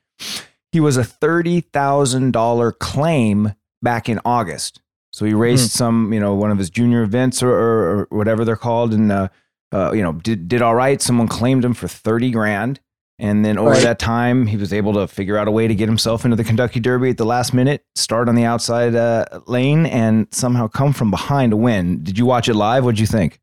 He 0.72 0.80
was 0.80 0.98
a 0.98 1.04
$30,000 1.04 2.80
claim 2.80 3.54
back 3.82 4.08
in 4.08 4.20
August. 4.24 4.82
So 5.12 5.26
he 5.26 5.34
raced 5.34 5.72
mm. 5.72 5.78
some, 5.78 6.14
you 6.14 6.20
know, 6.20 6.36
one 6.36 6.52
of 6.52 6.58
his 6.58 6.70
junior 6.70 7.02
events 7.02 7.42
or, 7.42 7.52
or, 7.52 8.00
or 8.00 8.08
whatever 8.12 8.46
they're 8.46 8.56
called, 8.56 8.94
and 8.94 9.12
uh, 9.12 9.30
uh, 9.72 9.92
you 9.92 10.02
know, 10.02 10.14
did 10.14 10.48
did 10.48 10.62
all 10.62 10.76
right. 10.76 11.02
Someone 11.02 11.28
claimed 11.28 11.66
him 11.66 11.74
for 11.74 11.88
thirty 11.88 12.32
grand. 12.32 12.80
And 13.20 13.44
then 13.44 13.58
over 13.58 13.72
right. 13.72 13.84
that 13.84 14.00
time, 14.00 14.48
he 14.48 14.56
was 14.56 14.72
able 14.72 14.94
to 14.94 15.06
figure 15.06 15.38
out 15.38 15.50
a 15.50 15.52
way 15.52 15.68
to 15.68 15.76
get 15.76 15.90
himself 15.90 16.24
into 16.24 16.38
the 16.38 16.44
Kentucky 16.46 16.80
Derby 16.80 17.10
at 17.10 17.18
the 17.18 17.26
last 17.26 17.54
minute, 17.54 17.84
start 17.96 18.30
on 18.30 18.36
the 18.36 18.46
outside 18.46 18.96
uh, 18.96 19.26
lane, 19.46 19.86
and 19.86 20.26
somehow 20.32 20.70
come 20.70 20.94
from 20.94 21.12
behind 21.12 21.52
to 21.52 21.58
win. 21.58 22.02
Did 22.02 22.18
you 22.18 22.26
watch 22.26 22.48
it 22.48 22.54
live? 22.54 22.86
What'd 22.86 23.00
you 23.00 23.06
think? 23.06 23.42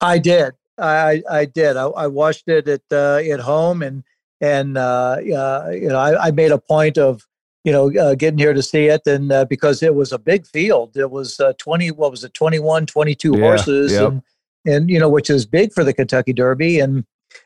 I 0.00 0.18
did. 0.18 0.52
I 0.78 1.22
I 1.28 1.44
did. 1.46 1.76
I, 1.76 1.86
I 1.86 2.06
watched 2.06 2.48
it 2.48 2.68
at 2.68 2.82
uh, 2.92 3.16
at 3.16 3.40
home, 3.40 3.82
and 3.82 4.04
and 4.40 4.76
uh, 4.76 5.16
you 5.20 5.32
know 5.32 5.98
I, 5.98 6.28
I, 6.28 6.30
made 6.30 6.52
a 6.52 6.58
point 6.58 6.98
of 6.98 7.26
you 7.64 7.72
know 7.72 7.92
uh, 7.96 8.14
getting 8.14 8.38
here 8.38 8.52
to 8.52 8.62
see 8.62 8.86
it, 8.86 9.06
and 9.06 9.32
uh, 9.32 9.44
because 9.46 9.82
it 9.82 9.94
was 9.94 10.12
a 10.12 10.18
big 10.18 10.46
field, 10.46 10.96
it 10.96 11.10
was 11.10 11.40
uh, 11.40 11.54
twenty. 11.58 11.90
What 11.90 12.10
was 12.10 12.24
it? 12.24 12.34
21, 12.34 12.86
22 12.86 13.32
yeah, 13.32 13.40
horses, 13.40 13.92
yep. 13.92 14.08
and 14.12 14.22
and 14.66 14.90
you 14.90 15.00
know 15.00 15.08
which 15.08 15.30
is 15.30 15.46
big 15.46 15.72
for 15.72 15.82
the 15.82 15.94
Kentucky 15.94 16.32
Derby, 16.32 16.78
and 16.78 17.04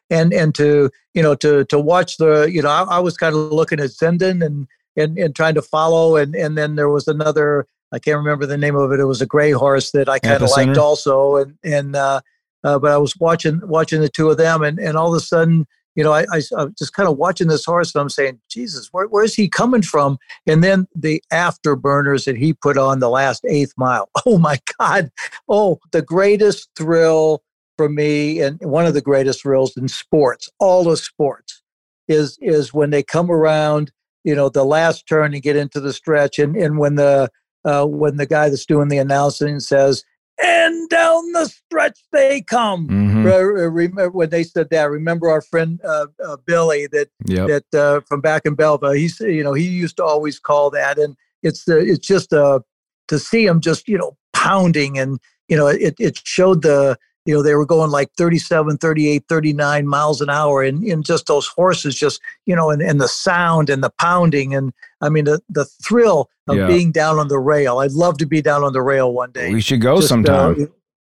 and 0.09 0.33
and 0.33 0.55
to 0.57 0.91
you 1.15 1.23
know 1.23 1.35
to 1.37 1.65
to 1.67 1.79
watch 1.79 2.17
the 2.17 2.51
you 2.51 2.63
know 2.63 2.71
I, 2.71 2.83
I 2.83 2.99
was 2.99 3.17
kind 3.17 3.35
of 3.35 3.53
looking 3.53 3.81
at 3.81 3.91
Zandon 3.91 4.45
and 4.45 4.67
and 4.97 5.19
and 5.19 5.35
trying 5.35 5.55
to 5.55 5.63
follow 5.63 6.17
and 6.17 6.35
and 6.35 6.57
then 6.57 6.77
there 6.77 6.89
was 6.89 7.09
another 7.09 7.67
I 7.93 7.99
can't 7.99 8.19
remember 8.19 8.47
the 8.47 8.57
name 8.57 8.77
of 8.77 8.93
it. 8.93 9.01
It 9.01 9.05
was 9.05 9.21
a 9.21 9.27
gray 9.27 9.51
horse 9.51 9.91
that 9.93 10.09
I 10.09 10.21
kind 10.21 10.43
of 10.43 10.51
liked 10.51 10.79
also 10.79 11.37
and 11.37 11.59
and 11.65 11.97
uh, 11.97 12.21
uh, 12.63 12.79
but 12.79 12.93
I 12.93 12.99
was 12.99 13.15
watching 13.19 13.61
watching 13.65 14.01
the 14.01 14.09
two 14.09 14.31
of 14.31 14.37
them 14.37 14.63
and 14.63 14.79
and 14.79 14.97
all 14.97 15.15
of 15.15 15.17
a 15.17 15.25
sudden 15.25 15.67
you 15.97 16.05
know, 16.05 16.13
I, 16.13 16.23
I, 16.33 16.41
I 16.57 16.65
was 16.65 16.75
just 16.79 16.93
kind 16.93 17.09
of 17.09 17.19
watching 17.19 17.49
this 17.49 17.65
horse 17.65 17.95
and 17.95 18.01
I'm 18.01 18.09
saying, 18.09 18.41
Jesus, 18.49 18.89
where, 18.93 19.07
where's 19.07 19.35
he 19.35 19.49
coming 19.49 19.83
from? 19.83 20.19
And 20.47 20.63
then 20.63 20.87
the 20.95 21.23
afterburners 21.33 22.25
that 22.27 22.37
he 22.37 22.53
put 22.53 22.79
on 22.79 23.01
the 23.01 23.11
last 23.11 23.45
eighth 23.45 23.75
mile. 23.77 24.09
Oh 24.27 24.39
my 24.39 24.59
God. 24.79 25.11
Oh, 25.49 25.81
the 25.93 26.03
greatest 26.03 26.69
thrill 26.77 27.43
for 27.81 27.89
me 27.89 28.43
and 28.43 28.61
one 28.61 28.85
of 28.85 28.93
the 28.93 29.01
greatest 29.01 29.41
thrills 29.41 29.75
in 29.75 29.89
sports, 29.89 30.51
all 30.59 30.85
the 30.85 30.99
sports, 30.99 31.63
is 32.09 32.37
is 32.43 32.75
when 32.75 32.91
they 32.91 33.03
come 33.03 33.31
around, 33.31 33.91
you 34.23 34.35
know, 34.35 34.51
the 34.51 34.65
last 34.65 35.09
turn 35.09 35.33
and 35.33 35.43
get 35.43 35.57
into 35.57 35.81
the 35.81 35.95
stretch, 35.95 36.39
and 36.39 36.55
and 36.57 36.77
when 36.77 36.97
the 36.97 37.31
uh, 37.65 37.87
when 37.87 38.19
the 38.19 38.27
guy 38.27 38.51
that's 38.51 38.67
doing 38.67 38.89
the 38.89 38.99
announcing 38.99 39.61
says, 39.61 40.05
"And 40.45 40.91
down 40.91 41.33
the 41.33 41.47
stretch 41.47 41.99
they 42.13 42.43
come." 42.43 42.87
Mhm. 42.89 43.25
Re- 43.25 43.67
remember 43.67 44.11
when 44.11 44.29
they 44.29 44.43
said 44.43 44.69
that? 44.69 44.91
Remember 44.91 45.31
our 45.31 45.41
friend 45.41 45.81
uh, 45.83 46.09
uh, 46.23 46.37
Billy 46.45 46.87
that 46.89 47.09
Yep. 47.25 47.49
that 47.49 47.81
uh, 47.81 48.01
from 48.07 48.21
back 48.21 48.43
in 48.45 48.57
Belleville. 48.57 48.91
He's 48.91 49.19
you 49.21 49.43
know 49.43 49.55
he 49.55 49.65
used 49.65 49.97
to 49.97 50.05
always 50.05 50.39
call 50.39 50.69
that, 50.73 50.99
and 50.99 51.17
it's 51.43 51.67
uh, 51.67 51.79
it's 51.79 52.07
just 52.07 52.35
uh, 52.35 52.61
to 53.09 53.19
see 53.19 53.47
him 53.47 53.63
just 53.63 53.89
you 53.89 53.97
know 53.97 54.19
pounding, 54.35 54.99
and 54.99 55.19
you 55.49 55.57
know 55.57 55.67
it 55.67 55.95
it 55.99 56.21
showed 56.25 56.61
the 56.61 56.99
you 57.27 57.35
know 57.35 57.43
they 57.43 57.55
were 57.55 57.67
going 57.67 57.91
like 57.91 58.11
37 58.17 58.79
38 58.79 59.25
39 59.29 59.87
miles 59.87 60.21
an 60.21 60.31
hour 60.31 60.63
and, 60.63 60.83
and 60.85 61.05
just 61.05 61.27
those 61.27 61.47
horses 61.47 61.95
just 61.95 62.21
you 62.47 62.57
know 62.57 62.71
and, 62.71 62.83
and 62.83 63.01
the 63.01 63.09
sound 63.09 63.71
and 63.71 63.85
the 63.85 63.91
pounding 63.99 64.55
and 64.55 64.73
i 65.01 65.09
mean 65.09 65.25
the, 65.25 65.41
the 65.49 65.65
thrill 65.85 66.31
of 66.49 66.57
Yeah. 66.57 66.67
being 66.67 66.93
down 66.93 67.19
on 67.19 67.29
the 67.29 67.39
rail 67.39 67.79
i'd 67.79 67.93
love 67.93 68.19
to 68.19 68.27
be 68.27 68.41
down 68.43 68.65
on 68.65 68.73
the 68.73 68.83
rail 68.83 69.13
one 69.13 69.31
day 69.33 69.53
we 69.53 69.61
should 69.61 69.81
go 69.81 69.97
Just, 69.97 70.07
uh, 70.07 70.09
sometime. 70.09 70.73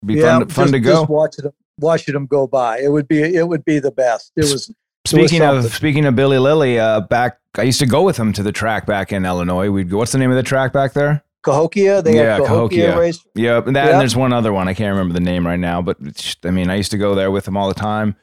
Be 0.05 0.15
yeah, 0.15 0.41
fun, 0.41 0.49
fun 0.49 0.65
just, 0.65 0.73
to 0.73 0.81
go. 0.81 0.93
just 0.93 1.09
watching 1.09 1.43
them 1.45 1.53
watching 1.79 2.15
them 2.15 2.27
go 2.27 2.47
by 2.47 2.81
it 2.81 2.89
would 2.89 3.07
be 3.09 3.23
it 3.23 3.47
would 3.47 3.65
be 3.65 3.79
the 3.79 3.93
best 3.93 4.33
it 4.37 4.43
was 4.43 4.73
Speaking 5.05 5.43
of 5.43 5.73
speaking 5.75 6.05
of 6.07 6.15
Billy 6.15 6.39
Lilly, 6.39 6.79
uh, 6.79 7.01
back 7.01 7.39
I 7.59 7.63
used 7.63 7.81
to 7.81 7.87
go 7.87 8.03
with 8.05 8.17
him 8.17 8.33
to 8.35 8.43
the 8.45 8.53
track 8.53 8.87
back 8.87 9.13
in 9.13 9.27
Illinois. 9.27 9.69
We'd 9.69 9.91
go. 9.91 9.99
What's 9.99 10.13
the 10.13 10.19
name 10.19 10.31
of 10.31 10.37
the 10.37 10.45
track 10.45 10.73
back 10.73 10.93
there? 10.93 11.25
Cahokia. 11.43 12.03
They 12.03 12.17
Yeah, 12.17 12.35
have 12.37 12.45
Cahokia, 12.45 12.87
Cahokia. 12.87 12.99
race. 13.01 13.19
Yep, 13.35 13.67
and 13.67 13.77
that 13.77 13.85
Yeah. 13.87 13.91
and 13.93 14.01
there's 14.01 14.17
one 14.17 14.33
other 14.33 14.53
one 14.53 14.69
I 14.69 14.75
can't 14.75 14.91
remember 14.93 15.15
the 15.15 15.21
name 15.25 15.47
right 15.47 15.61
now, 15.61 15.83
but 15.83 15.97
I 16.45 16.51
mean 16.51 16.71
I 16.71 16.77
used 16.77 16.91
to 16.93 16.99
go 16.99 17.15
there 17.15 17.31
with 17.31 17.47
him 17.49 17.57
all 17.57 17.69
the 17.69 17.75
time 17.75 18.17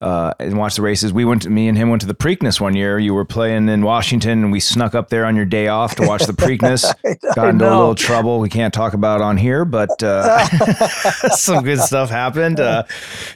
uh, 0.00 0.34
and 0.38 0.58
watch 0.58 0.76
the 0.76 0.82
races. 0.82 1.14
We 1.14 1.24
went 1.24 1.40
to 1.42 1.50
me 1.50 1.66
and 1.66 1.78
him 1.78 1.88
went 1.88 2.02
to 2.02 2.06
the 2.06 2.14
Preakness 2.16 2.60
one 2.60 2.74
year. 2.76 2.98
You 2.98 3.14
were 3.14 3.24
playing 3.24 3.70
in 3.70 3.82
Washington, 3.82 4.42
and 4.42 4.52
we 4.52 4.60
snuck 4.60 4.94
up 4.94 5.08
there 5.08 5.24
on 5.24 5.34
your 5.34 5.46
day 5.46 5.68
off 5.68 5.94
to 5.94 6.06
watch 6.06 6.26
the 6.26 6.32
Preakness. 6.44 6.84
Got 7.34 7.48
into 7.48 7.66
a 7.66 7.72
little 7.74 7.94
trouble 7.94 8.38
we 8.38 8.50
can't 8.50 8.74
talk 8.74 8.92
about 8.92 9.22
on 9.22 9.38
here, 9.38 9.64
but 9.64 10.02
uh, 10.02 10.44
some 11.30 11.64
good 11.64 11.78
stuff 11.80 12.10
happened. 12.10 12.60
Uh, 12.60 12.82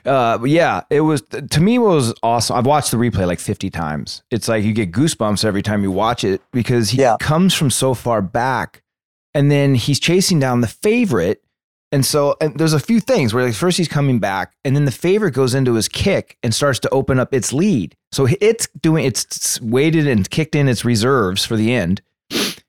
uh, 0.05 0.39
yeah, 0.45 0.83
it 0.91 1.01
was 1.01 1.23
to 1.23 1.61
me 1.61 1.77
it 1.77 1.79
was 1.79 2.13
awesome. 2.23 2.57
I've 2.57 2.67
watched 2.67 2.91
the 2.91 2.99
replay 2.99 3.27
like 3.27 3.41
50 3.41 3.71
times. 3.71 4.23
It's 4.31 4.49
like 4.49 4.63
you 4.65 4.75
get 4.75 4.93
goosebumps 4.93 5.45
every 5.47 5.63
time 5.63 5.83
you 5.83 5.91
watch 5.93 6.23
it 6.23 6.43
because 6.53 6.91
he 6.91 7.01
Yeah. 7.01 7.17
comes 7.19 7.55
from 7.55 7.71
so 7.71 7.95
far 7.95 8.21
back, 8.21 8.83
and 9.39 9.53
then 9.53 9.77
he's 9.77 10.01
chasing 10.01 10.41
down 10.41 10.63
the 10.63 10.67
favorite. 10.67 11.45
And 11.93 12.05
so 12.05 12.37
and 12.41 12.59
there's 12.59 12.73
a 12.73 12.81
few 12.81 12.99
things 12.99 13.33
where 13.33 13.47
like 13.47 13.55
first 13.55 13.79
he's 13.79 13.89
coming 13.89 14.19
back, 14.19 14.53
and 14.65 14.75
then 14.75 14.85
the 14.85 14.91
favorite 14.91 15.31
goes 15.31 15.55
into 15.55 15.75
his 15.75 15.89
kick 15.89 16.37
and 16.43 16.53
starts 16.53 16.81
to 16.81 16.91
open 16.91 17.21
up 17.21 17.33
its 17.33 17.53
lead. 17.53 17.95
So 18.11 18.27
it's 18.41 18.67
doing 18.81 19.05
it's 19.05 19.61
weighted 19.61 20.09
and 20.09 20.29
kicked 20.29 20.57
in 20.57 20.69
its 20.69 20.85
reserves 20.85 21.45
for 21.45 21.57
the 21.57 21.73
end. 21.73 22.03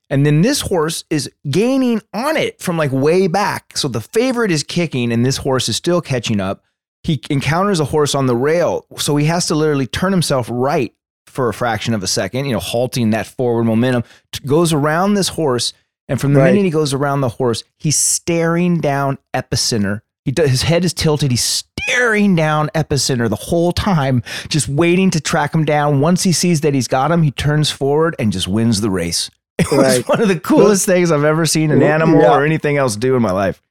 And 0.08 0.24
then 0.24 0.42
this 0.42 0.60
horse 0.60 1.04
is 1.10 1.28
gaining 1.50 2.02
on 2.14 2.36
it 2.36 2.60
from 2.62 2.78
like 2.78 2.92
way 2.92 3.26
back. 3.26 3.76
So 3.76 3.88
the 3.88 4.00
favorite 4.00 4.52
is 4.52 4.62
kicking, 4.62 5.12
and 5.12 5.26
this 5.26 5.38
horse 5.38 5.68
is 5.68 5.76
still 5.76 6.00
catching 6.00 6.40
up. 6.40 6.62
He 7.02 7.20
encounters 7.30 7.80
a 7.80 7.86
horse 7.86 8.14
on 8.14 8.26
the 8.26 8.36
rail. 8.36 8.86
So 8.96 9.16
he 9.16 9.26
has 9.26 9.48
to 9.48 9.56
literally 9.56 9.88
turn 9.88 10.12
himself 10.12 10.48
right 10.50 10.94
for 11.26 11.48
a 11.48 11.54
fraction 11.54 11.94
of 11.94 12.02
a 12.02 12.06
second, 12.06 12.44
you 12.44 12.52
know, 12.52 12.60
halting 12.60 13.10
that 13.10 13.26
forward 13.26 13.64
momentum, 13.64 14.04
goes 14.46 14.72
around 14.72 15.14
this 15.14 15.28
horse. 15.28 15.72
And 16.10 16.20
from 16.20 16.34
the 16.34 16.40
Right. 16.40 16.50
minute 16.52 16.64
he 16.64 16.70
goes 16.70 16.92
around 16.92 17.22
the 17.22 17.28
horse, 17.30 17.62
he's 17.78 17.96
staring 17.96 18.80
down 18.80 19.16
epicenter. 19.32 20.02
He 20.26 20.32
does, 20.32 20.50
his 20.50 20.62
head 20.62 20.84
is 20.84 20.92
tilted. 20.92 21.30
He's 21.30 21.62
staring 21.88 22.34
down 22.36 22.68
epicenter 22.74 23.28
the 23.30 23.36
whole 23.36 23.72
time, 23.72 24.22
just 24.48 24.68
waiting 24.68 25.10
to 25.12 25.20
track 25.20 25.54
him 25.54 25.64
down. 25.64 26.00
Once 26.00 26.24
he 26.24 26.32
sees 26.32 26.60
that 26.60 26.74
he's 26.74 26.88
got 26.88 27.10
him, 27.10 27.22
he 27.22 27.30
turns 27.30 27.70
forward 27.70 28.14
and 28.18 28.32
just 28.32 28.46
wins 28.48 28.82
the 28.82 28.90
race. 28.90 29.30
It 29.60 29.70
was 29.70 29.78
Right. 29.98 30.08
one 30.08 30.20
of 30.20 30.28
the 30.28 30.40
coolest 30.40 30.84
things 30.86 31.12
I've 31.12 31.24
ever 31.24 31.46
seen 31.46 31.70
an 31.70 31.82
animal 31.82 32.20
Yeah. 32.22 32.32
or 32.36 32.44
anything 32.44 32.76
else 32.76 32.96
do 32.96 33.14
in 33.14 33.22
my 33.22 33.30
life. 33.32 33.62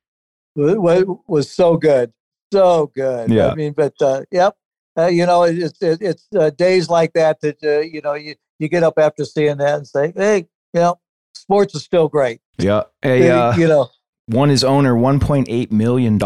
It 0.55 0.79
was 1.27 1.49
so 1.51 1.77
good, 1.77 2.13
so 2.53 2.91
good. 2.95 3.29
Yeah. 3.31 3.47
I 3.49 3.55
mean, 3.55 3.73
but 3.73 3.93
uh, 4.01 4.21
yep, 4.31 4.55
uh, 4.97 5.07
you 5.07 5.25
know, 5.25 5.43
it's 5.43 5.77
it's 5.81 6.27
uh, 6.37 6.49
days 6.51 6.89
like 6.89 7.13
that 7.13 7.41
that 7.41 7.57
uh, 7.63 7.79
you 7.79 8.01
know 8.01 8.13
you 8.13 8.35
you 8.59 8.67
get 8.69 8.83
up 8.83 8.95
after 8.97 9.23
seeing 9.25 9.57
that 9.57 9.77
and 9.77 9.87
say, 9.87 10.13
hey, 10.15 10.47
you 10.73 10.79
know, 10.81 10.99
sports 11.39 11.75
is 11.75 11.83
still 11.83 12.07
great. 12.07 12.41
Yeah. 12.57 12.83
A, 13.03 13.29
uh, 13.29 13.55
you 13.55 13.67
know, 13.67 13.89
won 14.27 14.49
his 14.49 14.63
owner 14.63 14.93
$1.8 14.93 15.71
million 15.71 16.19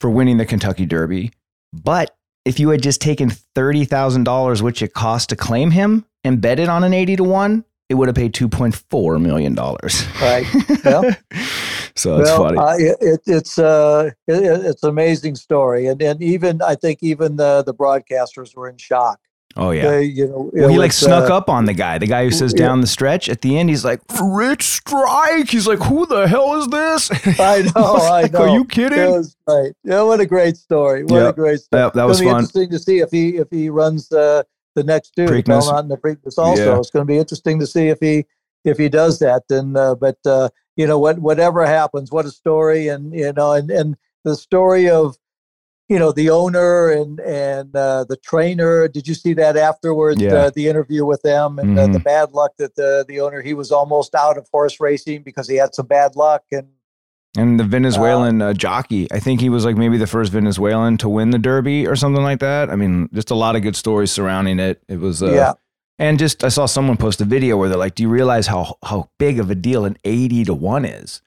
for 0.00 0.10
winning 0.10 0.36
the 0.38 0.46
Kentucky 0.46 0.86
Derby. 0.86 1.32
But 1.72 2.16
if 2.44 2.58
you 2.60 2.68
had 2.70 2.82
just 2.82 3.00
taken 3.00 3.30
$30,000, 3.30 4.62
which 4.62 4.82
it 4.82 4.92
cost 4.94 5.28
to 5.30 5.36
claim 5.36 5.70
him, 5.70 6.04
and 6.22 6.40
bet 6.40 6.58
it 6.58 6.68
on 6.68 6.84
an 6.84 6.92
80 6.94 7.16
to 7.16 7.24
1, 7.24 7.64
it 7.90 7.94
would 7.94 8.08
have 8.08 8.14
paid 8.14 8.34
$2.4 8.34 9.20
million. 9.20 9.54
right? 9.54 10.46
Yeah. 10.84 11.14
so 11.96 12.18
that's 12.18 12.30
well, 12.30 12.38
funny. 12.38 12.58
Uh, 12.58 12.74
it, 12.76 12.96
it, 13.00 13.20
it's 13.26 13.58
uh, 13.58 14.10
it- 14.26 14.66
it's 14.66 14.82
an 14.82 14.88
amazing 14.90 15.34
story, 15.36 15.86
and 15.86 16.02
and 16.02 16.22
even 16.22 16.60
I 16.60 16.74
think 16.74 16.98
even 17.02 17.36
the 17.36 17.62
the 17.62 17.72
broadcasters 17.74 18.54
were 18.54 18.68
in 18.68 18.76
shock. 18.76 19.18
Oh, 19.56 19.70
yeah. 19.70 19.88
They, 19.90 20.02
you 20.04 20.26
know, 20.28 20.50
Well, 20.52 20.68
he 20.68 20.78
like 20.78 20.92
snuck 20.92 21.30
uh, 21.30 21.36
up 21.36 21.48
on 21.48 21.64
the 21.64 21.72
guy. 21.74 21.98
The 21.98 22.06
guy 22.06 22.24
who 22.24 22.30
says 22.30 22.52
yeah. 22.56 22.66
down 22.66 22.80
the 22.80 22.86
stretch 22.86 23.28
at 23.28 23.40
the 23.40 23.58
end, 23.58 23.68
he's 23.70 23.84
like, 23.84 24.00
Rich 24.22 24.62
Strike. 24.62 25.50
He's 25.50 25.66
like, 25.66 25.78
who 25.80 26.06
the 26.06 26.26
hell 26.28 26.54
is 26.60 26.68
this? 26.68 27.10
I 27.40 27.62
know, 27.74 27.84
I 27.96 28.22
Like, 28.22 28.32
know. 28.32 28.40
Are 28.40 28.48
you 28.48 28.62
It 28.62 28.68
kidding? 28.70 29.10
was 29.10 29.36
great. 29.46 29.74
Yeah, 29.84 30.02
what 30.02 30.20
a 30.20 30.26
great 30.26 30.56
story. 30.56 31.04
What 31.04 31.16
Yeah. 31.16 31.28
a 31.28 31.32
great 31.32 31.60
story. 31.60 31.82
That, 31.82 31.94
that 31.94 32.04
was 32.04 32.20
it's 32.20 32.24
going 32.24 32.36
to 32.46 32.52
be 32.52 32.54
fun. 32.54 32.62
interesting 32.62 32.70
to 32.70 32.78
see 32.78 32.98
if 32.98 33.10
he 33.10 33.36
if 33.36 33.48
he 33.50 33.70
runs 33.70 34.08
the 34.08 34.46
the 34.74 34.82
next 34.84 35.14
two, 35.14 35.26
Preakness. 35.26 35.44
Belmont 35.66 35.78
and 35.84 35.90
the 35.90 35.96
Preakness 35.96 36.36
also. 36.36 36.72
Yeah. 36.72 36.78
It's 36.78 36.90
going 36.90 37.06
to 37.06 37.10
be 37.12 37.18
interesting 37.18 37.60
to 37.60 37.66
see 37.66 37.88
if 37.88 37.98
he 38.00 38.24
if 38.64 38.76
he 38.78 38.88
does 38.88 39.18
that. 39.20 39.44
And 39.50 39.76
uh, 39.76 39.94
but 39.94 40.18
uh, 40.26 40.48
you 40.76 40.86
know 40.86 40.98
what 40.98 41.18
whatever 41.20 41.64
happens, 41.64 42.10
what 42.10 42.26
a 42.26 42.30
story, 42.30 42.88
and 42.88 43.14
you 43.14 43.32
know 43.32 43.52
and 43.52 43.70
and 43.70 43.96
the 44.24 44.34
story 44.34 44.88
of 44.90 45.16
you 45.88 45.98
know 45.98 46.12
the 46.12 46.30
owner 46.30 46.90
and 46.90 47.20
and 47.20 47.74
uh, 47.76 48.04
the 48.08 48.16
trainer. 48.16 48.88
Did 48.88 49.06
you 49.06 49.14
see 49.14 49.34
that 49.34 49.56
afterwards? 49.56 50.20
Yeah. 50.20 50.34
Uh, 50.34 50.50
the 50.54 50.68
interview 50.68 51.04
with 51.04 51.22
them 51.22 51.58
and 51.58 51.78
uh, 51.78 51.86
the 51.86 51.98
Mhm. 51.98 52.04
bad 52.04 52.32
luck 52.32 52.52
that 52.58 52.74
the 52.76 53.04
the 53.06 53.20
owner 53.20 53.42
he 53.42 53.54
was 53.54 53.70
almost 53.70 54.14
out 54.14 54.38
of 54.38 54.48
horse 54.52 54.80
racing 54.80 55.22
because 55.22 55.48
he 55.48 55.56
had 55.56 55.74
some 55.74 55.86
bad 55.86 56.16
luck 56.16 56.42
and 56.52 56.68
And 57.36 57.58
the 57.58 57.64
Venezuelan 57.64 58.40
uh, 58.40 58.52
jockey, 58.54 59.08
I 59.12 59.18
think 59.18 59.40
he 59.40 59.48
was 59.48 59.64
like 59.64 59.76
maybe 59.76 59.98
the 59.98 60.06
first 60.06 60.30
Venezuelan 60.32 60.98
to 60.98 61.08
win 61.08 61.30
the 61.30 61.38
Derby 61.38 61.84
or 61.86 61.96
something 61.96 62.22
like 62.22 62.38
that. 62.38 62.70
I 62.70 62.76
mean, 62.76 63.08
just 63.12 63.30
a 63.32 63.34
lot 63.34 63.56
of 63.56 63.62
good 63.62 63.74
stories 63.74 64.12
surrounding 64.12 64.60
it. 64.60 64.80
It 64.88 65.00
was, 65.00 65.20
uh, 65.20 65.32
yeah. 65.32 65.52
And 65.98 66.18
just 66.18 66.44
I 66.44 66.48
saw 66.48 66.66
someone 66.66 66.96
post 66.96 67.20
a 67.20 67.24
video 67.24 67.56
where 67.56 67.68
they're 67.68 67.78
like, 67.86 67.94
"Do 67.96 68.02
you 68.04 68.08
realize 68.08 68.46
how 68.46 68.76
how 68.84 69.10
big 69.18 69.38
of 69.40 69.50
a 69.50 69.54
deal 69.54 69.84
an 69.84 69.96
eighty 70.04 70.44
to 70.44 70.54
one 70.54 70.84
is?" 70.84 71.22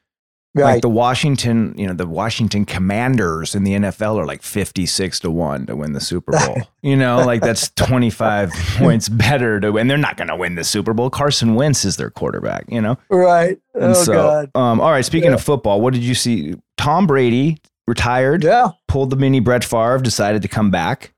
Like 0.63 0.82
the 0.82 0.89
Washington, 0.89 1.74
you 1.78 1.88
know, 1.88 1.93
the 1.93 2.06
Washington 2.08 2.65
Commanders 2.65 3.56
in 3.56 3.63
the 3.63 3.74
NFL 3.74 4.17
are 4.17 4.26
like 4.26 4.41
fifty 4.41 4.86
six 4.86 5.20
to 5.22 5.32
one 5.32 5.65
to 5.67 5.76
win 5.76 5.93
the 5.93 6.00
Super 6.02 6.32
Bowl. 6.34 6.58
you 6.82 6.96
know, 6.96 7.26
like 7.26 7.41
that's 7.41 7.70
twenty 7.72 8.10
five 8.10 8.52
points 8.78 9.10
better 9.10 9.60
to 9.60 9.72
win. 9.72 9.88
They're 9.88 9.98
not 9.98 10.17
going 10.17 10.28
to 10.30 10.36
win 10.36 10.56
the 10.56 10.63
Super 10.63 10.93
Bowl. 10.93 11.10
Carson 11.10 11.56
Wentz 11.56 11.86
is 11.86 11.98
their 11.98 12.10
quarterback. 12.10 12.65
You 12.70 12.82
know. 12.82 12.98
Right. 13.10 13.58
And 13.74 13.84
oh 13.84 13.93
so, 13.93 14.13
God. 14.13 14.52
Um, 14.56 14.80
all 14.82 14.91
right. 14.91 15.06
Speaking 15.06 15.30
Yeah. 15.30 15.36
of 15.36 15.43
football, 15.43 15.82
what 15.82 15.93
did 15.93 16.04
you 16.04 16.15
see? 16.15 16.56
Tom 16.78 17.08
Brady 17.08 17.60
retired, 17.88 18.43
Yeah. 18.43 18.70
pulled 18.88 19.10
the 19.10 19.15
mini 19.15 19.39
Brett 19.39 19.63
Favre, 19.63 20.00
decided 20.00 20.41
to 20.41 20.48
come 20.48 20.72
back. 20.72 21.13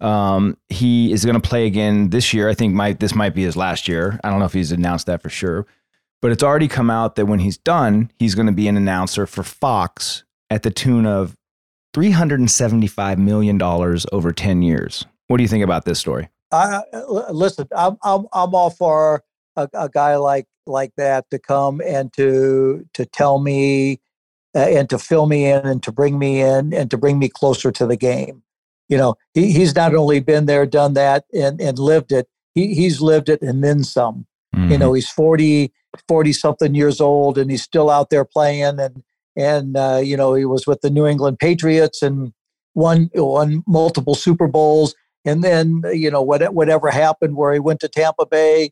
Um, 0.00 0.56
he 0.68 1.12
is 1.12 1.24
going 1.24 1.40
to 1.40 1.48
play 1.48 1.66
again 1.66 2.10
this 2.10 2.34
year. 2.34 2.48
I 2.48 2.54
think 2.54 2.74
might 2.74 3.00
this 3.00 3.14
might 3.14 3.34
be 3.34 3.42
his 3.44 3.56
last 3.56 3.88
year. 3.88 4.18
I 4.24 4.30
don't 4.30 4.38
know 4.38 4.44
if 4.44 4.52
he's 4.52 4.72
announced 4.72 5.06
that 5.06 5.22
for 5.22 5.30
sure, 5.30 5.66
but 6.24 6.32
it's 6.32 6.42
already 6.42 6.68
come 6.68 6.88
out 6.88 7.16
that 7.16 7.26
when 7.26 7.40
he's 7.40 7.58
done, 7.58 8.10
he's 8.18 8.34
going 8.34 8.46
to 8.46 8.52
be 8.52 8.66
an 8.66 8.78
announcer 8.78 9.26
for 9.26 9.42
Fox 9.42 10.24
at 10.48 10.62
the 10.62 10.70
tune 10.70 11.04
of 11.04 11.36
three 11.92 12.12
hundred 12.12 12.40
and 12.40 12.50
seventy-five 12.50 13.18
million 13.18 13.58
dollars 13.58 14.06
over 14.10 14.32
ten 14.32 14.62
years. 14.62 15.04
What 15.26 15.36
do 15.36 15.42
you 15.42 15.50
think 15.50 15.62
about 15.62 15.84
this 15.84 15.98
story? 15.98 16.30
I, 16.50 16.80
l- 16.94 17.26
listen. 17.30 17.68
I'm 17.76 17.98
I'm 18.02 18.24
I'm 18.32 18.54
all 18.54 18.70
for 18.70 19.22
a, 19.56 19.68
a 19.74 19.90
guy 19.90 20.16
like 20.16 20.46
like 20.66 20.92
that 20.96 21.28
to 21.30 21.38
come 21.38 21.82
and 21.84 22.10
to 22.14 22.88
to 22.94 23.04
tell 23.04 23.38
me 23.38 24.00
uh, 24.56 24.60
and 24.60 24.88
to 24.88 24.98
fill 24.98 25.26
me 25.26 25.44
in 25.44 25.66
and 25.66 25.82
to 25.82 25.92
bring 25.92 26.18
me 26.18 26.40
in 26.40 26.72
and 26.72 26.90
to 26.90 26.96
bring 26.96 27.18
me 27.18 27.28
closer 27.28 27.70
to 27.70 27.86
the 27.86 27.98
game. 27.98 28.42
You 28.88 28.96
know, 28.96 29.16
he, 29.34 29.52
he's 29.52 29.74
not 29.74 29.94
only 29.94 30.20
been 30.20 30.46
there, 30.46 30.64
done 30.64 30.94
that, 30.94 31.26
and 31.34 31.60
and 31.60 31.78
lived 31.78 32.12
it. 32.12 32.28
He 32.54 32.72
he's 32.74 33.02
lived 33.02 33.28
it 33.28 33.42
and 33.42 33.62
then 33.62 33.84
some. 33.84 34.24
Mm-hmm. 34.54 34.72
You 34.72 34.78
know, 34.78 34.92
he's 34.92 35.08
40, 35.10 35.72
40 36.08 36.32
something 36.32 36.74
years 36.74 37.00
old 37.00 37.38
and 37.38 37.50
he's 37.50 37.62
still 37.62 37.90
out 37.90 38.10
there 38.10 38.24
playing. 38.24 38.78
And, 38.80 39.02
and, 39.36 39.76
uh, 39.76 40.00
you 40.02 40.16
know, 40.16 40.34
he 40.34 40.44
was 40.44 40.66
with 40.66 40.80
the 40.80 40.90
New 40.90 41.06
England 41.06 41.38
Patriots 41.38 42.02
and 42.02 42.32
won, 42.74 43.10
won 43.14 43.62
multiple 43.66 44.14
Super 44.14 44.46
Bowls. 44.46 44.94
And 45.24 45.42
then, 45.42 45.82
you 45.92 46.10
know, 46.10 46.22
what, 46.22 46.54
whatever 46.54 46.90
happened 46.90 47.36
where 47.36 47.52
he 47.52 47.58
went 47.58 47.80
to 47.80 47.88
Tampa 47.88 48.26
Bay, 48.26 48.70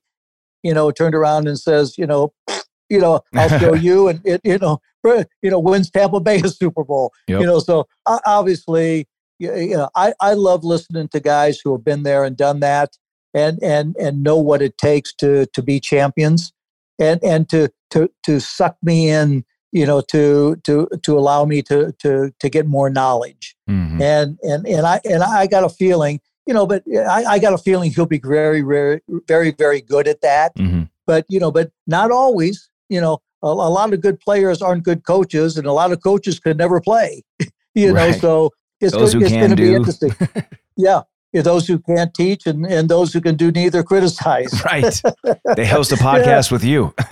you 0.62 0.72
know, 0.72 0.90
turned 0.90 1.14
around 1.14 1.48
and 1.48 1.58
says, 1.58 1.96
you 1.98 2.06
know, 2.06 2.32
you 2.88 3.00
know, 3.00 3.20
I'll 3.34 3.58
show 3.58 3.74
you. 3.88 4.08
And 4.08 4.20
it, 4.24 4.40
you 4.44 4.58
know, 4.58 4.80
you 5.04 5.50
know, 5.50 5.58
wins 5.58 5.90
Tampa 5.90 6.20
Bay 6.20 6.40
a 6.40 6.48
Super 6.48 6.84
Bowl. 6.84 7.12
Yep. 7.28 7.40
You 7.40 7.46
know, 7.46 7.58
so 7.58 7.86
obviously, 8.06 9.08
you 9.38 9.76
know, 9.76 9.88
I, 9.96 10.12
I 10.20 10.34
love 10.34 10.62
listening 10.62 11.08
to 11.08 11.20
guys 11.20 11.60
who 11.62 11.72
have 11.72 11.84
been 11.84 12.02
there 12.04 12.24
and 12.24 12.36
done 12.36 12.60
that. 12.60 12.96
And 13.34 13.62
and 13.62 13.96
and 13.96 14.22
know 14.22 14.36
what 14.36 14.62
it 14.62 14.76
takes 14.78 15.14
to 15.14 15.46
to 15.46 15.62
be 15.62 15.80
champions 15.80 16.52
and 16.98 17.22
and 17.22 17.48
to 17.48 17.68
to 17.90 18.10
to 18.24 18.40
suck 18.40 18.76
me 18.82 19.08
in 19.08 19.44
you 19.72 19.86
know 19.86 20.00
to 20.00 20.56
to 20.64 20.88
to 21.02 21.18
allow 21.18 21.44
me 21.44 21.62
to 21.62 21.92
to 21.98 22.32
to 22.38 22.48
get 22.48 22.66
more 22.66 22.90
knowledge 22.90 23.56
mm-hmm. 23.68 24.00
and 24.00 24.38
and 24.42 24.66
and 24.66 24.86
i 24.86 25.00
and 25.04 25.22
i 25.22 25.46
got 25.46 25.64
a 25.64 25.68
feeling 25.68 26.20
you 26.46 26.54
know 26.54 26.66
but 26.66 26.82
i, 27.08 27.24
I 27.24 27.38
got 27.38 27.54
a 27.54 27.58
feeling 27.58 27.90
he'll 27.90 28.06
be 28.06 28.20
very 28.20 28.60
very 28.60 29.00
very 29.26 29.50
very 29.50 29.80
good 29.80 30.06
at 30.06 30.20
that 30.20 30.54
mm-hmm. 30.56 30.84
but 31.06 31.24
you 31.28 31.40
know 31.40 31.50
but 31.50 31.70
not 31.86 32.10
always 32.10 32.68
you 32.88 33.00
know 33.00 33.18
a, 33.42 33.46
a, 33.46 33.70
lot 33.70 33.92
of 33.92 34.00
good 34.00 34.20
players 34.20 34.62
aren't 34.62 34.84
good 34.84 35.04
coaches 35.04 35.56
and 35.56 35.66
a 35.66 35.72
lot 35.72 35.90
of 35.90 36.02
coaches 36.02 36.38
could 36.38 36.58
never 36.58 36.80
play 36.80 37.22
you 37.74 37.92
right. 37.92 38.12
know 38.12 38.18
so 38.18 38.50
it's, 38.80 38.92
Those 38.92 39.14
it's 39.14 39.30
going 39.30 39.50
to 39.50 39.56
be 39.56 39.74
interesting 39.74 40.14
yeah 40.76 41.02
those 41.40 41.66
who 41.66 41.78
can't 41.78 42.12
teach 42.12 42.46
and, 42.46 42.66
and 42.66 42.88
those 42.88 43.12
who 43.12 43.20
can 43.20 43.36
do 43.36 43.50
neither 43.50 43.82
criticize. 43.82 44.52
Right. 44.64 45.02
They 45.56 45.66
host 45.66 45.92
a 45.92 45.96
podcast 45.96 46.50
yeah. 46.50 46.54
with 46.54 46.64
you. 46.64 46.94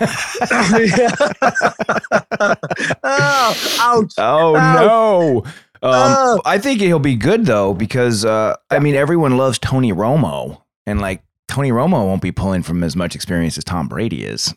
oh, 3.03 3.77
ouch. 3.79 4.13
Oh, 4.17 4.55
ouch. 4.55 4.81
no. 4.81 5.43
Um, 5.83 5.83
oh. 5.83 6.41
I 6.45 6.57
think 6.57 6.81
he'll 6.81 6.99
be 6.99 7.15
good 7.15 7.45
though, 7.45 7.73
because 7.73 8.25
uh, 8.25 8.55
I 8.69 8.79
mean, 8.79 8.95
everyone 8.95 9.37
loves 9.37 9.59
Tony 9.59 9.91
Romo, 9.91 10.61
and 10.85 11.01
like 11.01 11.23
Tony 11.47 11.71
Romo 11.71 12.05
won't 12.05 12.21
be 12.21 12.31
pulling 12.31 12.63
from 12.63 12.83
as 12.83 12.95
much 12.95 13.15
experience 13.15 13.57
as 13.57 13.63
Tom 13.63 13.87
Brady 13.87 14.23
is. 14.23 14.53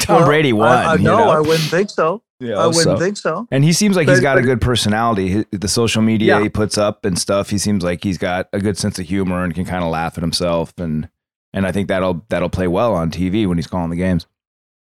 Tom 0.00 0.20
well, 0.20 0.26
Brady 0.26 0.52
won. 0.52 0.68
I, 0.68 0.92
I, 0.92 0.96
no, 0.96 1.18
know? 1.18 1.30
I 1.30 1.40
wouldn't 1.40 1.70
think 1.70 1.90
so. 1.90 2.22
Yeah, 2.38 2.58
I 2.58 2.66
wouldn't 2.66 2.84
so. 2.84 2.98
think 2.98 3.16
so. 3.16 3.48
And 3.50 3.64
he 3.64 3.72
seems 3.72 3.96
like 3.96 4.06
but, 4.06 4.12
he's 4.12 4.20
got 4.20 4.34
but, 4.34 4.44
a 4.44 4.46
good 4.46 4.60
personality. 4.60 5.44
The 5.52 5.68
social 5.68 6.02
media 6.02 6.36
yeah. 6.36 6.42
he 6.42 6.48
puts 6.48 6.76
up 6.76 7.04
and 7.04 7.18
stuff, 7.18 7.48
he 7.48 7.56
seems 7.56 7.82
like 7.82 8.04
he's 8.04 8.18
got 8.18 8.48
a 8.52 8.60
good 8.60 8.76
sense 8.76 8.98
of 8.98 9.06
humor 9.06 9.42
and 9.42 9.54
can 9.54 9.64
kind 9.64 9.82
of 9.82 9.90
laugh 9.90 10.18
at 10.18 10.22
himself. 10.22 10.74
And 10.76 11.08
and 11.54 11.66
I 11.66 11.72
think 11.72 11.88
that'll 11.88 12.24
that'll 12.28 12.50
play 12.50 12.68
well 12.68 12.94
on 12.94 13.10
TV 13.10 13.46
when 13.46 13.56
he's 13.56 13.66
calling 13.66 13.90
the 13.90 13.96
games. 13.96 14.26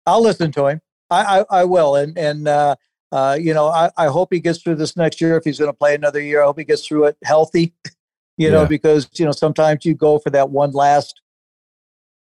I'll 0.06 0.22
listen 0.22 0.50
to 0.52 0.66
him. 0.66 0.80
I 1.08 1.40
I, 1.40 1.60
I 1.60 1.64
will. 1.64 1.94
And 1.94 2.18
and 2.18 2.48
uh, 2.48 2.74
uh, 3.12 3.38
you 3.40 3.54
know, 3.54 3.68
I, 3.68 3.90
I 3.96 4.06
hope 4.06 4.32
he 4.32 4.40
gets 4.40 4.60
through 4.60 4.76
this 4.76 4.96
next 4.96 5.20
year. 5.20 5.36
If 5.36 5.44
he's 5.44 5.60
going 5.60 5.70
to 5.70 5.76
play 5.76 5.94
another 5.94 6.20
year, 6.20 6.42
I 6.42 6.46
hope 6.46 6.58
he 6.58 6.64
gets 6.64 6.86
through 6.86 7.06
it 7.06 7.16
healthy. 7.24 7.74
You 8.38 8.50
know, 8.50 8.66
because 8.66 9.08
you 9.14 9.24
know 9.24 9.32
sometimes 9.32 9.86
you 9.86 9.94
go 9.94 10.18
for 10.18 10.28
that 10.28 10.50
one 10.50 10.72
last 10.72 11.22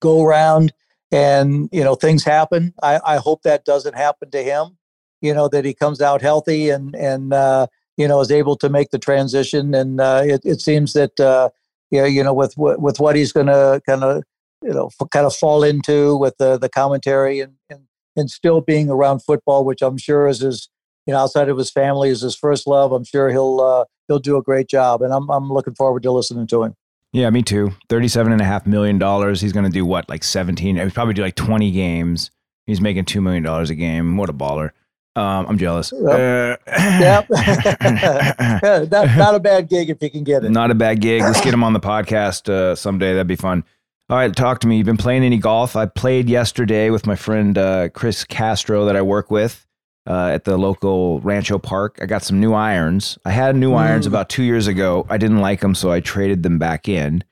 go 0.03 0.23
round, 0.23 0.71
and 1.11 1.67
you 1.71 1.83
know 1.83 1.95
things 1.95 2.23
happen. 2.23 2.75
I, 2.83 2.99
I 3.03 3.15
hope 3.15 3.41
that 3.41 3.65
doesn't 3.65 3.95
happen 3.95 4.29
to 4.29 4.43
him 4.43 4.77
you 5.25 5.33
know 5.33 5.47
that 5.49 5.65
he 5.65 5.73
comes 5.73 6.01
out 6.01 6.21
healthy 6.21 6.69
and 6.69 6.95
and 6.95 7.33
uh, 7.33 7.67
you 7.97 8.07
know 8.07 8.21
is 8.21 8.31
able 8.31 8.55
to 8.57 8.69
make 8.69 8.91
the 8.91 8.99
transition. 8.99 9.73
And 9.73 9.99
uh, 9.99 10.21
it, 10.25 10.41
it 10.43 10.61
seems 10.61 10.93
that 10.93 11.19
uh, 11.19 11.49
yeah, 11.91 12.05
you 12.05 12.23
know 12.23 12.33
with 12.33 12.53
with 12.57 12.99
what 12.99 13.15
he's 13.15 13.31
going 13.31 13.47
to 13.47 13.81
kind 13.85 14.03
of 14.03 14.23
you 14.61 14.73
know 14.73 14.89
kind 15.11 15.25
of 15.25 15.35
fall 15.35 15.63
into 15.63 16.15
with 16.15 16.37
the 16.37 16.57
the 16.57 16.69
commentary 16.69 17.39
and, 17.39 17.53
and 17.69 17.81
and 18.15 18.29
still 18.29 18.61
being 18.61 18.89
around 18.89 19.19
football, 19.19 19.65
which 19.65 19.81
I'm 19.81 19.97
sure 19.97 20.27
is 20.27 20.39
his 20.39 20.69
you 21.05 21.13
know 21.13 21.19
outside 21.19 21.49
of 21.49 21.57
his 21.57 21.71
family 21.71 22.09
is 22.09 22.21
his 22.21 22.35
first 22.35 22.67
love. 22.67 22.91
I'm 22.91 23.03
sure 23.03 23.29
he'll 23.29 23.61
uh, 23.61 23.85
he'll 24.07 24.19
do 24.19 24.37
a 24.37 24.43
great 24.43 24.67
job, 24.67 25.01
and 25.01 25.13
I'm 25.13 25.29
I'm 25.29 25.51
looking 25.51 25.75
forward 25.75 26.03
to 26.03 26.11
listening 26.11 26.47
to 26.47 26.63
him. 26.63 26.75
Yeah, 27.13 27.29
me 27.29 27.43
too. 27.43 27.71
Thirty-seven 27.87 28.33
and 28.33 28.41
a 28.41 28.45
half 28.45 28.67
million 28.67 28.97
dollars. 28.97 29.39
He's 29.39 29.53
going 29.53 29.65
to 29.65 29.71
do 29.71 29.85
what, 29.85 30.09
like 30.09 30.23
seventeen? 30.23 30.75
He's 30.75 30.93
probably 30.93 31.13
do 31.13 31.21
like 31.21 31.35
twenty 31.35 31.71
games. 31.71 32.29
He's 32.65 32.81
making 32.81 33.05
two 33.05 33.21
million 33.21 33.43
dollars 33.43 33.69
a 33.69 33.75
game. 33.75 34.17
What 34.17 34.29
a 34.29 34.33
baller! 34.33 34.71
Um, 35.15 35.45
I'm 35.47 35.57
jealous. 35.57 35.93
Yep. 35.95 36.03
Uh, 36.03 36.57
yep. 36.67 37.29
not, 38.91 39.17
not, 39.17 39.35
a 39.35 39.39
bad 39.39 39.69
gig 39.69 39.89
if 39.89 40.01
you 40.01 40.09
can 40.09 40.25
get 40.25 40.43
it. 40.43 40.51
Not 40.51 40.71
a 40.71 40.75
bad 40.75 40.99
gig. 40.99 41.21
Let's 41.21 41.39
get 41.39 41.53
him 41.53 41.63
on 41.63 41.71
the 41.71 41.79
podcast 41.79 42.49
uh, 42.49 42.75
someday. 42.75 43.13
That'd 43.13 43.27
be 43.27 43.37
fun. 43.37 43.63
All 44.09 44.17
right, 44.17 44.35
talk 44.35 44.59
to 44.59 44.67
me. 44.67 44.77
You've 44.77 44.85
been 44.85 44.97
playing 44.97 45.23
any 45.23 45.37
golf? 45.37 45.75
I 45.75 45.85
played 45.85 46.29
yesterday 46.29 46.89
with 46.89 47.07
my 47.07 47.15
friend 47.15 47.57
uh, 47.57 47.89
Chris 47.89 48.23
Castro 48.23 48.85
that 48.85 48.95
I 48.95 49.01
work 49.01 49.31
with 49.31 49.65
uh, 50.05 50.27
at 50.27 50.43
the 50.43 50.57
local 50.57 51.21
Rancho 51.21 51.57
Park. 51.57 51.97
I 52.01 52.05
got 52.05 52.21
some 52.21 52.39
new 52.39 52.53
irons. 52.53 53.17
I 53.25 53.31
had 53.31 53.55
new 53.55 53.71
mm. 53.71 53.79
irons 53.79 54.05
about 54.05 54.29
two 54.29 54.43
years 54.43 54.67
ago. 54.67 55.07
I 55.09 55.17
didn't 55.17 55.39
like 55.39 55.61
them, 55.61 55.73
so 55.73 55.91
I 55.91 56.01
traded 56.01 56.43
them 56.43 56.59
back 56.59 56.87
in. 56.87 57.23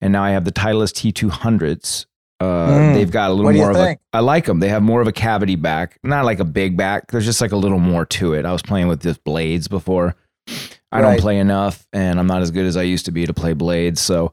And 0.00 0.12
now 0.12 0.22
I 0.22 0.30
have 0.30 0.44
the 0.44 0.52
Titleist 0.52 1.12
T200s 1.12 2.06
uh, 2.42 2.68
mm. 2.68 2.94
They've 2.94 3.10
got 3.10 3.30
a 3.30 3.34
little 3.34 3.52
more 3.52 3.70
of 3.70 3.76
think? 3.76 4.00
a. 4.12 4.16
I 4.16 4.20
like 4.20 4.46
them. 4.46 4.60
They 4.60 4.68
have 4.68 4.82
more 4.82 5.00
of 5.00 5.08
a 5.08 5.12
cavity 5.12 5.56
back, 5.56 5.98
not 6.02 6.24
like 6.24 6.40
a 6.40 6.44
big 6.44 6.76
back. 6.76 7.10
There's 7.10 7.24
just 7.24 7.40
like 7.40 7.52
a 7.52 7.56
little 7.56 7.78
more 7.78 8.04
to 8.06 8.34
it. 8.34 8.44
I 8.44 8.52
was 8.52 8.62
playing 8.62 8.88
with 8.88 9.02
just 9.02 9.22
blades 9.24 9.68
before. 9.68 10.14
I 10.48 11.00
right. 11.00 11.02
don't 11.02 11.20
play 11.20 11.38
enough, 11.38 11.86
and 11.92 12.18
I'm 12.18 12.26
not 12.26 12.42
as 12.42 12.50
good 12.50 12.66
as 12.66 12.76
I 12.76 12.82
used 12.82 13.06
to 13.06 13.12
be 13.12 13.24
to 13.26 13.32
play 13.32 13.52
blades. 13.54 14.00
So 14.00 14.32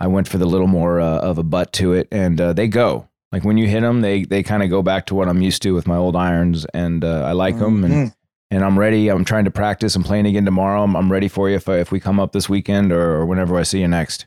I 0.00 0.06
went 0.06 0.28
for 0.28 0.38
the 0.38 0.46
little 0.46 0.66
more 0.66 1.00
uh, 1.00 1.18
of 1.18 1.38
a 1.38 1.42
butt 1.42 1.72
to 1.74 1.92
it, 1.92 2.08
and 2.10 2.40
uh, 2.40 2.52
they 2.52 2.68
go. 2.68 3.08
Like 3.32 3.44
when 3.44 3.58
you 3.58 3.68
hit 3.68 3.82
them, 3.82 4.00
they 4.00 4.24
they 4.24 4.42
kind 4.42 4.62
of 4.62 4.70
go 4.70 4.82
back 4.82 5.06
to 5.06 5.14
what 5.14 5.28
I'm 5.28 5.40
used 5.40 5.62
to 5.62 5.74
with 5.74 5.86
my 5.86 5.96
old 5.96 6.16
irons, 6.16 6.66
and 6.74 7.04
uh, 7.04 7.22
I 7.24 7.32
like 7.32 7.58
them. 7.58 7.82
Mm-hmm. 7.82 7.92
And 7.92 8.14
and 8.50 8.64
I'm 8.64 8.78
ready. 8.78 9.08
I'm 9.08 9.24
trying 9.24 9.44
to 9.44 9.50
practice. 9.50 9.94
I'm 9.94 10.02
playing 10.02 10.26
again 10.26 10.44
tomorrow. 10.44 10.82
I'm, 10.82 10.96
I'm 10.96 11.12
ready 11.12 11.28
for 11.28 11.48
you 11.48 11.56
if 11.56 11.68
I, 11.68 11.78
if 11.78 11.92
we 11.92 12.00
come 12.00 12.18
up 12.18 12.32
this 12.32 12.48
weekend 12.48 12.90
or, 12.90 13.12
or 13.12 13.26
whenever 13.26 13.56
I 13.56 13.62
see 13.62 13.80
you 13.80 13.86
next. 13.88 14.26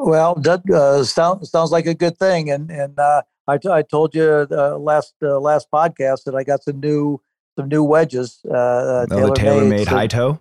Well, 0.00 0.36
that 0.36 0.62
uh, 0.70 1.02
sounds 1.02 1.50
sounds 1.50 1.72
like 1.72 1.86
a 1.86 1.94
good 1.94 2.16
thing, 2.18 2.50
and 2.50 2.70
and 2.70 2.96
uh, 3.00 3.22
I, 3.48 3.58
t- 3.58 3.68
I 3.68 3.82
told 3.82 4.14
you 4.14 4.46
uh, 4.48 4.78
last 4.78 5.14
uh, 5.24 5.40
last 5.40 5.66
podcast 5.74 6.22
that 6.24 6.36
I 6.36 6.44
got 6.44 6.62
some 6.62 6.78
new 6.78 7.20
some 7.58 7.68
new 7.68 7.82
wedges. 7.82 8.38
Uh, 8.48 8.54
uh 8.54 9.06
oh, 9.10 9.26
the 9.26 9.32
TaylorMade 9.34 9.88
Hi-Toe. 9.88 10.40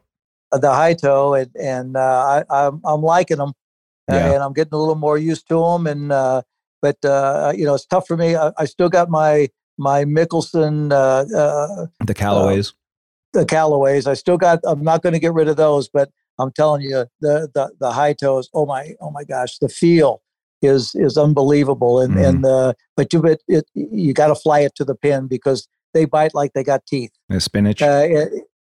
Uh, 0.52 0.58
the 0.60 0.72
Hi-Toe, 0.72 1.34
and 1.34 1.52
and 1.60 1.98
I 1.98 2.44
I'm, 2.52 2.82
I'm 2.86 3.02
liking 3.02 3.38
them, 3.38 3.54
yeah. 4.08 4.34
and 4.34 4.44
I'm 4.44 4.54
getting 4.54 4.74
a 4.74 4.78
little 4.78 4.94
more 4.94 5.18
used 5.18 5.48
to 5.48 5.60
them. 5.60 5.88
And 5.88 6.10
but 6.80 6.98
you 7.58 7.66
know, 7.66 7.74
it's 7.74 7.88
tough 7.88 8.06
for 8.06 8.16
me. 8.16 8.36
I, 8.36 8.52
I 8.60 8.66
still 8.66 8.90
got 8.90 9.10
my 9.10 9.50
my 9.80 10.06
Mickelson. 10.06 10.90
the 10.90 12.14
Callaways. 12.14 12.74
the 13.34 13.44
Callaways. 13.44 14.06
I 14.06 14.14
still 14.14 14.38
got. 14.38 14.60
I'm 14.66 14.84
not 14.84 15.02
going 15.02 15.14
to 15.14 15.20
get 15.20 15.34
rid 15.34 15.48
of 15.48 15.58
those, 15.58 15.90
but 15.90 16.12
I'm 16.40 16.52
telling 16.52 16.82
you, 16.82 17.06
the 17.22 17.50
the 17.54 17.72
the 17.80 17.92
Hi-Toes. 17.92 18.50
Oh 18.54 18.66
my, 18.66 18.94
oh 19.02 19.12
my 19.12 19.24
gosh, 19.24 19.58
the 19.60 19.70
feel 19.70 20.22
is 20.62 20.94
is 20.96 21.18
unbelievable. 21.18 22.00
And 22.00 22.16
mm. 22.16 22.28
and 22.28 22.44
the 22.44 22.76
but 22.96 23.14
you 23.14 23.22
but 23.22 23.40
it, 23.48 23.66
you 23.74 24.14
got 24.14 24.28
to 24.28 24.36
fly 24.36 24.60
it 24.62 24.76
to 24.76 24.86
the 24.86 24.96
pin 24.96 25.28
because 25.28 25.68
they 25.94 26.06
bite 26.06 26.34
like 26.34 26.54
they 26.54 26.64
got 26.64 26.86
teeth. 26.86 27.12
The 27.30 27.40
spinach. 27.40 27.82
Uh, 27.82 28.08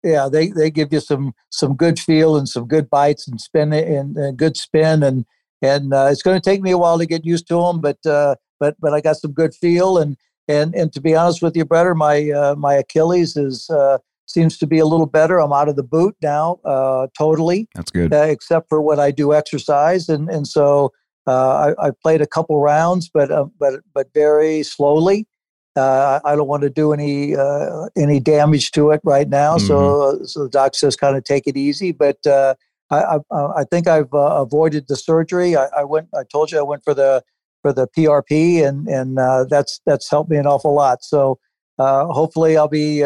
yeah, 0.04 0.30
they 0.32 0.48
they 0.48 0.72
give 0.72 0.94
you 0.94 1.00
some 1.00 1.34
some 1.50 1.76
good 1.76 2.00
feel 2.00 2.38
and 2.38 2.48
some 2.48 2.68
good 2.68 2.90
bites 2.90 3.28
and 3.28 3.40
spin 3.40 3.74
and, 3.74 4.16
and 4.16 4.38
good 4.38 4.56
spin 4.58 5.04
and 5.04 5.26
and 5.62 5.94
uh, 5.94 6.08
it's 6.10 6.22
going 6.22 6.40
to 6.40 6.50
take 6.50 6.62
me 6.62 6.72
a 6.72 6.78
while 6.78 6.98
to 6.98 7.06
get 7.06 7.26
used 7.26 7.48
to 7.50 7.62
them, 7.62 7.82
but 7.82 8.04
uh, 8.06 8.36
but 8.60 8.76
but 8.80 8.94
I 8.94 9.02
got 9.02 9.18
some 9.18 9.34
good 9.34 9.54
feel 9.54 9.98
and 9.98 10.16
and 10.48 10.74
and 10.74 10.94
to 10.94 11.02
be 11.02 11.16
honest 11.16 11.42
with 11.42 11.56
you, 11.56 11.66
brother, 11.66 11.94
my 11.94 12.30
uh, 12.32 12.56
my 12.56 12.76
Achilles 12.76 13.36
is 13.36 13.70
uh, 13.70 13.98
seems 14.30 14.58
to 14.60 14.68
be 14.68 14.80
a 14.80 14.86
little 14.86 15.08
better. 15.08 15.40
I'm 15.40 15.52
out 15.52 15.70
of 15.70 15.76
the 15.76 15.84
boot 15.84 16.16
now, 16.22 16.60
uh, 16.64 17.08
totally. 17.18 17.68
That's 17.76 17.92
good. 17.92 18.14
Uh, 18.14 18.18
except 18.18 18.70
for 18.70 18.82
when 18.82 19.00
I 19.00 19.12
do 19.12 19.34
exercise, 19.34 20.08
and 20.08 20.30
and 20.30 20.48
so 20.48 20.92
uh, 21.28 21.74
I, 21.78 21.88
I, 21.88 21.92
played 22.02 22.22
a 22.22 22.28
couple 22.28 22.60
rounds, 22.62 23.10
but 23.14 23.32
uh, 23.32 23.46
but 23.60 23.82
but 23.94 24.08
very 24.14 24.64
slowly. 24.64 25.28
Uh, 25.76 26.20
I 26.26 26.36
don't 26.36 26.48
want 26.48 26.64
to 26.64 26.70
do 26.70 26.94
any 26.94 27.36
uh, 27.36 27.88
any 27.98 28.20
damage 28.20 28.72
to 28.72 28.92
it 28.92 29.02
right 29.04 29.30
now, 29.30 29.58
mm-hmm. 29.58 29.68
so 29.68 30.24
so 30.26 30.44
the 30.44 30.50
doc 30.50 30.76
says 30.76 30.96
kind 30.96 31.18
of 31.18 31.24
take 31.24 31.48
it 31.48 31.58
easy. 31.58 31.92
But 31.92 32.18
I, 32.26 32.56
I, 32.92 33.18
I 33.32 33.64
think 33.70 33.88
I've 33.88 34.10
avoided 34.12 34.88
the 34.88 34.96
surgery. 34.96 35.56
I, 35.56 35.68
I, 35.78 35.84
went. 35.84 36.10
I 36.16 36.24
told 36.24 36.52
you 36.52 36.58
I 36.58 36.64
went 36.64 36.84
for 36.84 36.94
the 36.94 37.24
for 37.62 37.74
the 37.74 37.88
PRP, 37.88 38.68
and 38.68 38.88
and 38.88 39.18
that's 39.50 39.82
that's 39.86 40.10
helped 40.10 40.30
me 40.30 40.38
an 40.38 40.48
awful 40.48 40.74
lot. 40.74 41.04
So 41.04 41.40
hopefully 41.78 42.58
I'll 42.58 42.68
be 42.68 43.04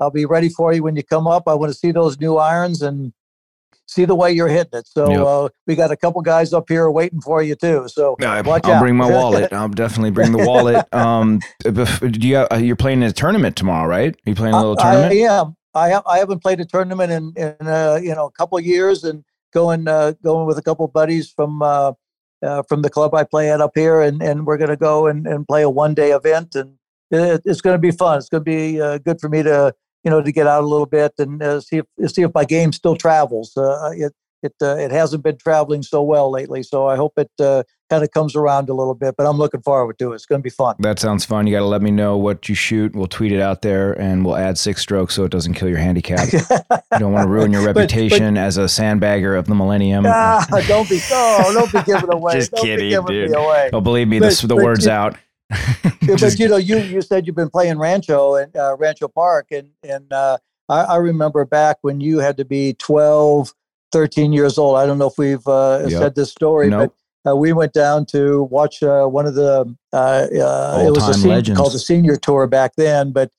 I'll 0.00 0.10
be 0.10 0.24
ready 0.24 0.48
for 0.48 0.72
you 0.72 0.82
when 0.82 0.96
you 0.96 1.02
come 1.02 1.26
up. 1.26 1.44
I 1.46 1.54
want 1.54 1.72
to 1.72 1.78
see 1.78 1.92
those 1.92 2.18
new 2.18 2.36
irons 2.36 2.82
and 2.82 3.12
see 3.86 4.04
the 4.04 4.14
way 4.14 4.32
you're 4.32 4.48
hitting 4.48 4.78
it. 4.78 4.86
So 4.86 5.10
yep. 5.10 5.20
uh, 5.20 5.48
we 5.66 5.74
got 5.74 5.90
a 5.90 5.96
couple 5.96 6.20
guys 6.22 6.52
up 6.52 6.68
here 6.68 6.90
waiting 6.90 7.20
for 7.20 7.42
you 7.42 7.54
too. 7.54 7.88
So 7.88 8.14
uh, 8.22 8.42
watch 8.44 8.64
I'll 8.64 8.74
out. 8.74 8.80
bring 8.80 8.96
my 8.96 9.10
wallet. 9.10 9.52
I'll 9.52 9.68
definitely 9.68 10.10
bring 10.10 10.32
the 10.32 10.46
wallet. 10.46 10.86
Um, 10.92 11.40
do 11.62 12.28
you 12.28 12.36
have, 12.36 12.48
uh, 12.52 12.56
you're 12.56 12.76
playing 12.76 13.02
a 13.02 13.12
tournament 13.12 13.56
tomorrow, 13.56 13.88
right? 13.88 14.14
Are 14.14 14.30
you 14.30 14.34
playing 14.34 14.54
a 14.54 14.58
little 14.58 14.76
tournament? 14.76 15.12
I, 15.12 15.16
am. 15.16 15.56
I 15.74 15.88
have, 15.88 16.02
I 16.06 16.18
haven't 16.18 16.40
played 16.40 16.60
a 16.60 16.64
tournament 16.64 17.10
in 17.12 17.32
in 17.36 17.66
uh, 17.66 17.98
you 18.02 18.14
know 18.14 18.26
a 18.26 18.30
couple 18.30 18.58
of 18.58 18.64
years, 18.64 19.04
and 19.04 19.24
going 19.52 19.88
uh, 19.88 20.12
going 20.22 20.46
with 20.46 20.58
a 20.58 20.62
couple 20.62 20.84
of 20.84 20.92
buddies 20.92 21.30
from 21.30 21.62
uh, 21.62 21.92
uh, 22.42 22.62
from 22.68 22.82
the 22.82 22.90
club 22.90 23.14
I 23.14 23.24
play 23.24 23.50
at 23.50 23.60
up 23.60 23.72
here, 23.74 24.00
and 24.00 24.22
and 24.22 24.46
we're 24.46 24.58
going 24.58 24.70
to 24.70 24.76
go 24.76 25.06
and, 25.06 25.26
and 25.26 25.46
play 25.46 25.62
a 25.62 25.70
one 25.70 25.94
day 25.94 26.12
event, 26.12 26.54
and 26.54 26.74
it, 27.10 27.42
it's 27.44 27.60
going 27.60 27.74
to 27.74 27.80
be 27.80 27.90
fun. 27.90 28.18
It's 28.18 28.28
going 28.28 28.44
to 28.44 28.50
be 28.50 28.76
good 28.98 29.20
for 29.20 29.28
me 29.28 29.42
to 29.42 29.74
you 30.04 30.10
know, 30.10 30.22
to 30.22 30.32
get 30.32 30.46
out 30.46 30.64
a 30.64 30.66
little 30.66 30.86
bit 30.86 31.12
and 31.18 31.42
uh, 31.42 31.60
see 31.60 31.78
if 31.78 32.12
see 32.12 32.22
if 32.22 32.32
my 32.34 32.44
game 32.44 32.72
still 32.72 32.96
travels. 32.96 33.56
Uh, 33.56 33.90
it, 33.94 34.12
it 34.42 34.54
uh, 34.60 34.76
it 34.76 34.90
hasn't 34.90 35.22
been 35.22 35.36
traveling 35.36 35.82
so 35.82 36.02
well 36.02 36.30
lately. 36.30 36.62
So 36.62 36.88
I 36.88 36.96
hope 36.96 37.12
it 37.16 37.30
uh, 37.38 37.62
kind 37.88 38.02
of 38.02 38.10
comes 38.10 38.34
around 38.34 38.68
a 38.68 38.74
little 38.74 38.94
bit. 38.94 39.14
But 39.16 39.26
I'm 39.26 39.38
looking 39.38 39.62
forward 39.62 39.98
to 40.00 40.12
it. 40.12 40.16
It's 40.16 40.26
going 40.26 40.40
to 40.40 40.42
be 40.42 40.50
fun. 40.50 40.74
That 40.80 40.98
sounds 40.98 41.24
fun. 41.24 41.46
You 41.46 41.54
got 41.54 41.60
to 41.60 41.66
let 41.66 41.82
me 41.82 41.90
know 41.90 42.16
what 42.16 42.48
you 42.48 42.54
shoot. 42.54 42.96
We'll 42.96 43.06
tweet 43.06 43.32
it 43.32 43.40
out 43.40 43.62
there, 43.62 43.92
and 43.92 44.24
we'll 44.24 44.36
add 44.36 44.58
six 44.58 44.82
strokes 44.82 45.14
so 45.14 45.24
it 45.24 45.30
doesn't 45.30 45.54
kill 45.54 45.68
your 45.68 45.78
handicap. 45.78 46.32
you 46.32 46.40
don't 46.98 47.12
want 47.12 47.26
to 47.26 47.30
ruin 47.30 47.52
your 47.52 47.64
reputation 47.64 48.34
but, 48.34 48.40
but, 48.40 48.46
as 48.46 48.58
a 48.58 48.64
sandbagger 48.64 49.38
of 49.38 49.46
the 49.46 49.54
millennium. 49.54 50.04
Ah, 50.06 50.44
don't 50.66 50.88
be 50.88 51.00
oh, 51.12 51.52
don't 51.54 51.72
be 51.72 51.92
giving 51.92 52.12
away. 52.12 52.34
Just 52.34 52.50
don't 52.52 52.64
kidding, 52.64 53.04
dude. 53.04 53.32
Oh, 53.34 53.80
believe 53.80 54.08
me, 54.08 54.18
but, 54.18 54.26
this 54.26 54.40
the 54.40 54.56
words 54.56 54.86
you, 54.86 54.92
out. 54.92 55.16
but 56.06 56.38
you 56.38 56.48
know, 56.48 56.56
you 56.56 56.78
you 56.78 57.02
said 57.02 57.26
you've 57.26 57.36
been 57.36 57.50
playing 57.50 57.78
Rancho 57.78 58.36
and 58.36 58.54
uh, 58.56 58.76
Rancho 58.78 59.08
Park, 59.08 59.48
and 59.50 59.70
and 59.82 60.12
uh, 60.12 60.38
I, 60.68 60.80
I, 60.82 60.96
remember 60.96 61.44
back 61.44 61.78
when 61.82 62.00
you 62.00 62.18
had 62.18 62.36
to 62.38 62.44
be 62.44 62.74
12, 62.74 63.52
13 63.92 64.32
years 64.32 64.58
old. 64.58 64.78
I 64.78 64.86
don't 64.86 64.98
know 64.98 65.08
if 65.08 65.18
we've 65.18 65.46
uh, 65.46 65.80
yep. 65.82 65.90
said 65.90 66.14
this 66.14 66.30
story, 66.30 66.68
nope. 66.68 66.94
but 67.24 67.32
uh, 67.32 67.36
we 67.36 67.52
went 67.52 67.72
down 67.72 68.06
to 68.06 68.44
watch 68.44 68.82
uh, 68.82 69.06
one 69.06 69.26
of 69.26 69.34
the. 69.34 69.74
Uh, 69.92 70.26
it 70.30 70.90
was 70.90 71.24
a 71.24 71.54
called 71.54 71.72
the 71.72 71.78
Senior 71.78 72.16
Tour 72.16 72.46
back 72.46 72.74
then, 72.76 73.12
but 73.12 73.30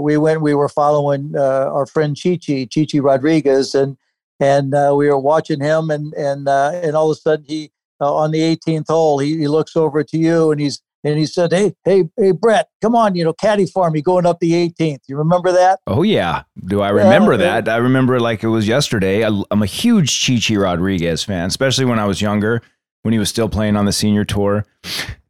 we 0.00 0.16
went. 0.16 0.40
We 0.40 0.54
were 0.54 0.68
following 0.68 1.36
our 1.36 1.86
friend 1.86 2.16
Chichi, 2.16 2.66
Chichi 2.66 3.00
Rodriguez, 3.00 3.74
and 3.74 3.96
and 4.40 4.72
we 4.96 5.08
were 5.08 5.18
watching 5.18 5.60
him, 5.60 5.90
and 5.90 6.12
and 6.14 6.48
and 6.48 6.96
all 6.96 7.10
of 7.10 7.16
a 7.16 7.20
sudden 7.20 7.44
he 7.46 7.72
on 8.00 8.30
the 8.30 8.40
18th 8.40 8.86
hole 8.88 9.18
he, 9.18 9.36
he 9.36 9.46
looks 9.46 9.76
over 9.76 10.02
to 10.02 10.16
you 10.16 10.50
and 10.50 10.58
he's 10.58 10.80
and 11.04 11.18
he 11.18 11.26
said, 11.26 11.52
"Hey, 11.52 11.74
hey, 11.84 12.08
hey, 12.16 12.32
Brett, 12.32 12.68
come 12.82 12.94
on, 12.94 13.14
you 13.14 13.24
know, 13.24 13.32
caddy 13.32 13.66
for 13.66 13.90
me 13.90 14.02
going 14.02 14.26
up 14.26 14.38
the 14.40 14.52
18th." 14.52 15.00
You 15.08 15.16
remember 15.16 15.52
that? 15.52 15.80
Oh 15.86 16.02
yeah, 16.02 16.42
do 16.66 16.80
I 16.80 16.90
remember 16.90 17.32
yeah, 17.32 17.60
that? 17.60 17.68
I 17.68 17.76
remember 17.76 18.20
like 18.20 18.42
it 18.42 18.48
was 18.48 18.66
yesterday. 18.68 19.24
I, 19.24 19.42
I'm 19.50 19.62
a 19.62 19.66
huge 19.66 20.20
Chichi 20.20 20.56
Rodriguez 20.56 21.24
fan, 21.24 21.46
especially 21.46 21.84
when 21.84 21.98
I 21.98 22.06
was 22.06 22.20
younger 22.20 22.62
when 23.02 23.12
he 23.12 23.18
was 23.18 23.28
still 23.28 23.48
playing 23.48 23.76
on 23.76 23.86
the 23.86 23.92
senior 23.92 24.24
tour. 24.24 24.66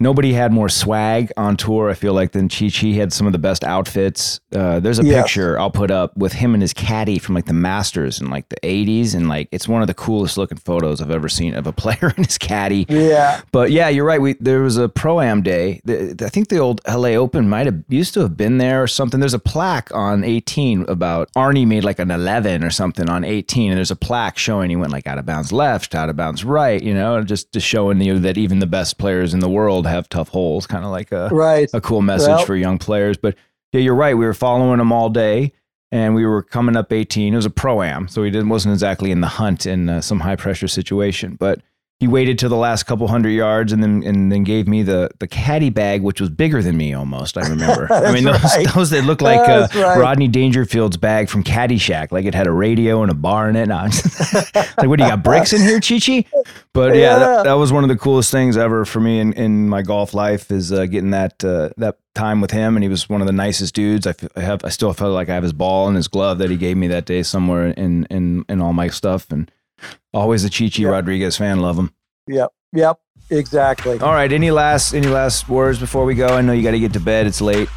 Nobody 0.03 0.33
had 0.33 0.51
more 0.51 0.71
swag 0.71 1.31
on 1.37 1.59
tour, 1.59 1.91
I 1.91 1.95
feel 1.95 2.15
like, 2.15 2.33
than 2.33 2.49
Chi 2.49 2.71
Chi. 2.71 2.89
Had 2.89 3.13
some 3.13 3.27
of 3.27 3.35
the 3.35 3.39
best 3.39 3.63
outfits. 3.63 4.41
Uh, 4.51 4.81
there's 4.81 4.99
a 4.99 5.05
yeah. 5.05 5.21
picture 5.21 5.59
I'll 5.59 5.71
put 5.71 5.91
up 5.91 6.17
with 6.17 6.33
him 6.33 6.55
and 6.55 6.63
his 6.63 6.73
caddy 6.73 7.19
from 7.19 7.35
like 7.35 7.45
the 7.45 7.53
Masters 7.53 8.19
in 8.19 8.31
like 8.31 8.49
the 8.49 8.57
80s. 8.63 9.15
And 9.15 9.29
like, 9.29 9.49
it's 9.53 9.69
one 9.69 9.83
of 9.83 9.89
the 9.89 9.95
coolest 9.95 10.39
looking 10.39 10.57
photos 10.57 11.03
I've 11.03 11.11
ever 11.11 11.29
seen 11.29 11.55
of 11.55 11.67
a 11.67 11.73
player 11.81 12.15
and 12.17 12.25
his 12.25 12.39
caddy. 12.39 12.87
Yeah. 12.89 13.43
But 13.53 13.73
yeah, 13.73 13.91
you're 13.91 14.07
right. 14.07 14.21
We 14.23 14.35
There 14.41 14.63
was 14.63 14.79
a 14.79 14.89
Pro 14.89 15.21
Am 15.21 15.43
day. 15.43 15.83
The, 15.85 16.17
I 16.25 16.31
think 16.31 16.49
the 16.49 16.59
old 16.59 16.81
LA 16.89 17.11
Open 17.11 17.47
might 17.47 17.67
have 17.67 17.85
used 17.91 18.15
to 18.15 18.21
have 18.21 18.39
been 18.39 18.57
there 18.57 18.83
or 18.83 18.87
something. 18.87 19.21
There's 19.21 19.35
a 19.35 19.39
plaque 19.39 19.95
on 19.95 20.25
18 20.25 20.87
about 20.89 21.31
Arnie 21.35 21.67
made 21.67 21.85
like 21.85 21.99
an 21.99 22.11
11 22.11 22.65
or 22.65 22.71
something 22.71 23.11
on 23.11 23.23
18. 23.23 23.73
And 23.73 23.77
there's 23.77 23.91
a 23.91 23.97
plaque 23.97 24.39
showing 24.39 24.71
he 24.71 24.77
went 24.77 24.93
like 24.93 25.07
out 25.07 25.19
of 25.19 25.27
bounds 25.27 25.53
left, 25.53 25.95
out 25.95 26.09
of 26.09 26.17
bounds 26.17 26.43
right, 26.43 26.83
you 26.83 26.95
know, 26.95 27.23
just, 27.23 27.53
just 27.53 27.67
showing 27.67 28.01
you 28.01 28.19
that 28.21 28.39
even 28.39 28.61
the 28.61 28.67
best 28.67 28.97
players 28.97 29.35
in 29.35 29.40
the 29.41 29.49
world 29.49 29.87
have 29.87 30.09
tough 30.09 30.29
holes, 30.29 30.67
kind 30.67 30.85
of 30.85 30.91
like 30.91 31.13
a 31.13 31.29
right. 31.33 31.69
a 31.73 31.81
cool 31.81 32.03
message 32.03 32.29
well, 32.29 32.45
for 32.45 32.57
young 32.57 32.79
players. 32.79 33.17
But 33.17 33.37
yeah, 33.73 33.81
you're 33.81 33.95
right. 33.95 34.17
We 34.17 34.25
were 34.25 34.35
following 34.35 34.79
them 34.79 34.93
all 34.93 35.11
day, 35.11 35.53
and 35.91 36.15
we 36.15 36.25
were 36.25 36.43
coming 36.43 36.77
up 36.77 36.93
18. 36.93 37.33
It 37.33 37.37
was 37.37 37.47
a 37.47 37.51
pro 37.51 37.83
am, 37.83 38.09
so 38.09 38.23
he 38.23 38.31
didn't 38.31 38.49
wasn't 38.49 38.75
exactly 38.75 39.11
in 39.11 39.21
the 39.21 39.29
hunt 39.29 39.67
in 39.67 39.89
uh, 39.89 40.01
some 40.01 40.21
high 40.21 40.37
pressure 40.37 40.69
situation, 40.69 41.37
but 41.39 41.61
he 42.01 42.09
waited 42.09 42.39
till 42.39 42.49
the 42.49 42.57
last 42.57 42.85
couple 42.85 43.07
hundred 43.09 43.31
yards 43.31 43.75
and 43.75 43.83
then 43.83 44.03
and 44.05 44.33
then 44.33 44.43
gave 44.43 44.67
me 44.67 44.83
the 44.83 45.11
the 45.19 45.29
caddy 45.29 45.69
bag, 45.69 46.01
which 46.01 46.19
was 46.19 46.31
bigger 46.31 46.63
than 46.63 46.75
me 46.75 46.95
almost. 46.95 47.37
I 47.37 47.43
remember. 47.47 47.93
I 47.93 48.11
mean, 48.11 48.25
those 48.25 48.43
right. 48.43 48.67
those 48.75 48.89
that 48.91 49.05
looked 49.05 49.21
like 49.21 49.47
uh, 49.47 49.69
right. 49.75 49.99
Rodney 49.99 50.27
Dangerfield's 50.27 50.97
bag 50.97 51.29
from 51.29 51.45
Caddyshack, 51.45 52.11
like 52.11 52.25
it 52.25 52.35
had 52.35 52.47
a 52.47 52.53
radio 52.53 53.03
and 53.03 53.11
a 53.11 53.15
bar 53.15 53.51
in 53.51 53.57
it. 53.57 53.69
No, 53.69 53.77
like, 54.35 54.87
what 54.87 54.99
do 54.99 55.05
you 55.05 55.11
got 55.11 55.23
bricks 55.23 55.53
in 55.53 55.61
here, 55.61 55.79
Chichi? 55.79 56.27
But 56.73 56.95
yeah, 56.95 57.01
yeah 57.01 57.19
that, 57.19 57.45
that, 57.45 57.53
was 57.53 57.71
one 57.71 57.85
of 57.85 57.89
the 57.89 57.99
coolest 57.99 58.31
things 58.31 58.57
ever 58.57 58.87
for 58.87 59.01
me 59.01 59.21
in, 59.21 59.35
in 59.35 59.69
my 59.69 59.83
golf 59.83 60.15
life 60.15 60.51
is 60.51 60.73
uh, 60.73 60.87
getting 60.87 61.11
that 61.11 61.45
uh, 61.45 61.69
that 61.77 61.99
time 62.15 62.41
with 62.41 62.51
him, 62.51 62.77
and 62.77 62.83
he 62.83 62.89
was 62.89 63.11
one 63.11 63.21
of 63.21 63.27
the 63.27 63.33
nicest 63.35 63.75
dudes. 63.75 64.07
I, 64.07 64.11
f- 64.11 64.29
I 64.35 64.41
have 64.41 64.65
I 64.65 64.71
still 64.71 64.95
felt 64.95 65.13
like 65.13 65.29
I 65.29 65.35
have 65.35 65.43
his 65.43 65.53
ball 65.53 65.87
and 65.87 65.97
his 65.97 66.09
glove 66.09 66.39
that 66.39 66.49
he 66.49 66.57
gave 66.57 66.79
me 66.79 66.89
that 66.89 67.05
day 67.05 67.23
somewhere 67.23 67.67
in 67.67 68.07
in 68.07 68.47
in 68.49 68.63
all 68.63 68.73
my 68.73 68.89
stuff 68.89 69.31
and 69.31 69.51
Always 70.13 70.45
a 70.45 70.51
Chichi 70.51 70.83
yep. 70.83 70.93
Rodriguez 70.93 71.37
fan. 71.37 71.61
Love 71.61 71.79
him. 71.79 71.93
Yep. 72.27 72.53
Yep. 72.73 73.01
Exactly. 73.31 73.99
All 74.01 74.13
right. 74.13 74.33
Any 74.33 74.51
last 74.51 74.93
any 74.93 75.07
last 75.07 75.49
words 75.49 75.79
before 75.79 76.05
we 76.05 76.15
go? 76.15 76.29
I 76.29 76.41
know 76.41 76.53
you 76.53 76.63
got 76.63 76.73
to 76.73 76.81
get 76.81 76.93
to 76.95 77.01
bed. 77.01 77.27
It's 77.27 77.41
late. 77.41 77.69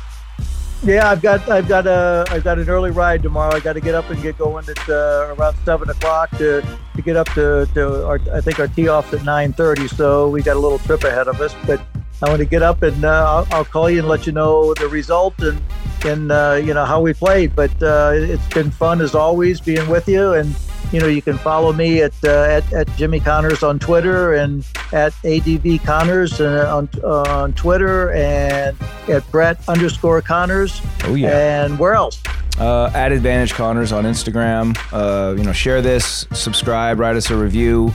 Yeah, 0.83 1.09
I've 1.09 1.21
got 1.21 1.47
I've 1.49 1.69
got 1.69 1.87
a 1.87 2.25
I've 2.29 2.43
got 2.43 2.59
an 2.59 2.67
early 2.67 2.91
ride 2.91 3.23
tomorrow. 3.23 3.55
I 3.55 3.61
got 3.61 3.73
to 3.73 3.79
get 3.79 3.95
up 3.95 4.09
and 4.09 4.21
get 4.21 4.37
going 4.37 4.67
at 4.67 4.89
uh, 4.89 5.33
around 5.37 5.55
seven 5.63 5.89
o'clock 5.89 6.29
to, 6.31 6.61
to 6.95 7.01
get 7.01 7.15
up 7.15 7.27
to, 7.35 7.69
to 7.73 8.05
our 8.05 8.19
I 8.33 8.41
think 8.41 8.59
our 8.59 8.67
tee 8.67 8.89
off's 8.89 9.13
at 9.13 9.23
nine 9.23 9.53
thirty. 9.53 9.87
So 9.87 10.27
we 10.27 10.41
got 10.41 10.57
a 10.57 10.59
little 10.59 10.79
trip 10.79 11.05
ahead 11.05 11.29
of 11.29 11.39
us. 11.39 11.55
But 11.65 11.81
I 12.21 12.27
want 12.27 12.39
to 12.39 12.45
get 12.45 12.63
up 12.63 12.81
and 12.83 13.05
uh, 13.05 13.25
I'll, 13.29 13.47
I'll, 13.57 13.65
call 13.65 13.89
you 13.89 13.99
and 13.99 14.09
let 14.09 14.27
you 14.27 14.33
know 14.33 14.73
the 14.73 14.89
result 14.89 15.39
and 15.39 15.61
and 16.03 16.31
uh, 16.33 16.59
you 16.61 16.73
know 16.73 16.83
how 16.83 16.99
we 16.99 17.13
played. 17.13 17.55
But 17.55 17.81
uh, 17.81 18.11
it's 18.15 18.47
been 18.53 18.69
fun 18.69 18.99
as 18.99 19.15
always 19.15 19.61
being 19.61 19.87
with 19.87 20.09
you 20.09 20.33
and 20.33 20.53
you 20.91 20.99
know, 20.99 21.07
you 21.07 21.21
can 21.21 21.37
follow 21.37 21.73
me 21.73 22.01
at, 22.01 22.13
uh, 22.23 22.43
at, 22.43 22.73
at, 22.73 22.95
Jimmy 22.95 23.19
Connors 23.19 23.63
on 23.63 23.79
Twitter 23.79 24.33
and 24.33 24.65
at 24.91 25.13
ADV 25.25 25.83
Connors 25.83 26.39
uh, 26.39 26.71
on, 26.75 26.89
uh, 27.03 27.21
on 27.21 27.53
Twitter 27.53 28.11
and 28.13 28.77
at 29.07 29.29
Brett 29.31 29.57
underscore 29.67 30.21
Connors. 30.21 30.81
Oh, 31.03 31.15
yeah. 31.15 31.65
And 31.65 31.79
where 31.79 31.93
else? 31.93 32.21
Uh, 32.59 32.91
at 32.93 33.11
Advantage 33.11 33.53
Connors 33.53 33.91
on 33.91 34.03
Instagram. 34.03 34.77
Uh, 34.91 35.35
you 35.35 35.43
know, 35.43 35.53
share 35.53 35.81
this, 35.81 36.27
subscribe, 36.33 36.99
write 36.99 37.15
us 37.15 37.31
a 37.31 37.37
review. 37.37 37.91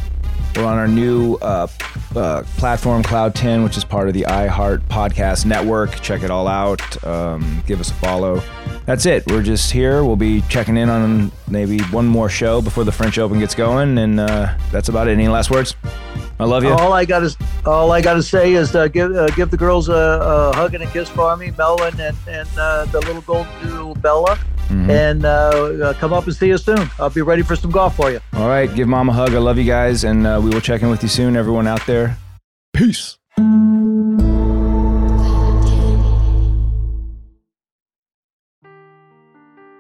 We're 0.59 0.65
on 0.65 0.77
our 0.77 0.89
new 0.89 1.37
uh, 1.37 1.69
uh, 2.17 2.43
platform, 2.57 3.05
Cloud 3.05 3.37
10, 3.37 3.63
which 3.63 3.77
is 3.77 3.85
part 3.85 4.09
of 4.09 4.15
the 4.15 4.23
iHeart 4.23 4.81
Podcast 4.89 5.47
Network. 5.47 6.01
Check 6.01 6.25
it 6.25 6.33
all 6.33 6.49
out. 6.49 7.05
Um, 7.05 7.63
give 7.65 7.79
us 7.79 7.93
a 7.93 7.95
follow. 7.95 8.43
That's 8.85 9.07
it. 9.07 9.25
We're 9.29 9.45
just 9.45 9.71
here. 9.71 10.03
We'll 10.03 10.17
be 10.17 10.41
checking 10.49 10.77
in 10.77 10.89
on 10.89 11.31
maybe 11.47 11.79
one 11.93 12.09
more 12.09 12.29
show 12.29 12.61
before 12.61 12.83
the 12.83 12.91
French 12.91 13.21
Open 13.21 13.39
gets 13.39 13.55
going, 13.55 13.99
and 13.99 14.19
uh, 14.19 14.53
that's 14.73 14.89
about 14.89 15.07
it. 15.07 15.13
Any 15.13 15.29
last 15.29 15.49
words? 15.49 15.77
I 16.41 16.45
love 16.45 16.65
you. 16.65 16.71
All 16.71 16.93
I 16.93 17.05
got 17.05 17.23
is 17.23 17.37
all 17.65 17.93
I 17.93 18.01
got 18.01 18.15
to 18.15 18.23
say 18.25 18.55
is 18.55 18.75
uh, 18.75 18.89
give 18.89 19.15
uh, 19.15 19.29
give 19.29 19.53
the 19.53 19.57
girls 19.57 19.89
a, 19.89 19.93
a, 19.93 20.57
hug 20.57 20.75
and 20.75 20.83
a 20.83 20.91
kiss 20.91 21.09
for 21.09 21.37
me, 21.37 21.53
Melvin 21.57 22.01
and 22.01 22.17
and 22.27 22.49
uh, 22.59 22.85
the 22.87 22.99
little 23.03 23.23
golden 23.23 23.63
doodle 23.63 23.95
Bella. 23.95 24.37
Mm-hmm. 24.69 24.91
And 24.91 25.25
uh, 25.25 25.29
uh, 25.29 25.93
come 25.95 26.13
up 26.13 26.25
and 26.25 26.35
see 26.35 26.53
us 26.53 26.65
soon. 26.65 26.91
I'll 26.99 27.11
be 27.11 27.23
ready 27.23 27.43
for 27.43 27.57
some 27.57 27.71
golf 27.71 27.97
for 27.97 28.11
you. 28.11 28.21
All 28.35 28.49
right. 28.49 28.73
Give 28.75 28.87
mom 28.87 29.09
a 29.09 29.13
hug. 29.13 29.35
I 29.35 29.39
love 29.39 29.57
you 29.57 29.65
guys. 29.65 30.05
And 30.05 30.27
uh, 30.27 30.41
we 30.43 30.51
will 30.51 30.61
check 30.61 30.83
in 30.83 30.91
with 30.91 31.03
you 31.03 31.09
soon, 31.09 31.37
everyone 31.37 31.67
out 31.67 31.85
there. 31.87 32.17
Peace. 32.75 33.17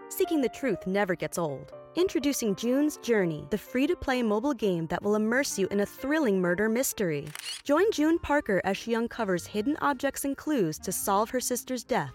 Seeking 0.08 0.40
the 0.40 0.50
truth 0.52 0.86
never 0.86 1.14
gets 1.14 1.38
old. 1.38 1.72
Introducing 1.94 2.54
June's 2.54 2.96
Journey, 2.98 3.46
the 3.50 3.58
free 3.58 3.86
to 3.86 3.96
play 3.96 4.22
mobile 4.22 4.54
game 4.54 4.86
that 4.86 5.02
will 5.02 5.16
immerse 5.16 5.58
you 5.58 5.66
in 5.68 5.80
a 5.80 5.86
thrilling 5.86 6.40
murder 6.40 6.68
mystery. 6.68 7.28
Join 7.64 7.90
June 7.92 8.18
Parker 8.18 8.60
as 8.64 8.76
she 8.76 8.94
uncovers 8.94 9.46
hidden 9.46 9.76
objects 9.80 10.24
and 10.24 10.36
clues 10.36 10.78
to 10.80 10.92
solve 10.92 11.30
her 11.30 11.40
sister's 11.40 11.84
death 11.84 12.14